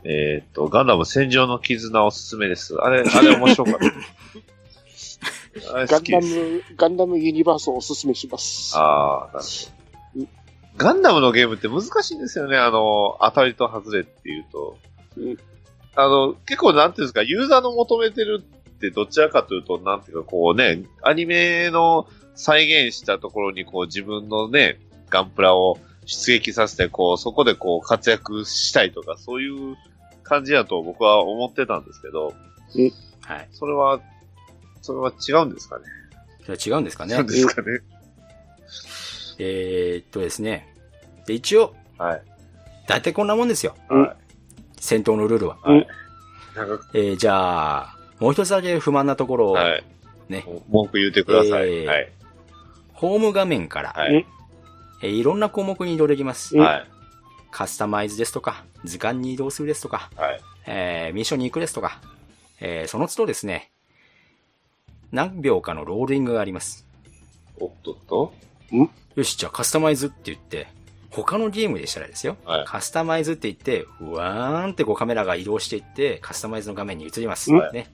[0.03, 2.75] えーっと、ガンダム戦場の絆おすすめです。
[2.75, 3.79] あれ、あれ面白かった。
[5.61, 6.21] ガンダ。
[6.21, 8.75] ム、ガンダムユニバースをおすすめします。
[8.77, 10.27] ああ、なるほど。
[10.75, 12.57] ガンダムのゲームって難しいんですよね。
[12.57, 14.77] あの、当たりと外れっていうと。
[15.17, 15.37] うん
[15.95, 29.77] あの、結構なんていうんですか、ユーザーの求めてるってどちらかというと、なんていうかこうね、アニメの再現したところにこう自分のね、ガンプラを出撃させて、こう、そこでこう、活躍したいとか、そういう
[30.23, 32.33] 感じだと僕は思ってたんですけど、
[33.21, 33.47] はい。
[33.51, 34.01] それは、
[34.83, 35.85] それは違うんですかね。
[36.45, 37.27] それは違うんですかね違うん。
[37.27, 37.79] ですかね。
[39.39, 40.67] えーっとですね。
[41.25, 42.21] で、一応、はい。
[42.87, 43.75] 大体こんなもんですよ。
[43.89, 44.15] は
[44.79, 45.57] 戦闘のルールは。
[45.63, 45.87] はい。
[46.93, 49.83] えー、じゃあ、もう一つだけ不満なところを、はい。
[50.29, 51.69] ね、文句言ってください。
[51.69, 52.11] えーはい。
[52.93, 54.25] ホーム画面から、はい。
[55.01, 56.57] えーいろんな項目に移動できます。
[56.57, 56.87] はい。
[57.51, 60.41] カスタマイズですとか、図鑑に移動するですとか、はい。
[60.67, 62.01] えーミッションに行くですとか、
[62.59, 63.71] えーその都度ですね、
[65.13, 66.87] 何秒かのローリングがあります。
[67.59, 68.33] おっとっと
[69.15, 70.67] よし、じゃあカスタマイズって言って、
[71.11, 72.35] 他のゲームでしたらですよ。
[72.43, 77.53] はいカスタマイズって言って、うわーんってこうカメラが移動していって、カスタマイズの画面に移ります。
[77.53, 77.93] はいね。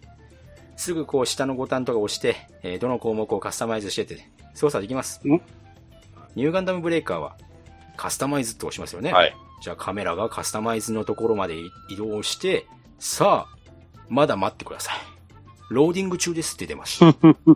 [0.77, 5.19] すぐこう下のボタンとか押して、えーどの項目をカスタマイズしてって操作できます。
[5.25, 7.35] ニューガンダムブレイカーは
[7.97, 9.11] カスタマイズって押しますよね。
[9.11, 9.35] はい。
[9.61, 11.57] じゃあカメラがカスタマイズのところまで
[11.89, 12.65] 移動して、
[12.97, 13.57] さあ、
[14.07, 15.18] まだ待ってください。
[15.69, 17.05] ローディング中ですって出ました。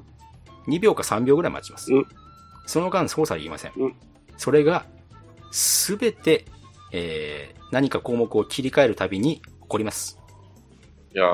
[0.67, 1.91] 2秒か3秒ぐらい待ちます。
[2.65, 3.73] その間操作できません。
[4.37, 4.85] それが、
[5.51, 6.45] すべて、
[6.91, 10.19] えー、何か項目を切り替えるたびに起こります。
[11.13, 11.27] いや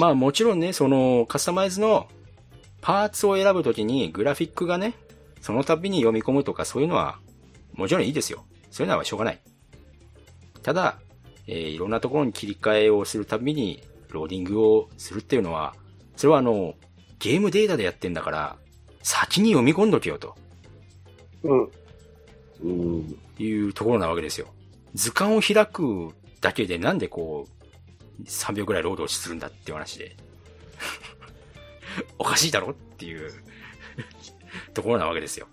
[0.00, 2.08] まあもちろんね、そのカスタマイズの
[2.80, 4.94] パーツを選ぶときにグラフィックがね、
[5.40, 7.18] その度に読み込むとかそういうのは
[7.74, 8.44] もちろんいいですよ。
[8.70, 9.40] そういうのはしょうがない。
[10.62, 10.98] ただ、
[11.46, 15.74] えーいろんなところに切り替えをするたびにローディングをするっていうのは、
[16.22, 16.76] それはあの、
[17.18, 18.56] ゲームデータでやってんだから、
[19.02, 20.36] 先に読み込んどけよと。
[21.42, 21.52] う
[22.64, 23.16] ん。
[23.40, 24.46] いうところなわけですよ。
[24.94, 27.48] 図鑑を開くだけでなんでこ
[28.20, 30.14] う、3秒ぐらいロードするんだっていう話で。
[32.20, 33.32] おかしいだろっていう
[34.74, 35.48] ところなわけですよ。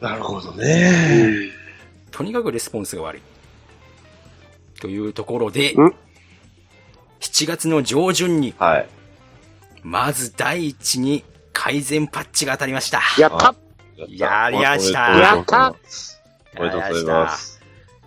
[0.00, 1.52] なるほどね。
[2.10, 3.22] とにかくレスポンスが悪い。
[4.80, 5.76] というところで、
[7.20, 8.97] 7月の上旬に、はい。
[9.88, 11.24] まず第一に
[11.54, 13.00] 改善パッチが当たりました。
[13.18, 13.54] やった
[14.06, 15.74] やりましたやった
[16.58, 17.62] おめでとうございます。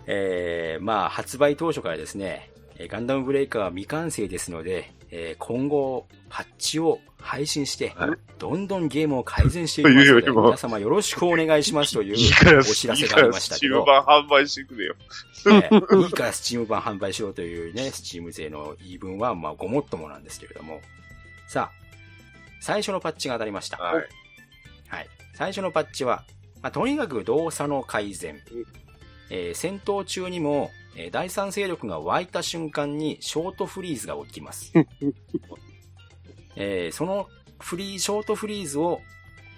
[0.06, 7.96] えー、まあ、発売当初からですね、えーガンダムブレイカーは未完成ですので、えー今後、パッチを配信して、
[8.38, 12.14] どんどんゲームを改善していきますので、皆様よろしくお願いしますという
[12.60, 14.94] お知らせがありましたけどいい、からスチーム版販売してくれよ。
[15.46, 20.80] えーいいからスチーム版販売しろというね、スチーム勢の言い分は、まあ、ごもっともなんですけれども。
[21.52, 21.72] さあ、
[22.62, 23.76] 最初のパッチが当たりました。
[23.76, 24.04] はい。
[24.88, 25.08] はい。
[25.34, 26.24] 最初のパッチは、
[26.62, 28.40] まあ、とにかく動作の改善。
[29.28, 34.72] えー戦闘中にも、えー第三勢力が湧いた瞬間にショートフリーズが起きます。
[36.56, 39.02] えーそのフリー、ショートフリーズを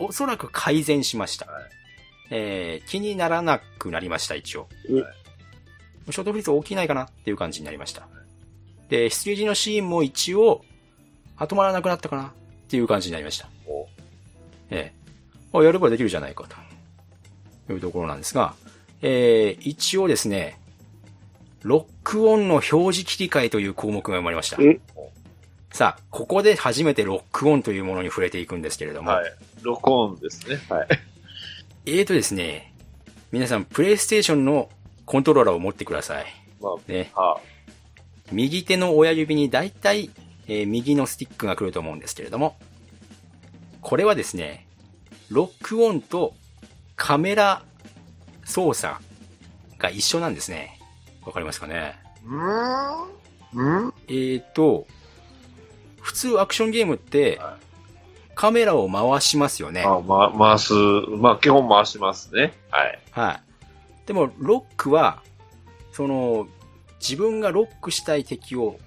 [0.01, 1.47] おそらく改善しました。
[2.31, 4.69] えー気にならなくなりました、一応。
[6.11, 8.09] ショートフリーズ起きないかなっていう感じになりました。
[8.89, 10.65] で、出撃のシーンも一応、
[11.37, 12.31] 後回らなくなったかなっ
[12.69, 13.49] ていう感じになりました。
[14.71, 15.05] ええ
[15.53, 16.57] あやればできるじゃないかと。
[17.73, 18.55] いうところなんですが、
[19.03, 20.59] えー、一応ですね、
[21.63, 24.59] ロックオンの表示切り替えという項目が生まれました。
[25.73, 29.33] さあ、ここで初めてロックオンというものに触れていくんですけれども、はい。
[29.63, 30.59] 録音ですね。
[30.69, 30.89] はい。
[31.87, 32.73] えーとですね、
[33.33, 34.69] 皆さん、プレイステーションの
[35.05, 36.27] コントローラーを持ってください。
[36.61, 37.11] まあ、ね。
[37.15, 37.41] は
[38.31, 40.11] 右手の親指に大体、
[40.47, 42.57] えー右のスティックが来ると思うんですけれども、
[43.81, 44.67] これはですね、
[45.31, 46.35] ロックオンと
[46.97, 47.63] カメラ
[48.45, 49.03] 操作
[49.79, 50.79] が一緒なんですね。
[51.25, 51.95] わかりますかね？
[52.27, 53.93] うん？
[54.09, 54.87] えーと、
[56.01, 57.41] 普通アクションゲームって、
[58.35, 59.85] カメラを回しますよね。
[59.87, 60.73] あ、ま、回す。
[60.75, 62.53] まあ、基本回しますね。
[62.71, 62.99] はい。
[63.13, 63.43] はい。
[64.07, 65.23] でも、ロックは、
[65.93, 66.49] その、
[67.01, 68.79] 自分がロックしたい敵を、ね、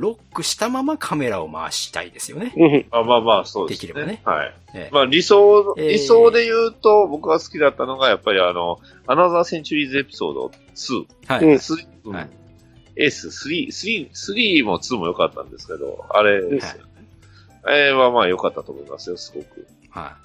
[0.00, 2.86] ロックしたままカメラを回したいですよね。
[2.90, 3.88] あまあまあ、そうですね。
[3.88, 4.54] できればねはい。
[4.74, 11.06] ええまあ、理想、えー理想で言うと、僕が好きだったのが、やっぱりあの、アナザーセンチュリーズエピソード2。
[11.26, 12.40] はいうん
[12.96, 16.90] エース3、3、3も2も良かったんですけど、あれですよね。
[17.62, 19.66] あれはまあ良かったと思いますよ、すごく。
[19.90, 20.16] は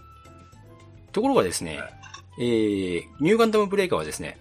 [1.09, 1.11] い。
[1.13, 1.79] ところがですね、
[2.39, 4.37] えー、ニューガンダムブレイカーはですね、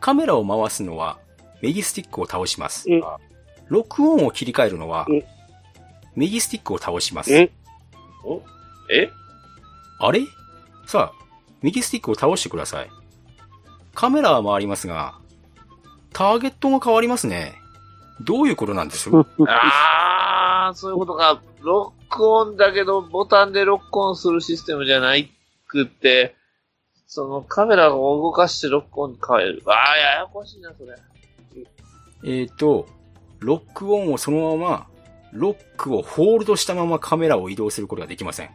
[0.00, 1.18] カメラを回すのは、
[1.62, 2.86] 右スティックを倒します。
[3.68, 5.06] ロックオンを切り替えるのは、
[6.16, 7.50] 右スティックを倒します。
[8.24, 8.42] お？
[8.90, 9.10] え？
[9.98, 10.20] あれ？
[10.86, 11.24] さあ、
[11.62, 12.90] 右スティックを倒してください。
[13.94, 15.14] カメラは回りますが、
[16.12, 17.54] ターゲットが変わりますね。
[18.20, 19.10] どういうことなんです？
[19.48, 21.42] あー、そういうことか。
[21.62, 25.32] ロックオンだけど、ボタンでロックオンするシステムじゃない
[25.66, 26.36] くって、
[27.06, 29.62] そのカメラを動かしてロックオンに変える。
[29.66, 30.96] ああ、ややこしいな、それ。
[32.24, 32.86] えっ、と、
[33.44, 34.86] ロックオンをそのまま、
[35.32, 38.50] ロックをホールドしたままカメラを移動することができません。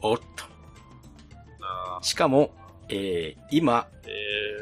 [0.00, 0.44] おっと。
[2.00, 2.50] しかも、
[2.88, 3.86] えー今、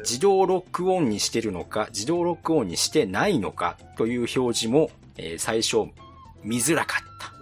[0.01, 5.89] 自動ロックオンにしてるのか、自動ロックオンにしてないのかという表示も、えー最初、
[6.43, 7.33] 見づらかった。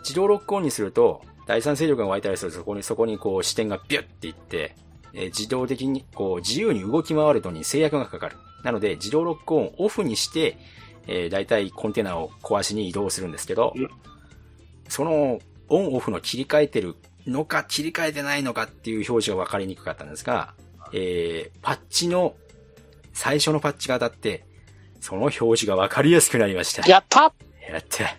[0.00, 4.74] 自動ロックオンにすると、第三勢力が湧いたりすると、そこに、そこにこう視点がビュッていって、
[5.12, 8.36] えー自動的にこう自由に動き回るのに制約がかかる。
[8.64, 10.58] なので、自動ロックオンオフにして、
[11.06, 13.74] えー、大体コンテナを壊しに移動するんですけど、
[14.88, 16.94] そのオンオフの切り替えてる
[17.26, 20.54] のか切り替えてないのかっていう表示が分かりにくかったんですが、
[20.92, 22.34] えー、パッチの、
[23.12, 24.44] 最初のパッチが当たって、
[25.00, 26.88] その表示が分かりやすくなりました。
[26.88, 27.32] やった
[27.68, 28.16] やった。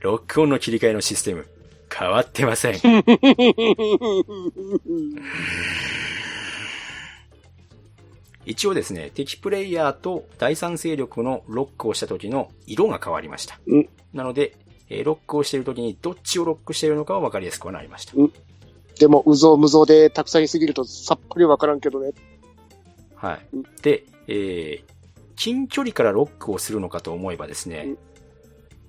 [0.00, 1.46] ロックオンの切り替えのシステム、
[1.92, 2.74] 変わってません。
[8.44, 13.60] 一応ですね、敵プレイヤーと第三勢力のロックをした時の色が変わりました。
[13.66, 14.56] うんなので、
[14.90, 18.14] えーロックをしている時にどっちをロックしているのかは分かりやすくはなりました。
[18.98, 22.12] でも、うぞうむぞうでたくさんいすぎるとさっぱりわからんけどね。
[23.14, 23.40] はい。
[23.82, 24.92] で、えー
[25.34, 27.94] 近距離からロックをするのかと思えばですね、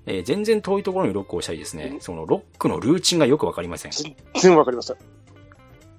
[0.06, 3.92] えー全然遠いところにロックをしたりですね、そのロックのルーチンがよくわかりません。
[3.92, 4.98] 全然わかりました。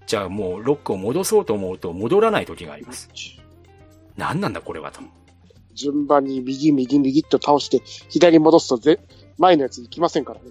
[0.07, 3.09] じゃあもうロックを戻そうと思うと戻らない時があります。
[4.17, 5.01] 何なんだこれはと。
[5.75, 9.01] 順番に右、右、右っと倒して、左に戻すとぜ、
[9.39, 10.51] 前のやつ行きませんからね。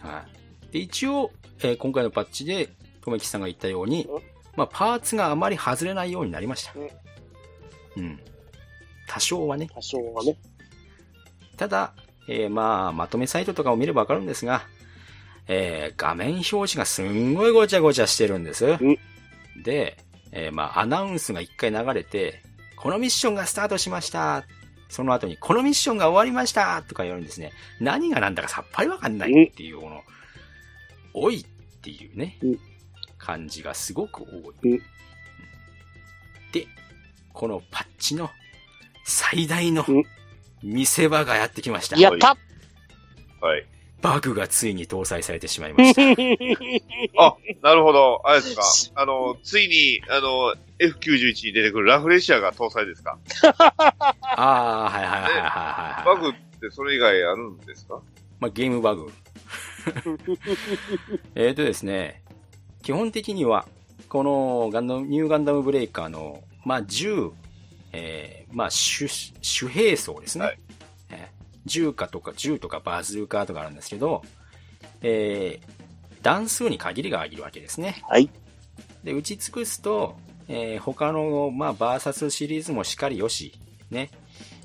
[0.00, 0.24] は
[0.68, 0.72] い。
[0.72, 1.30] で、一応、
[1.60, 2.68] えー今回のパッチで、
[3.02, 4.08] とめきさんが言ったように、
[4.56, 6.72] まあ、パーツがあまり外れないようになりました。
[7.96, 8.20] うん。
[9.06, 9.68] 多少はね。
[9.72, 10.36] 多少はね。
[11.56, 11.94] ただ、
[12.28, 14.62] えーまあ、まとめサイトとかを見ればわかるんですが、
[15.46, 18.76] えー画面表示がすんごいごちゃごちゃしてるんです。
[19.62, 19.98] で、
[20.32, 22.42] えーまあ、アナウンスが一回流れて、
[22.86, 24.44] このミッションがスタートしました。
[24.88, 27.50] その後に、このミッションが終わりましたとか言われるんですね。
[27.80, 30.02] 何が何だかさっぱりわかんないっていう、この、
[31.12, 31.44] 多いっ
[31.82, 32.38] ていうね、
[33.18, 34.26] 感じがすごく多
[34.68, 34.80] い。
[36.52, 36.68] で、
[37.32, 38.30] このパッチの
[39.04, 39.84] 最大の
[40.62, 41.98] 見せ場がやってきました。
[41.98, 42.36] やった
[43.40, 43.66] はい。
[44.00, 46.02] バグがついに搭載されてしまいました。
[47.20, 48.22] あ、なるほど。
[48.24, 49.02] あれですか。
[49.02, 53.18] あの、ついに、あの、F91 に出てくるラフレシアが搭載ですか？
[53.48, 56.04] ああ、はいはいはいはいはい。
[56.06, 58.00] バグってそれ以外あるんですか？
[58.40, 59.10] まあ、ゲームバグ。
[61.34, 62.22] えっとですね、
[62.82, 63.66] 基本的には、
[64.08, 67.30] このガンダム、ニューガンダムブレイカーの、まあ、銃、
[67.92, 70.58] えー、まあ、主、主兵装ですね。
[71.10, 71.36] えー
[71.66, 74.22] 銃火とか、銃とかバズーカーとかあるんですけど、
[75.02, 78.04] えー、弾数に限りがあるわけですね。
[78.08, 78.30] はい。
[79.02, 80.16] で、打ち尽くすと、
[80.48, 83.52] えー他の、まあ、バーサスシリーズもしっかりよし、
[83.90, 84.10] ね、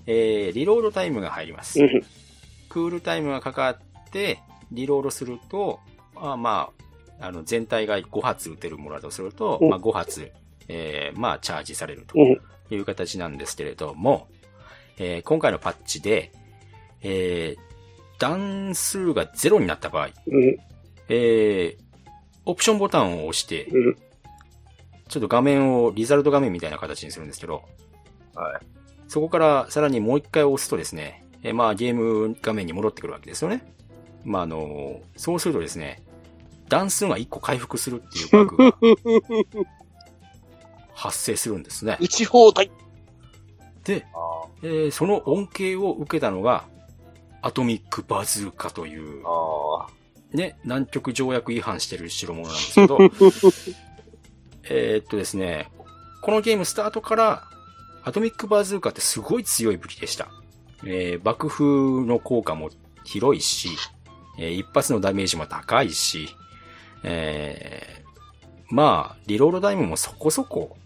[0.05, 1.79] えーリロードタイムが入ります。
[1.81, 1.89] うん
[2.69, 3.77] クールタイムがかかっ
[4.11, 4.39] て、
[4.71, 5.81] リロードすると、
[6.15, 6.69] あま
[7.19, 10.31] あ、あの、全体が5発撃てるものだとすると、うんまあ、5発、
[10.69, 12.41] えーまあ、チャージされるとうん
[12.73, 14.29] いう形なんですけれども、
[14.97, 16.31] えー今回のパッチで、
[17.01, 17.71] えー
[18.19, 20.57] 弾数がゼロになった場合、うん。
[21.09, 21.81] えー
[22.45, 23.97] オプションボタンを押して、うん。
[25.11, 27.63] ちょっと画面をリザルト画面みたいな形にするんですけど、
[28.33, 28.65] はい。
[29.09, 33.73] そこからさらにもう一回押すとですね、えーまあゲーム画面に戻ってくるわけですよね。
[34.23, 36.01] まああの、そうするとですね、
[36.69, 38.77] 弾数が1個回復するっていうバグが
[40.95, 41.97] 発生するんですね。
[41.99, 42.71] 打ち放題。
[43.83, 44.05] で、
[44.63, 46.63] えーその恩恵を受けたのが、
[47.41, 49.23] アトミックバズーカという、
[50.31, 52.97] ね、南極条約違反してる代物なんですけど、
[54.63, 55.69] えーっとですね、
[56.21, 57.43] このゲームスタートから、
[58.03, 60.29] アトミックバズーカってすごい強い武器でした。
[60.83, 61.65] えー爆風
[62.05, 62.69] の効果も
[63.03, 63.69] 広いし、
[64.37, 66.29] えー一発のダメージも高いし、
[67.03, 68.01] えー
[68.73, 70.77] まあ、リロードタイムもそこそこ、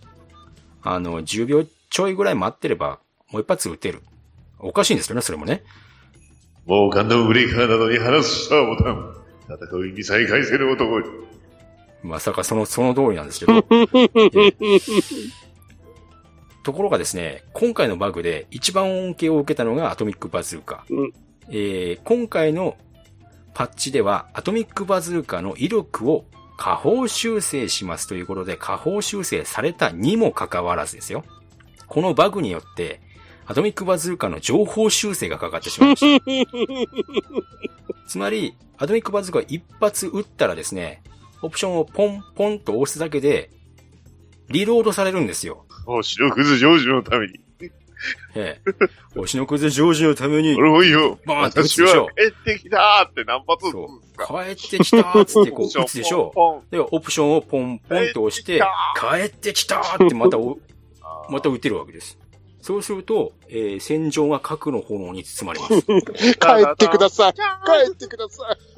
[0.81, 2.99] あの、10秒ちょいぐらい待ってれば、
[3.31, 4.01] もう一発撃てる。
[4.59, 5.63] おかしいんですよね、それもね。
[6.65, 9.15] もうガンダムブレイカーなどに話すしたボタン。
[9.47, 10.99] 戦いに再開せる男。
[12.05, 13.53] まさかその、その通りなんですけど。
[13.53, 15.31] えー
[16.63, 20.83] ところがですね、今回のバグで一番恩恵を受けたのがアトミックバズーカ。
[21.49, 22.75] えー今回の
[23.53, 26.25] パッチではアトミックバズーカの威力を
[26.57, 31.23] 下方修正しますということで下方修正されたにもかかわらずですよ。
[31.85, 32.99] このバグによって
[33.47, 36.25] アトミックバズーカの情報修正がかかってしまいました。
[38.09, 41.03] つまり、アトミックバズーカ一発撃ったらですね、
[41.41, 43.49] オプションをポンポンと押すだけで、
[44.49, 45.65] リロードされるんですよ。
[45.87, 47.39] お白くずジョージのために。
[48.35, 48.71] ええ。
[49.15, 51.17] 推しのくずジョージのために、俺もいいよ。
[51.25, 52.07] バーンって打つ私はでしょ。
[52.07, 56.31] 帰ってきたーって何発撃つんですか帰ってきたーっつってこう 打つでしょ。
[56.35, 58.61] ポンポンで、オプションをポンポンと押して、
[58.99, 60.59] 帰ってきたーってまたお、
[61.29, 62.17] また打てるわけです。
[62.61, 65.81] そうすると、えー戦場が核の炎に包まれます。
[65.83, 65.91] 帰
[66.71, 67.33] ってください。
[67.33, 67.39] 帰
[67.91, 68.74] ってください。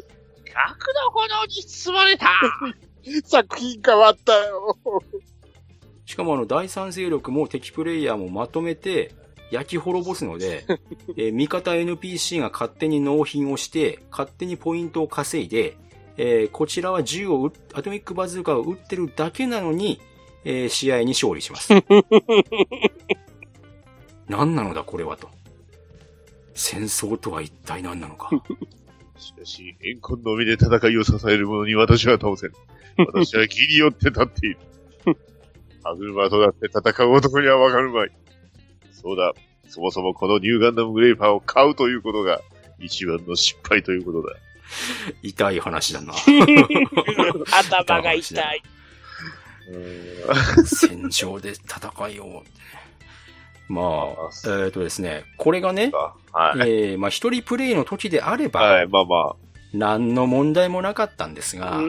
[0.65, 2.27] 核の炎に包まれた
[3.25, 4.77] 作品変わったよ。
[6.05, 9.13] しかもあの、第三勢力も敵プレイヤーもまとめて
[9.51, 10.65] 焼き滅ぼすので、
[11.17, 15.77] えー味方 NPC が勝手に納品をして、勝手にポイントを稼いで、
[16.17, 20.01] えーこちらは銃を撃っ、アトミックバズーカを撃ってるだけなのに、
[20.43, 21.73] えー試合に勝利します。
[24.27, 25.29] 何なのだこれはと。
[26.53, 28.31] 戦争とは一体何なのか。
[29.19, 32.51] しかし、怨恨のみで戦いを支える者に私は倒せん。
[32.97, 34.57] 私は義によって立っている。
[35.83, 38.11] 歯車となって戦う男にはわかるまい。
[38.91, 39.33] そうだ。
[39.69, 42.41] そもそもこのニューガンダムグレイパーを買うということが
[42.79, 44.35] 一番の失敗ということだ。
[45.23, 46.13] 痛い話だな。
[47.85, 48.63] 頭が痛い。
[50.65, 52.43] 戦場で戦いを。
[53.69, 55.91] まあ、えっ、とですね、これがね、
[56.31, 56.59] はい。
[56.59, 59.35] えーまあ一人プレイの時であれば、はい、まあまあ。
[59.73, 61.81] 何の問題もなかったんですが、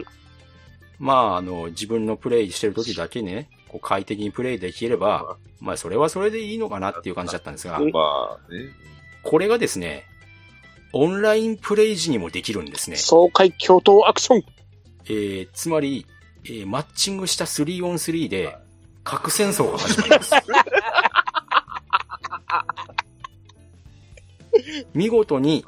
[0.99, 8.69] まあ、あの、自分のプレイしてる時だけね、こう快適にプレイできれば、まあ、それはそれでいいのかなっていう感じだったんですが、まあね。
[9.23, 10.05] これがですね、
[10.91, 12.97] オンラインプレイ時にもできるんですね。
[12.97, 14.43] 爽快共闘アクション。
[15.05, 16.05] えー、つまり、
[16.45, 18.57] えーマッチングした 3on3 で、
[19.03, 20.33] 核戦争が始まります。
[24.93, 25.65] 見事に、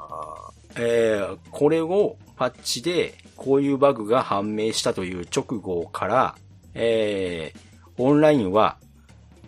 [0.76, 6.34] えーこれをパッチで、こういうバグが判明したという直後から、
[6.74, 7.58] えー
[7.98, 8.78] オンラインは、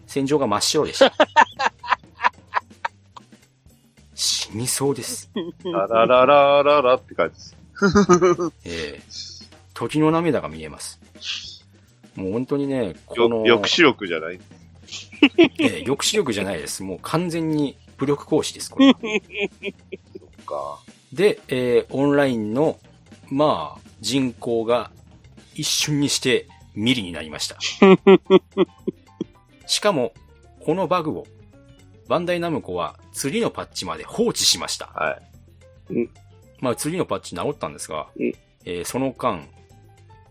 [0.06, 1.12] 戦場が真っ白でした。
[4.14, 5.30] 死にそうです。
[5.64, 7.56] ララララララって感じです。
[8.64, 9.34] えー
[9.74, 11.00] 時の涙が見えます。
[12.14, 14.38] もう本当にね、この、よ抑止力じゃない？
[14.38, 16.84] えー抑止力じゃないです。
[16.84, 18.94] もう完全に武力行使です、これは。
[20.44, 20.78] か。
[21.12, 22.78] で、えーオンラインの、
[23.30, 24.90] まあ、人口が
[25.54, 27.56] 一瞬にしてミリになりました。
[29.66, 30.12] しかも、
[30.60, 31.26] このバグを、
[32.08, 34.86] バンダイナムコは次のパッチまで放置しました。
[34.86, 35.18] は
[35.90, 36.08] い。
[36.60, 38.08] まあ次のパッチ治ったんですが、
[38.64, 39.48] えーその間、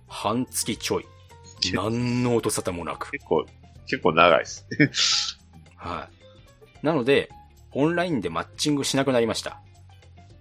[0.07, 1.05] 半月ちょい、
[1.73, 3.11] 何の音沙汰もなく。
[3.11, 3.45] 結構、
[3.87, 4.67] 結構長いです。
[5.75, 6.09] は
[6.81, 6.85] い。
[6.85, 7.29] なので、
[7.75, 9.59] オンラインでマッチングしなくなりました。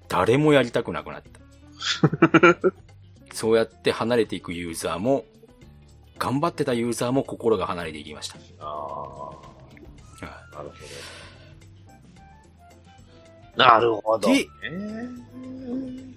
[0.09, 1.41] 誰もやりたくなくなった。
[3.35, 5.25] そうやって離れていくユーザーも、
[6.19, 8.37] 頑張ってたユーザーも心が離れていきました。
[8.61, 9.53] ああ。
[10.53, 10.75] なるほ
[13.57, 14.29] なるほど。
[14.29, 14.49] で、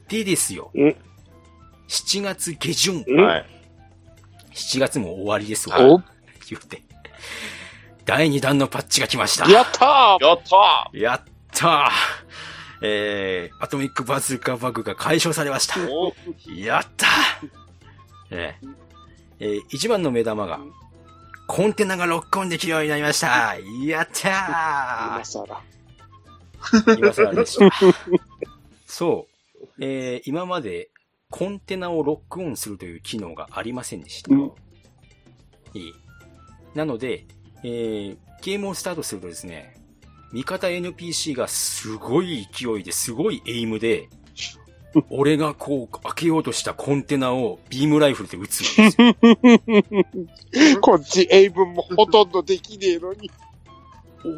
[0.07, 0.71] でですよ。
[1.87, 3.03] 7月下旬。
[3.17, 3.45] はい。
[4.51, 5.79] 7月も終わりですわ。
[5.81, 6.01] お？
[6.49, 6.81] 言って。
[8.05, 9.49] 第2弾のパッチが来ました。
[9.49, 11.21] やったーやったやっ
[11.51, 11.89] たー
[12.81, 15.79] えー、アトミックバズーカバグが解消されました。
[16.55, 17.49] やったー
[18.31, 18.75] えー
[19.39, 20.59] えー一番の目玉が、
[21.47, 23.55] コンテナがロックオンできるようになりました
[23.85, 25.61] やったー今更。
[26.97, 27.69] 今更でした。
[28.85, 29.83] そう。
[29.83, 30.89] えー今まで
[31.31, 34.31] コンテナをロックオンするという機能がありませんでした。
[34.31, 35.93] いい。
[36.75, 37.25] なので、
[37.65, 39.73] えーゲームをスタートするとですね、
[40.31, 44.07] 味方 NPC がすごい勢いですごいエイムで、
[45.09, 50.77] 俺がこう開けようとしたコンテナをビームライフルで撃つんですよ。
[50.79, 53.31] こっち、英文もほとんどできねえのに。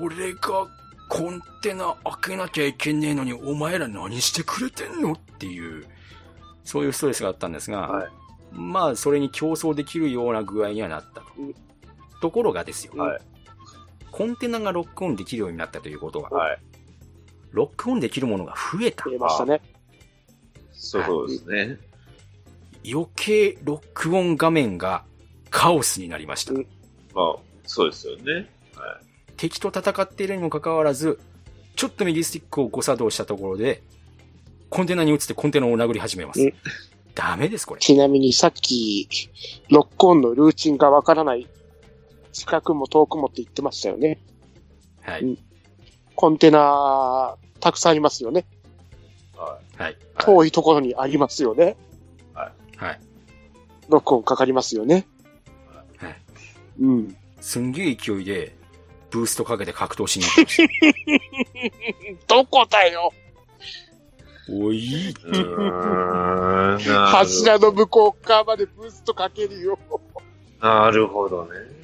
[0.02, 0.68] 俺が
[1.10, 5.86] コンテナ開けなきゃいけねえのにお前ら何してくれてんのっていう、
[6.64, 8.10] そういうストレスがあったんですが、
[8.54, 11.28] まあそれに競争できるような具合にはなったと。
[12.22, 12.94] ところがですよ、
[14.12, 16.58] コンテナがロックオンできるようになったということは、
[17.52, 19.06] ロックオンできるものが増えた。
[19.06, 19.62] 増えましたね。
[20.74, 21.78] そうですね。
[22.90, 25.04] 余計ロックオン画面が
[25.50, 26.54] カオスになりました。
[26.54, 27.36] まあ、
[27.66, 28.50] そうですよね。
[29.36, 31.20] 敵と戦っているにもかかわらず、
[31.76, 33.84] ちょっと右スティックを誤作動したところで、
[34.70, 36.54] コンテナに移ってコンテナを殴り始めます。
[37.14, 37.82] ダメです、これ。
[37.82, 39.08] ちなみにさっき、
[39.70, 41.48] ロックオンのルーチンがわからない、
[42.38, 44.20] 近くも遠くもって言ってましたよね。
[45.02, 45.38] はい。
[46.16, 48.46] コンテナ、たくさんありますよね。
[49.36, 49.98] はい。
[50.20, 51.76] 遠いところにありますよね。
[52.36, 53.00] はい。
[53.90, 55.08] 録音かかりますよね。
[55.98, 56.16] はい。
[56.80, 57.18] うん。
[57.42, 58.56] すんげえ勢いで、
[59.10, 60.68] ブーストかけて格闘しに行きまし
[62.28, 62.36] た。
[62.36, 63.12] どこだよ
[64.50, 65.12] おい。
[66.86, 69.80] 柱の向こう側までブーストかけるよ。
[70.62, 71.77] なるほどね。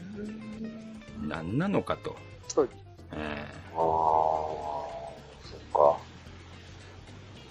[1.33, 2.15] 何なのかと。
[2.47, 2.69] そう
[3.15, 3.45] え
[3.75, 5.97] ああ、そっか。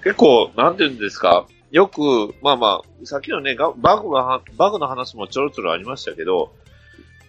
[0.05, 1.47] 結構、なんていうんですか。
[1.73, 6.53] よく、まあまあ、さっきのね、がバグがは、バグの話もちょろちょろありましたけど、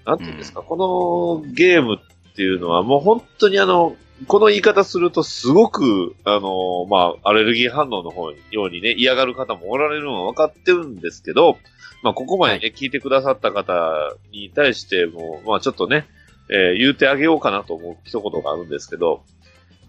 [0.06, 3.96] なんていうんですか、このゲームっていうのはもう本当にあの、
[4.28, 11.58] この言い方するとすごく、あの、まあ、アレルギー反応の方にようにね、嫌がる方もおられるのは分かってるんですけど、
[12.04, 16.06] まあ、ここまでね、聞いてくださった方に対しても、まあ、ちょっとね、
[16.50, 19.24] えー言うてあげようかなと思う一言があるんですけど、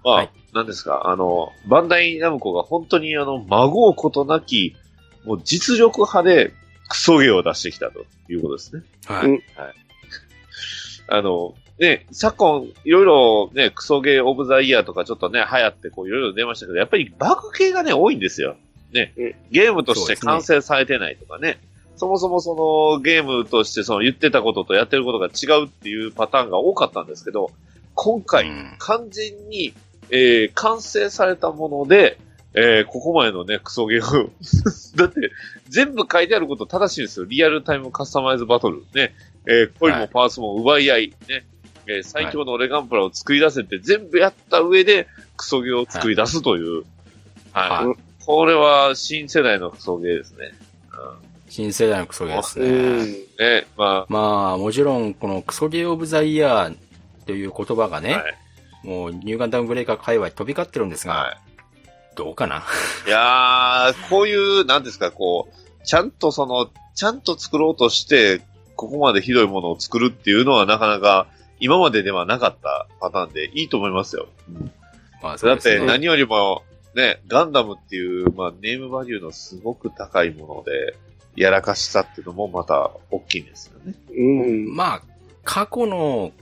[0.04, 4.76] まあ、はいなんですか、あの、バンダイナムコが本当にあの、孫うことなき、
[5.24, 6.52] もう実力派で
[6.88, 8.82] クソゲーを出してきたということですね。
[9.06, 9.30] はい。
[9.30, 9.42] うん
[11.06, 18.56] あの、ね、昨今、いろいろね、クソゲーオブザイヤーとかちょっとね、流行ってこういろいろ出ましたけど、やっぱりバグ系がね、多いんですよ。
[18.92, 21.58] ねうん、ゲームとして完成されてないとかね。
[21.96, 22.54] そもそもそ
[22.96, 27.50] のゲームとしてその言ってたこととやってることが違うっていうパターンが多かったんですけど、
[27.94, 29.72] 今回、うん完全に、
[30.10, 32.18] えー完成されたもので、
[32.54, 34.30] えーここまでのね、クソゲーを。
[34.96, 35.30] だって、
[35.68, 37.26] 全部書いてあること正しいんですよ。
[37.26, 38.82] リアルタイムカスタマイズバトル。
[38.94, 39.14] ね。
[39.46, 41.08] えー、恋もパーツも奪い合い。
[41.28, 41.46] ね。
[41.86, 45.06] えー最強のオレガンプラを作り出せて、全部やった上で、
[45.36, 46.84] クソゲーを作り出すという。
[47.52, 47.86] はい。
[47.86, 47.96] はい
[48.26, 50.54] これは、新世代のクソゲーですね。
[51.54, 53.04] 新世代のクソゲーですうね。
[53.04, 53.04] ん。
[53.04, 53.66] ね。
[53.76, 56.76] ままあ、もちろん、このクソゲーオブザイヤー
[57.26, 58.34] という言葉があ、ね、はい。
[58.82, 61.36] もうニューガンダムブレイカー界隈飛び交ってるんですが、はい。
[62.16, 62.64] どうかな？
[63.06, 68.40] いやー、こういう、なんですか、こう、ちゃんとその、ちゃんと作ろうとして、
[68.74, 71.28] ここまでひどいものを作るっていうのはなかなか、
[71.60, 74.26] 今までではなかったパターンでいいと思いますよ。
[75.22, 75.62] まあ、そうだっ。
[75.62, 76.64] て何よりも、
[76.96, 80.96] ね、ガンダムっていう、まあ、ネームバリューのすごく高いもので、
[81.36, 83.94] やらかしたっていうのもまた大きいんですよね。
[84.16, 84.74] うん。
[84.74, 85.02] まあ、
[85.44, 86.32] 過去の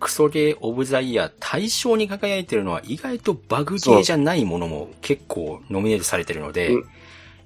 [0.00, 6.84] クソゲーオブザイヤー対象に輝いてるのは意外とバグゲーじゃないものも結構ノミネートされてるので、うん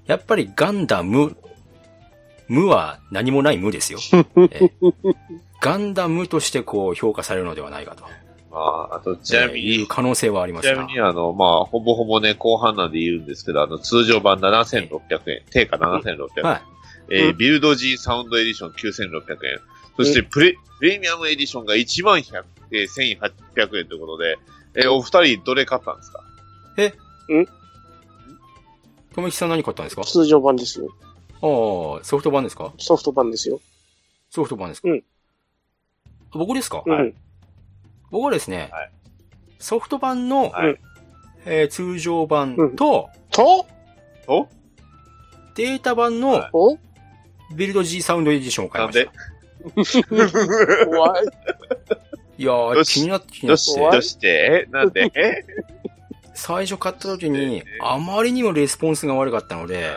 [0.07, 1.35] やっぱりガンダム、
[2.47, 3.99] 無は何もない無ですよ。
[4.51, 4.71] え
[5.61, 8.05] ガンダムとしてこう評価されるのではないかと。
[8.49, 8.57] ま
[8.91, 10.93] あ、あと、ちなみえーいにう、可能性はありますがちなみ。
[10.93, 14.99] に、あの、まあ、ほぼほぼね、後半なんで言うんですけど、あの、通常版7600
[15.29, 16.43] 円、定価7600円。
[16.43, 16.61] はい。
[17.09, 19.59] えービルド G サウンドエディション9600円。
[19.95, 24.37] そしてプレ、プレミアムエディションが1万100、えー、1800円ということで、
[24.75, 26.23] えーお二人どれ買ったんですか？
[29.13, 30.03] とめきさん何買ったんですか？
[30.03, 30.87] 通常版ですよ。
[31.41, 32.73] ああ、ソフト版ですか？
[32.77, 33.59] ソフト版ですよ。
[34.29, 34.89] ソフト版ですか？
[34.89, 35.03] うん。
[36.31, 37.15] 僕ですか、うん。
[38.11, 38.91] 僕はですね、はい。
[39.59, 40.77] ソフト版の、はい。
[41.45, 43.65] えー通常版と、と？
[44.27, 44.47] お
[45.55, 46.49] データ版のはい。
[46.53, 46.77] お？
[47.55, 49.11] ビルド G サウンドエディションを買いました。
[50.85, 51.25] 怖い。
[52.39, 53.73] いやー、気になって気になっどうし。
[53.73, 55.11] て、て、どうしてえなんで？
[55.15, 55.43] え
[56.35, 59.89] 最初買った時に、あまりにもレスポンスが悪かったので、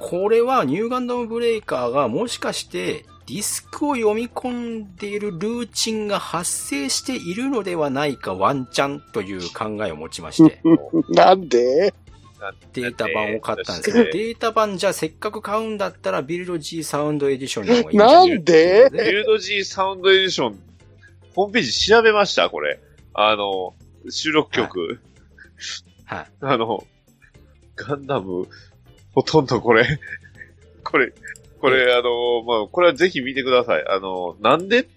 [0.00, 10.60] これはニューガンダムブレイカーがもしかしてディスクを読み込んでいるルーチンが発生しているのではないかワンチャンという考えを持ちまして、
[11.14, 11.94] なんで？
[12.72, 18.90] データ版を買ったんですけど、データ版じゃあせっかく買うんだったらビルド G サウンドエディションの方がいいんじゃな んで？
[18.92, 20.58] ビルド G サウンドエディション、
[21.34, 22.80] ホームページ調べましたこれ。
[23.14, 23.74] あの、
[24.08, 25.00] 収録曲。
[26.04, 26.26] はい。
[26.40, 26.86] あの、
[27.76, 28.46] ガンダム、
[29.14, 29.98] ほとんどこれ、
[30.84, 31.12] これ、
[31.60, 33.84] これ、あの、まあ、これはぜひ見てください。
[33.86, 34.88] あの、なんで、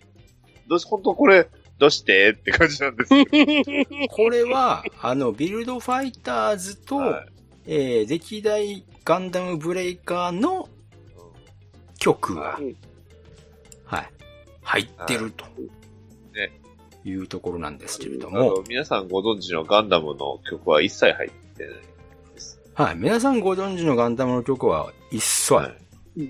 [0.68, 1.50] どうし、本当これ、
[1.84, 2.30] どうして？
[2.32, 4.08] って感じなんですけど。
[4.08, 7.26] これは、あの、ビルドファイターズと、はい。
[7.66, 10.70] えー、歴代ガンダムブレイカーの
[12.00, 12.36] 曲。
[12.36, 12.76] が、うん
[13.84, 14.10] はい、
[14.62, 15.46] 入ってると、
[16.34, 16.58] ね。
[17.04, 21.76] いうところなんですけれどあも、の、皆さんご存知のガンダムの曲は一切入ってない
[22.34, 22.62] です。
[22.76, 25.78] はい、皆さんご存知のガンダムの曲は一切、はい。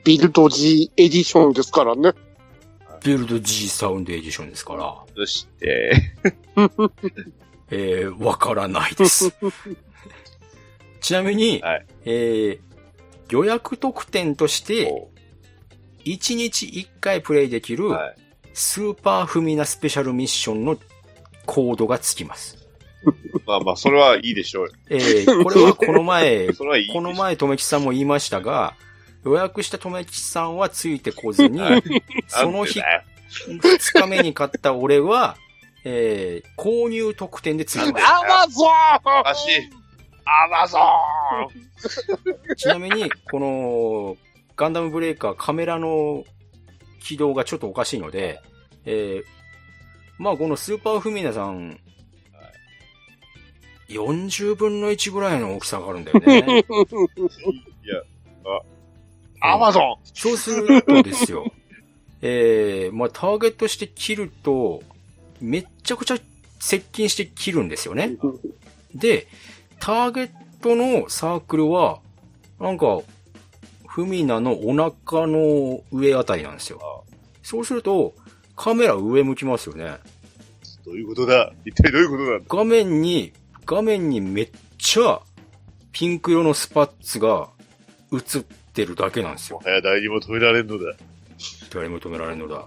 [0.03, 2.13] ビルド G エディションですからね。
[3.03, 6.13] ビルド G サウンドエディションですから、どうして、
[7.69, 9.33] えー、わからないです。
[11.01, 12.59] ちなみに、はいえー、
[13.29, 15.11] 予約特典として、こ
[16.05, 17.89] 1日1回プレイできる。
[18.53, 20.77] スーパーフミナスペシャルミッションの
[21.45, 22.57] コードがつきます。
[23.45, 24.71] まあまあ、それはいいでしょうよ。
[24.89, 26.53] えー、これはこの前、いい。
[26.53, 28.75] この前、とめきさんも言いましたが、
[29.25, 31.59] 予約した友吉さんはついてこずに、
[32.27, 35.37] その日、なん2日目に買った俺は、
[35.85, 38.05] えー、購入特典でついてます。
[38.05, 39.69] アマゾンおかしい。
[40.25, 44.17] アマゾンちなみに、この、
[44.55, 46.23] ガンダムブレイカーカメラの
[47.01, 48.41] 起動がちょっとおかしいので、
[48.85, 49.23] えー、
[50.17, 51.79] まあこのスーパーフミナさん、
[53.89, 56.39] 40分の1ぐらいの大きさがあるんだよね。
[56.39, 57.99] いや、
[58.45, 58.61] あ、
[59.45, 61.51] アマゾンそうするとですよ、
[62.21, 64.81] えー、まあターゲットして切ると、
[65.41, 66.17] めっちゃくちゃ
[66.59, 68.15] 接近して切るんですよね。
[68.95, 69.27] で、
[69.81, 70.29] ターゲッ
[70.61, 71.99] トのサークルは、
[72.57, 73.01] なんか、
[73.85, 77.03] フミナのお腹の上あたりなんですよ。
[77.43, 78.13] そうすると、
[78.55, 79.97] カメラ上向きますよね。
[80.85, 81.51] どういうことだ？
[81.65, 82.39] 一体どういうことだ？
[82.47, 83.33] 画面に、
[83.65, 85.19] 画面にめっちゃ、
[85.91, 87.49] ピンク色のスパッツが
[88.13, 88.43] 映っ
[88.73, 89.61] てるだけなんですよ。
[89.63, 90.95] 早誰にも止められんのだ。
[91.73, 92.65] 誰も止められんのだ。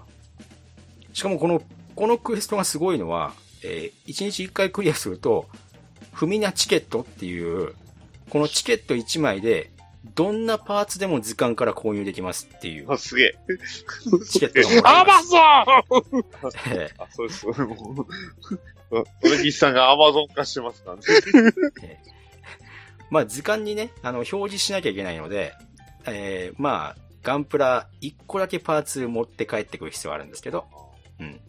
[1.13, 1.61] しかもこの、
[1.95, 5.47] このクエストがすごいのは、えー、1日1回クリアすると、
[6.13, 7.73] フミナチケットっていう、
[8.29, 9.71] このチケット1枚で、
[10.15, 13.35] どんなパーツでも図鑑から購入できますっていうあ、すげえ。
[14.29, 15.23] チケットがもらえアマ。
[15.23, 15.37] ゾ
[15.99, 16.23] ン
[16.73, 17.45] えあ、そうです。
[17.45, 17.53] も
[18.91, 21.01] う、俺岸さんがアマゾン化してますからね。
[21.83, 21.97] え
[23.09, 25.53] まあ図鑑にね、あの、表示しなきゃいけないので、
[26.07, 30.65] えー、まあ、ガンプラ1個だけパーツ持って帰ってくる必要があるんですけど、
[31.19, 31.39] うん。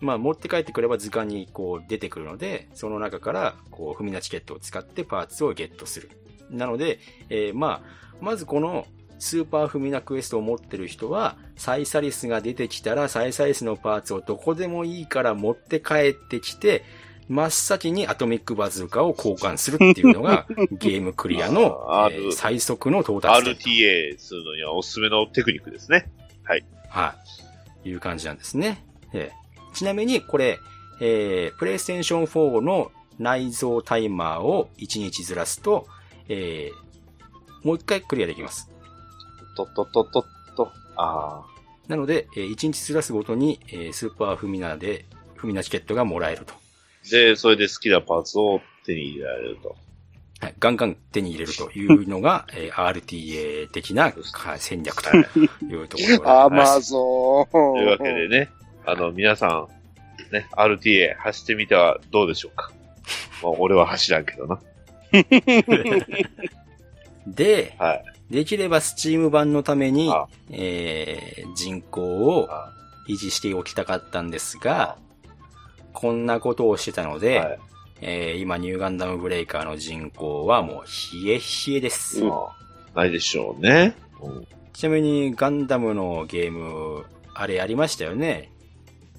[0.00, 6.10] まあ、持って帰ってくれば図鑑にこう出てくるので、その中から、こう、フミナチケットを使ってパーツをゲットする。
[6.50, 6.98] なので、
[7.30, 8.86] えー、まあ、まずこの、
[9.18, 16.84] スーパーフミナクエストを持ってる人は、サイサリスが出てきたら、サイサリスのパーツをどこでもいいから持って帰ってきて、
[17.28, 23.54] 真っ先にアトミックバズーカを交換するっていうのが、 ゲームクリアの、あえー最速の到達点。
[23.54, 26.10] RTA するのにはおすすめのテクニックですね。
[26.42, 26.64] はい。
[26.88, 27.14] は
[27.84, 27.88] い。
[27.88, 28.84] いう感じなんですね。
[29.12, 29.44] えー
[29.74, 30.60] ちなみに、これ、
[31.00, 35.86] えー、プレイステーション4の内蔵タイマーを1日ずらすと、
[36.28, 38.70] えー、もう一回クリアできます。
[39.56, 40.24] とっとっとっとっ
[40.56, 40.72] と。
[40.96, 41.44] あ
[41.88, 46.54] なので、えー、1日ずらすごとに、えー、スーパーフミナで、フミナチケットがもらえると。
[47.06, 47.10] あ。
[47.10, 49.76] で、それで好きなパーツを手に入れられると。
[50.40, 50.54] はい。
[50.58, 55.22] ガンガン手に入れるというのが、 えー、RTA 的なか戦略とい
[55.74, 56.90] うところでございアマます。
[56.90, 57.52] ゾン。
[57.52, 58.50] というわけでね、
[58.86, 59.68] あの、皆さん、
[60.32, 62.70] ね、RTA 走ってみてはどうでしょうか。
[63.42, 64.60] まあ、俺は走らんけどな。
[67.26, 68.04] で、はい。
[68.30, 72.72] できればスチーム版のためにあ、えー、人口をあ
[73.08, 74.96] 維持しておきたかったんですが、
[75.94, 77.58] こんなことをしてたので、はい。
[78.00, 80.84] えー今ニューガンダムブレイカーの人口はもう
[81.24, 82.22] 冷え冷えです。
[82.22, 82.48] ま
[82.94, 83.96] あ、ないでしょうね。
[84.20, 88.50] うんちなみにガンダムのゲーム、あれやりましたよね。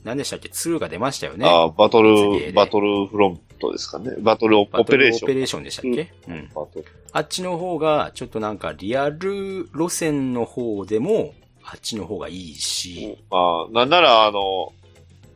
[0.03, 1.47] 何でしたっけ ?2 が出ましたよね。
[1.47, 4.11] ああ、バトル、バトルフロントですかね。
[4.19, 5.25] バトルオペレーション。
[5.25, 11.33] オペレーションでしたっけ、うん、バトルあっちの方が、ちょっとなんかリアル路線の方でも、
[11.63, 14.73] あっちの方がいいし、まあ、なんなら、あの、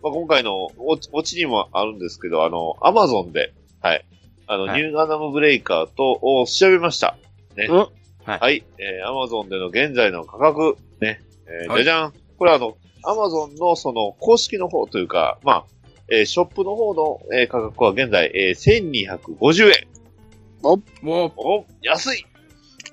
[0.01, 4.05] まあ、今回のオチオチにもあるんですけど、あの、アマゾンで、はい。
[4.47, 7.17] あの、はいニューガンダムブレイカーと、を調べました。
[7.55, 7.67] ね。
[7.69, 8.63] うんはいはい。
[8.77, 11.21] えー、アマゾンでの現在の価格、ね。
[11.47, 12.13] えーはいじゃじゃん。
[12.37, 15.65] これあの、アマゾンのその公式の方というか、まあ、
[16.09, 19.73] えーショップの方の、えー価格は現在、えー、1250円。
[20.61, 22.25] もう、お、安い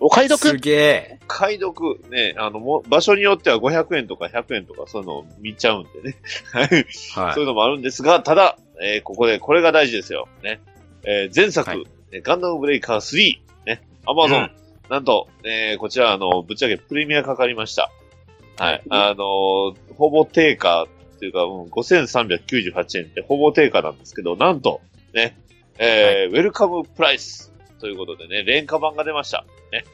[0.01, 0.39] お買い得？
[0.39, 1.19] すげえ。
[1.27, 6.17] 解読、ね、あの、もう場所によっては500円とか100円とかそういうのを見ちゃうんでね。
[6.53, 6.67] はい。
[6.67, 6.87] はい
[7.35, 10.29] そういうのもあるんですが、ただ、えーここで、これが大事ですよ。
[10.43, 10.61] ね。
[11.05, 13.83] えー前作、はいえーガンダムブレイカー3、ね。
[14.07, 14.51] アマゾン、うん
[14.89, 17.91] なんと、えーこちら、あの、ぶっちゃけプレミアかかりました。
[18.59, 18.83] はい。
[18.91, 24.83] あのーほぼ定価っていうか、うん、5398円ってほぼ定価なんですけど、なんと、
[25.15, 25.39] ね、
[25.79, 29.45] えーウェルカムプライスということでね、廉価版が出ました。
[29.73, 29.85] ね。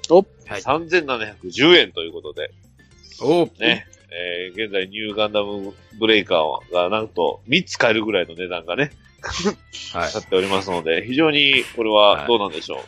[0.47, 0.61] はい。
[0.61, 2.51] 3710円ということで、
[3.21, 8.93] おね、えー現在ニューガンダムブレイカーがなんと3つ買えるぐらいの値段がね、
[9.93, 10.13] はい。
[10.15, 10.21] な。
[10.21, 12.79] っておりますので、非常にこれはどうなんでしょう。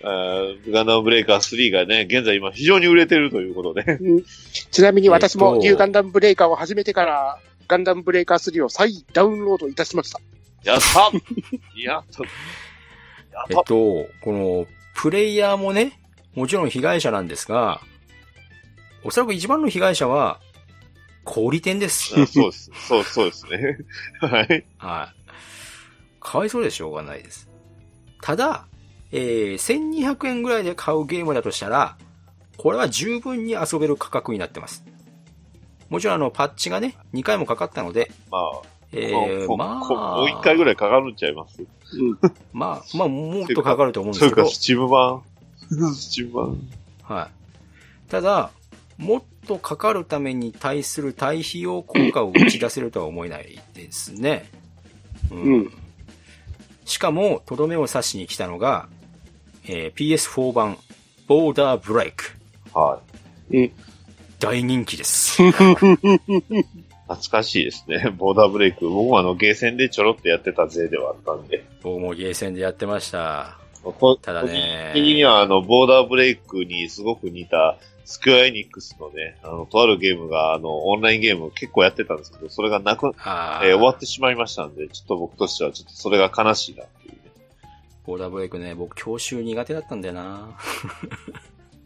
[0.00, 3.98] えーガンダムブレイカー3がね、現在今非常に売れてるということで、
[4.70, 5.52] ちなみに私えっと。
[5.52, 7.38] もニューガンダムブレイカーを始めてから、
[7.68, 10.20] ガンダムブレイカー3を再ダウンロードいたしました。
[10.64, 11.00] やった。
[11.00, 11.80] やった。
[11.80, 12.22] やった
[13.50, 16.00] えっと、この、プレイヤーもね、
[16.34, 17.80] もちろん被害者なんですが、
[19.04, 20.40] おそらく一番の被害者は、
[21.24, 22.14] 小売店です。
[22.20, 22.70] あ そうです。
[22.74, 23.78] そう、そうですね。
[24.20, 24.64] はい。
[24.78, 25.32] はい。
[26.20, 27.48] かわいそうでしょうがないです。
[28.22, 28.66] ただ、
[29.12, 31.96] えー、1200円ぐらいで買うゲームだとしたら、
[32.56, 34.84] これは十分に遊べる価格になってます。
[35.88, 38.42] もちろんあの、パッチがね、2回もかかったので、まあ、
[38.92, 41.62] えー、まあ、こもう一回ぐらいかかるんちゃいます？
[42.52, 45.22] まあ、まあ、もっとかかると思うんですけどそれか、、スチーム版。
[45.94, 46.58] スチーム版。
[47.02, 48.10] はい。
[48.10, 48.50] ただ、
[48.98, 54.50] もっとかかるために対する対費用効果を打ち出せるとは思えないですね。
[55.30, 55.38] うん。
[55.42, 55.72] うん
[56.86, 58.88] しかも、とどめを刺しに来たのが、
[59.64, 60.78] えー PS4 版、
[61.26, 62.36] ボーダーブレイク。
[62.72, 63.00] は
[63.50, 63.72] い。
[64.38, 65.42] 大人気です。
[67.08, 68.10] 懐かしいですね。
[68.18, 68.88] ボーダーブレイク。
[68.88, 71.64] 僕もあの、ゲーセンでちょろっとやってた勢ではあったんで。
[71.82, 73.58] 僕もゲーセンでやってました。
[73.92, 87.18] こただね的にはあの、ボーダーブレイクにすごく似た、スクエアエニックスのね、あの、とあるゲームが、あの、オンラインゲーム結構やってたんですけど、それがなく、えー終わってしまいましたんで、ちょっと僕としてはちょっとそれが悲しいなっていうね。
[88.06, 90.56] ボーダーブレイクね、僕教習苦手だったんだよな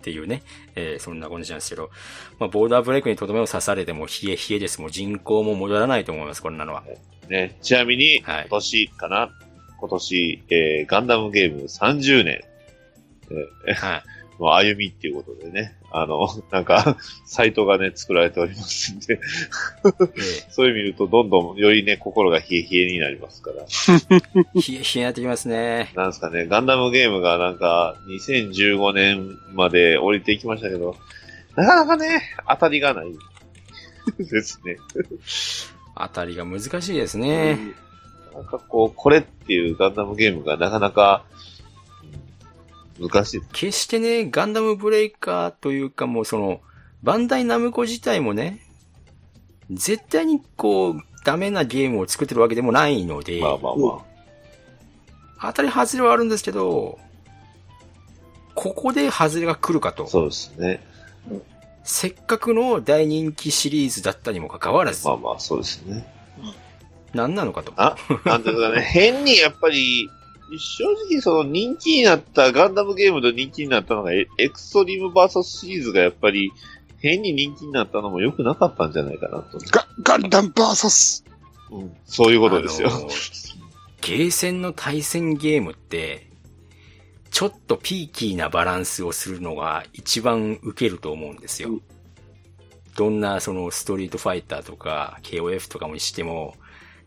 [0.01, 0.43] っていうね、
[0.75, 1.91] えーそんな感じなんですけど、
[2.39, 4.81] まあ、ボーダーブレイクにとどめを刺されても冷え冷えです。
[4.81, 6.83] もう人口も戻らないと思います、こんなのは。
[7.29, 9.31] ね、ちなみに、今年かな、
[9.79, 12.41] 今年、えーガンダムゲーム30年、
[13.67, 14.03] えー
[14.41, 16.97] の歩みっていうことでね、あの、 なんか、
[17.27, 19.21] サイトがね、作られておりますんで、
[20.51, 23.63] そういう見ると、どんどんよりね、心が冷え冷えになりますから。
[23.63, 25.93] 冷え冷えになってきますね。
[25.95, 30.97] なんですかね、ガンダムゲームがなんか、2015年まで降りていきましたけど、
[31.57, 33.13] なかなかね、当たりがない。
[34.19, 34.79] ですね。
[35.97, 37.59] 当たりが難しいですね。
[38.35, 41.40] なんかこう、これっていうガンダムゲームがなかなか、うん
[43.01, 43.41] 難しい。
[43.53, 46.61] 決してね、ガンダムブレイカーというかもうその、
[47.03, 48.61] バンダイナムコ自体もね、
[49.71, 54.05] 絶対にこう、ダメなゲームを作ってるわけでもないので、まあまあま
[55.43, 56.99] 当たり外れはあるんですけど、
[58.55, 60.07] ここで外れが来るかと。
[60.07, 60.85] そうですね。
[61.83, 65.07] せっかくの大人気シリーズだったにもかかわらず。
[65.07, 66.07] まあまあ、そうですね。
[67.15, 67.73] 何なのかと。
[67.77, 70.11] あ、なんていうかね、 変にやっぱり、
[70.59, 76.53] 正直その人気になった、ガンダムゲームで人気になったのが、エエクストリームバーサスシリーズがやっぱり、
[76.99, 79.59] 変に人気になったのも良くなかったんじゃないかなと。
[79.71, 81.25] ガ、ガンダムバーサス。
[81.71, 82.91] うん、そういうことですよ。
[84.01, 86.29] ゲーセンの対戦ゲームって、
[87.31, 91.81] ちょっとピーキーなバランスをするのが一番受けると思うんですよ。
[92.97, 96.55] どんなそのストリートファイターとか KOF とかもにしても、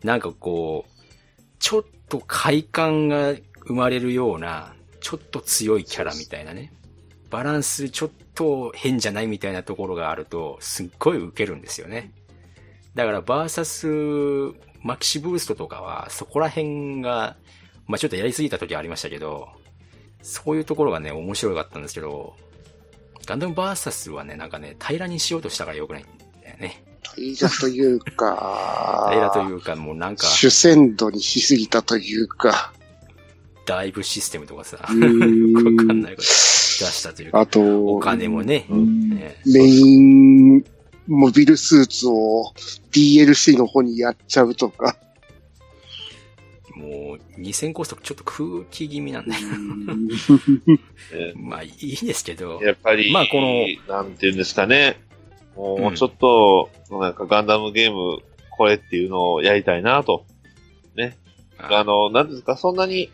[0.02, 0.93] なんかこう、
[1.64, 3.32] ちょっと快感が
[3.66, 6.74] 生まれるような、ちょっと強いキャラみたいなね。
[7.30, 12.12] バランスちょっと変じゃないみたいなところがあると、すっごい受けるんですよね。
[12.94, 13.86] だから、バーサス、
[14.82, 17.38] マキシブーストとかは、そこら辺が、
[17.86, 19.48] まあちょっとやりすぎた時ありましたけど、
[20.20, 22.36] そういうところがね、面白かったんですけど、
[23.24, 26.06] ガンダムバーサスはね、なんかね、平らにしようとしたから良くないん
[26.42, 26.84] だよね。
[27.16, 32.72] 平らというか、平らというか、もうなんか、主戦度にしすぎたというか、
[33.66, 38.66] ダイブシステムとかさ、わかんないこと出したというか、あと、お金もね、
[39.46, 40.64] メイン
[41.06, 42.52] モビルスーツを
[42.92, 44.96] DLC の方にやっちゃうとか。
[46.74, 49.42] もう、2000コストちょっと空気気味なんだよ。
[51.36, 52.60] まあ、いいですけど。
[52.62, 54.98] やっぱり、まあ、この、なんていうんですかね。
[55.56, 60.24] もうちょっと、なんかガンダムゲーム、これっていうのをやりたいなと。
[60.96, 61.16] ね。
[61.58, 63.10] あの、なんですか、そんなに、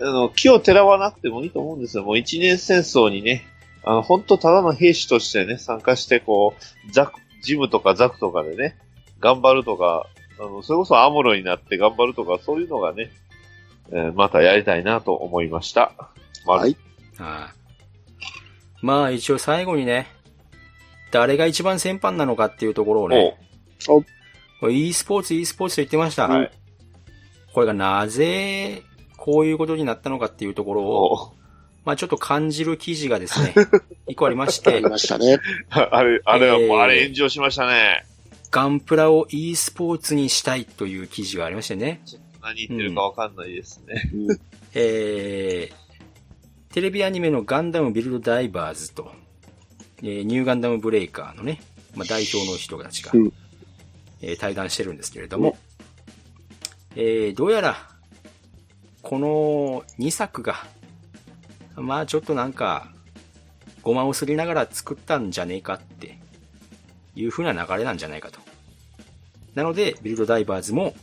[0.00, 2.04] あの、木をてらわなくてもいいと思うんですよ。
[2.04, 3.46] もう一年戦争にね、
[3.82, 6.54] あの、本当ただの兵士としてね、参加して、こ
[6.88, 8.78] う、ザク、ジムとかザクとかでね、
[9.20, 10.06] 頑張るとか、
[10.38, 13.10] あの、それこそアムロになって頑張るとか、そういうのがね、
[13.92, 15.92] えーまたやりたいなと思いました。
[16.46, 16.76] はい。
[17.16, 17.60] はい。
[18.82, 20.06] まあ一応最後にね、
[21.10, 23.36] 誰が一番先般なのかっていうところをね、
[23.86, 26.28] これ e スポーツ e スポーツと言ってました。
[27.52, 28.82] これがなぜ
[29.16, 31.32] こういうことになったのかっていうところを、
[31.84, 33.54] まあちょっと感じる記事がですね、
[34.06, 34.70] 一個ありまして。
[34.70, 35.38] ありましたね。
[35.70, 38.04] あれ、あれはもう、えーあれ炎上しましたね。
[38.50, 42.02] ガンプラを e スポーツにしたいという記事がありましてね。
[42.42, 44.10] 何言ってるかわかんないですね。
[44.74, 49.12] えー、テレビアニメのガンダムビルドダイバーズと、
[50.02, 51.60] えーニューガンダムブレイカーのね、
[51.94, 53.12] まあ、代表の人たちが、
[54.22, 55.56] えー対談してるんですけれども、
[56.96, 57.76] えーどうやら、
[59.02, 60.56] この2作が、
[61.76, 62.92] まあちょっとなんか、
[63.82, 66.18] ごまをすりながら作ったんじゃねえかって
[67.16, 68.40] いう風な流れなんじゃないかと。
[69.54, 70.94] なので、ビルドダイバーズも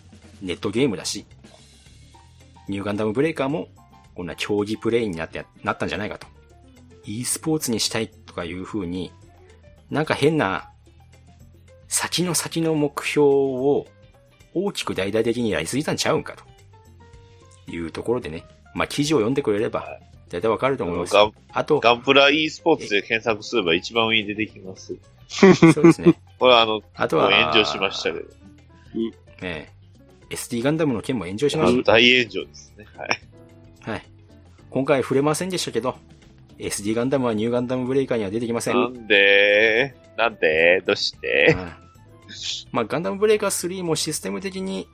[0.41, 1.25] ネットゲームだし、
[2.67, 3.69] ニューガンダムブレイカーも
[4.13, 6.27] こんな競技プレイになって、なったんじゃないかと。
[7.05, 9.11] e スポーツにしたいとかいう風に、
[9.89, 10.69] なんか変な、
[11.87, 13.87] 先の先の目標を
[14.53, 16.43] 大きく大々的にやりすぎたんちゃうんかと。
[17.69, 18.45] いうところでね。
[18.73, 19.99] まあ、記事を読んでくれれば、
[20.29, 21.15] 大体わかると思います。
[21.51, 24.95] あと、ガンプラ e スポーツで検索すれば一番上に出てきます。
[25.27, 26.15] そうですね。
[26.39, 28.25] これはあの、あとは、炎上しましたけど。
[29.41, 29.77] ええ
[30.29, 31.93] SD ガンダムの件も炎上しました。
[31.93, 32.85] 大炎上ですね。
[32.97, 33.09] はい。
[33.81, 34.05] はい。
[34.69, 35.95] 今回触れませんでしたけど、
[36.59, 38.75] SD ガンダムはニューガンダムブレイカーには出てきません。
[38.75, 39.95] なんで？
[40.17, 40.81] なんで？
[40.85, 41.55] どうして？
[42.71, 44.87] まあ、ガンダムブレイカー3もシステム的に、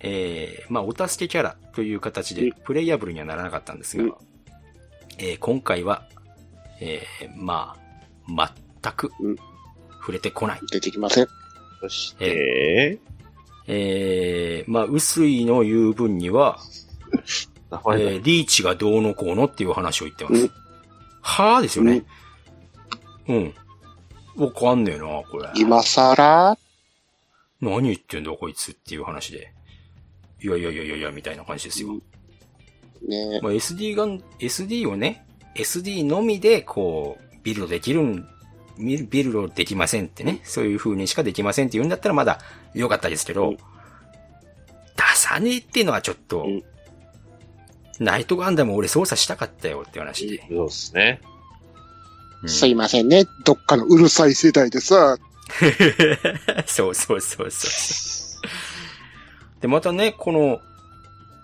[0.00, 4.14] えー、まあ、お助けキャラという形でプレイヤブルにはならなかったんですが、
[5.18, 6.08] えー今回は、
[6.80, 7.76] えー、ま
[8.28, 9.10] あ、全く、
[10.00, 10.60] 触れてこない。
[10.70, 11.26] 出てきません。
[11.80, 12.98] そして、
[13.66, 16.58] えー、まあ、薄いの言う分には、
[17.70, 20.50] えー、リーチがどうのこうのっていう話を言ってます。
[21.20, 22.02] はぁですよね。
[23.28, 23.54] うん。
[24.36, 25.50] わかんねえな、これ。
[25.56, 26.56] 今更？
[27.60, 29.52] 何言ってんだ、こいつっていう話で。
[30.40, 31.94] いやいやいやいやいや、みたいな感じですよ。
[33.02, 38.28] ねまあ、SD ガン、SD をね、SD のみで、こう、ビルドできるん、
[38.78, 42.38] ビルビルドできませんってね、そういう風にしかできませんって言うんだったらまだ
[42.74, 43.56] 良かったですけど、
[44.96, 46.46] 出さねえっていうのはちょっと、
[48.00, 50.44] ナイトガンダム俺操作したかったよって話で。
[50.48, 51.20] そうですね。
[52.46, 53.26] すいませんね。
[53.44, 55.18] どっかのうるさい世代でさ、
[56.66, 59.60] そうそうそうそう。
[59.60, 60.60] で、またね、この、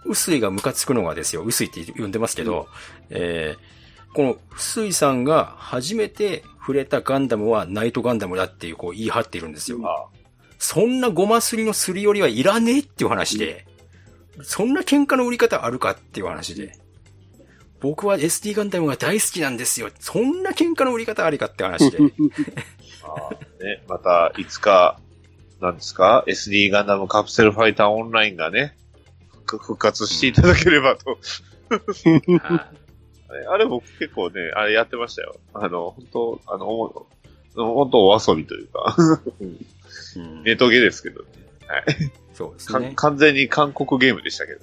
[0.05, 2.69] 薄井がムカつくのがですよ、薄井って呼んでますけど、
[3.11, 10.11] えー、この薄井さんが初めて触れたガンダムはナイトガンダムだっていうこう言い張っているんですよ。
[10.59, 13.67] そんなゴマすりのすり寄りはいらねえっていう話で、
[14.43, 16.79] そんな喧嘩の売り方あるかっていう話で、
[17.81, 19.91] 僕は SD ガンダムが大好きなんですよ。
[20.01, 21.99] そんな喧嘩の売り方ありかって話で。
[23.61, 24.99] ね、また、いつか、
[25.61, 28.77] なんですか ?SD ガンダムカプセルファイターオンラインがね、
[29.47, 31.19] 復復活していただければと。
[33.29, 35.37] あれあれ僕結構ね、あれやってましたよ。
[35.53, 37.07] あの、本当あの、お
[37.55, 38.97] 本当お遊びというか、
[40.45, 41.29] ネトゲですけどね。
[41.69, 41.85] はい。
[42.35, 44.61] そうですか完全に韓国ゲームでしたけど。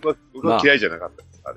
[0.00, 1.56] 僕は僕は嫌いじゃなかったです、あれ。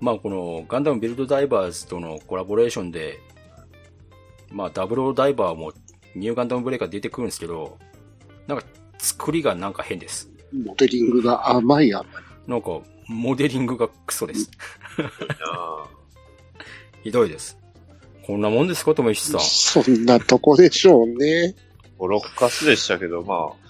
[0.00, 3.18] まあこのガンダムビルドダイバーズとのコラボレーションで、
[4.52, 5.72] まあダブルダイバーも
[6.14, 7.78] ニューガンダムブレイカー出てくるんですけど、
[8.46, 8.64] なんか
[8.98, 10.30] 作りがなんか変です。
[10.52, 12.06] モデリングが甘い甘い。
[12.46, 14.50] なんかモデリングがクソです。
[17.02, 17.58] ひどいです。
[18.26, 19.40] こんなもんですか、ともいしさん。
[19.40, 21.54] そんなとこでしょうね。
[21.96, 23.65] ボロッカスでしたけど、まあ。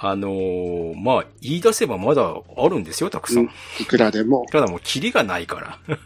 [0.00, 2.22] あのー、まあ、言い出せばまだ
[2.56, 3.50] あるんですよ、たくさん。
[3.80, 4.46] いくらでも。
[4.50, 5.78] ただもう、キリがないから。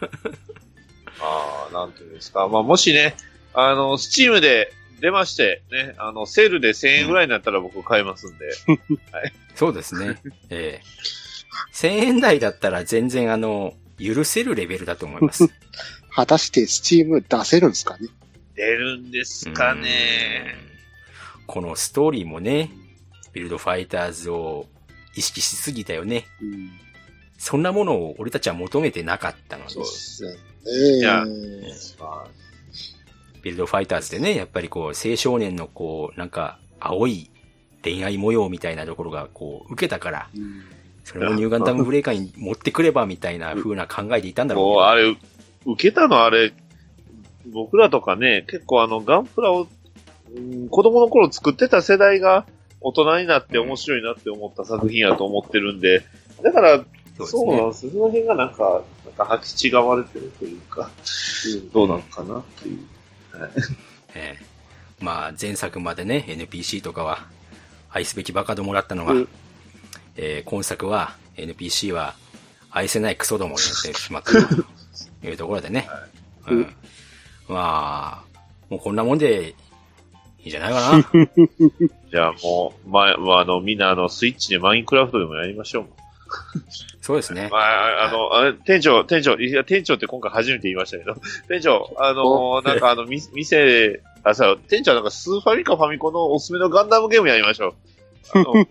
[1.21, 2.47] ああ、なんていうんですか。
[2.47, 3.15] まあ、もしね、
[3.53, 8.47] あの、スチームで出まして、ね、あの、セールで1000円ぐらいになったら僕買いますんで。
[9.11, 9.33] はい。
[9.55, 10.19] そうですね。
[10.49, 11.23] ええ
[11.73, 15.49] 1000円台だったら全然あの、許せるレベルだと思います。
[16.15, 18.07] 果たしてスチーム出せるんですかね？
[18.55, 20.55] 出るんですかね。
[21.47, 22.69] このストーリーもね、
[23.33, 24.67] ビルドファイターズを
[25.15, 26.25] 意識しすぎたよね。
[27.37, 29.73] そんなものを俺たちは求めてなかったので。
[30.97, 31.25] いや、
[33.41, 37.29] ビルドファイターズでね、やっぱりこう、青少年のこう、なんか、青い
[37.83, 40.29] 恋愛模様みたいなところがこう、受けたから、
[41.03, 44.87] それをニューガンダムブレイカーに持ってくればみたいな風な考えでいたんだろうけもう、ど。
[44.87, 45.17] あれ、
[45.65, 46.53] 受けたのあれ、
[47.51, 52.47] 僕らとかね、結構あの、ガンプラを、うん子供の頃作ってた世代が
[52.83, 56.03] 大人になって面白いなって思った作品やと思ってるんで、
[56.43, 56.83] だから、
[57.25, 57.91] そうなんですよ。
[57.91, 58.83] その辺がなんか、
[59.17, 60.91] なんか履き違われてるというか、
[61.47, 63.39] うんどうなのかなっていう。
[63.39, 63.51] はい
[64.15, 64.45] ええ
[64.99, 67.25] まあ、前作までね、NPC とかは、
[67.89, 69.13] 愛すべきバカどもだったのが、
[70.15, 72.15] えー今作は、NPC は、
[72.69, 75.87] 愛せないクソどもになってしまったという ところでね。
[76.47, 76.75] うん。
[77.47, 78.39] まあ、
[78.69, 79.55] もうこんなもんで、
[80.43, 81.27] いいんじゃないかな。
[82.11, 85.85] じゃあもう、まあ、まあ、あの、みんなあの、スイッチでマインクラフトでもやりましょう。
[87.01, 87.47] そうですね。
[87.51, 91.15] まあ、あの、あれ店長、店長、いや、店長って今回初めて言いましたけど、
[91.47, 97.73] 店長、あの、なんかあの、み店、あ、さ、店長なんかスーファミかファミコンのおすすめのガンダムゲームやりましょう。
[98.35, 98.65] あの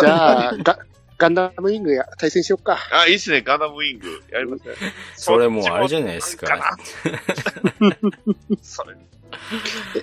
[0.00, 0.78] じゃあ、ガ
[1.16, 2.78] ガンダムウィングや対戦しよっか。
[2.90, 4.22] あ、いいっすね、ガンダムウィング。
[4.32, 4.74] やりますね。
[5.14, 6.76] それもうあれじゃないですか。
[8.62, 8.96] それ。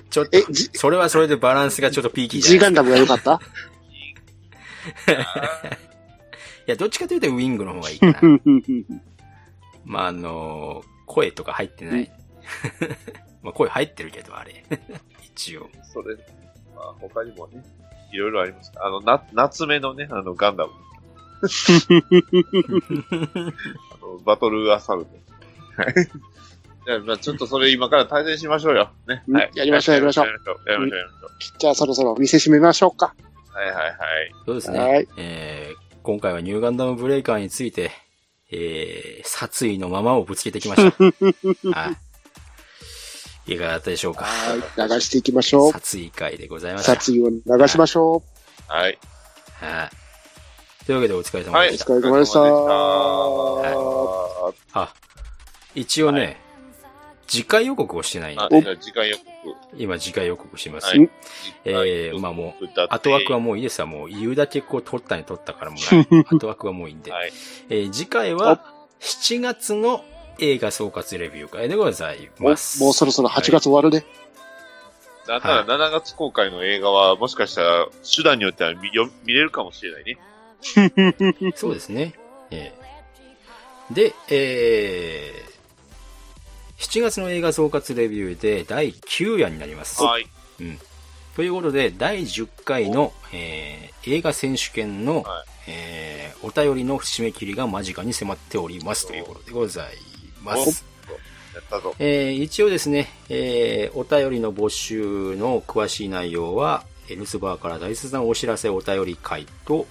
[0.09, 0.37] ちょっと、
[0.73, 3.39] それはそれでバランスがちょっとピーキーじゃ G ないガンダムが良かった？
[6.67, 8.19] いや、どっちかというとウィングの方がいいかな。
[9.85, 12.11] まあ、あの、声とか入ってない。
[13.43, 14.63] まあ声入ってるけど、あれ。
[15.23, 15.69] 一応。
[15.91, 16.15] それ、
[16.75, 17.63] まあ他にもね、
[18.11, 18.71] いろいろあります。
[18.75, 20.73] あの、な、夏目のね、あの、ガンダム。
[21.43, 21.47] あ
[24.01, 25.81] のバトルアサルト。
[25.81, 25.93] はい。
[26.91, 28.89] じゃあ、まあちょっとそれ今から対戦しましょうよ。
[29.07, 29.23] ね。
[29.27, 30.69] うんやりましょうやりましょうやりましょう。
[30.69, 33.15] やりましょう、じゃあそろそろ店閉めましょうか。
[33.53, 33.57] う。
[33.57, 33.95] はいはいはい。
[34.45, 35.07] そうですはねい。
[35.17, 37.91] えー、今回はニューガンダムブレイカーについて、
[38.51, 40.91] えー、殺意のままをぶつけてきました。
[41.71, 41.95] は
[43.47, 43.53] い。
[43.53, 44.25] いかがだったでしょうか。
[44.25, 44.57] はい。
[44.89, 45.71] 流していきましょう。
[45.71, 46.91] 殺意会でございました。
[46.93, 48.21] 殺意を流しましょ
[48.67, 48.99] はい。
[49.59, 49.89] はい。
[50.85, 51.71] というわけでお疲れ様はい。
[51.71, 51.93] でした。
[51.93, 54.93] お疲れ様でしたはあ、
[55.75, 56.37] 一応ね、
[57.31, 59.25] 次回予告をしてないんあ、で、次回予告。
[59.77, 60.87] 今次回予告します。
[60.87, 61.09] はい
[61.63, 63.87] えー、まあもう、後枠はもういいですわ。
[63.87, 66.23] もう言うだけこう取ったに取ったからもう。
[66.35, 67.09] 後枠はもういいんで。
[67.09, 67.31] はい。
[67.69, 68.65] えー次回は
[68.99, 70.03] 7月の
[70.39, 72.83] 映画総括レビュー会でございます。
[72.83, 74.05] もうそろそろ8月終わるね。
[75.25, 81.53] なんなら7月公開の映画は、もしかしたら、手段によっては見よ見れるかもしれないね。
[81.55, 82.13] そうですね。
[82.49, 82.81] えー
[83.93, 85.50] で、えー、
[86.81, 90.01] 7月の映画総括レビューで第9夜になります。
[90.03, 90.25] はい。
[90.59, 90.79] うん。
[91.35, 99.85] ということで、第10回の、えー映画選手権の、はいえーお便りの締め切りが間近に迫っておりますということでござい
[100.41, 100.83] ます。
[101.99, 109.85] えー一応ですね、えーお便りの募集の詳しい内容は、エルスバーから大切なお知らせお便り会と、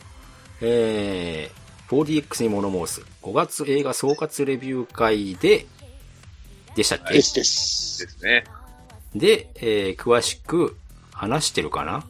[0.60, 1.96] えー、
[2.26, 5.66] 4DX に物申す5月映画総括レビュー会で、
[6.76, 8.06] でしたっけ、ですです。
[8.06, 8.44] ですね。
[9.14, 10.76] で、えー詳しく
[11.12, 12.04] 話してるかな？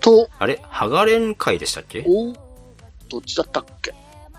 [0.00, 0.60] と、あれ？
[0.62, 2.04] ハガレン会でしたっけ？
[2.06, 2.32] お
[3.08, 3.94] どっちだったっけ？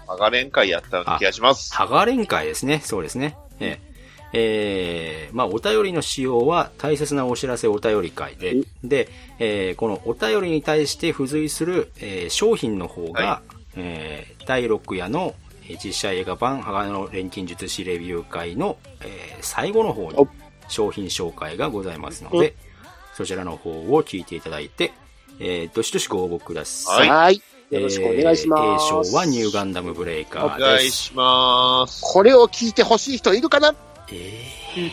[0.07, 1.73] ハガレン会やった気がします。
[1.73, 2.81] ハガレン会ですね。
[2.84, 3.38] そうですね。
[3.60, 3.90] えー
[4.31, 9.10] えーまあ、お便りの仕様は大切なお知らせお便り会で、で、
[9.40, 13.41] えーこのお便りに対して付随する、えー商品の方が、は
[13.76, 15.48] えー第6夜のえー
[15.83, 20.27] 実写映画版鋼の錬金術師レビュー会の、えー最後の方にお
[20.67, 22.55] 商品紹介がございますので、
[23.15, 24.91] そちらの方を聞いていただいて、
[25.39, 27.09] えーどしどしご応募ください。
[27.09, 27.41] はい。
[27.69, 28.61] よろしくお願いします。
[28.61, 30.67] えー A 賞はニューガンダムブレイカおーです。
[30.67, 32.01] 願いします。
[32.03, 33.73] これを聞いてほしい人いるかな？
[34.11, 34.43] え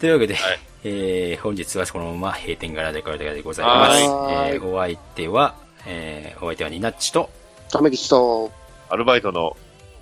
[0.00, 4.02] というわけで、はいえー本日はこのまま閉店ガラでこれでございます。
[4.08, 5.54] はいえーお相手は、
[5.86, 7.30] えーお相手はニナッチと、
[7.74, 8.52] ためきちと、
[8.88, 9.56] アルバイトの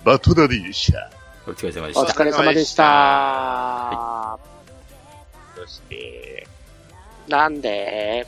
[0.05, 1.09] バトダディでした。
[1.47, 2.01] お疲れ様でした。
[2.01, 4.39] お疲れ様でした。
[5.55, 6.47] そして、
[7.27, 8.27] なんで？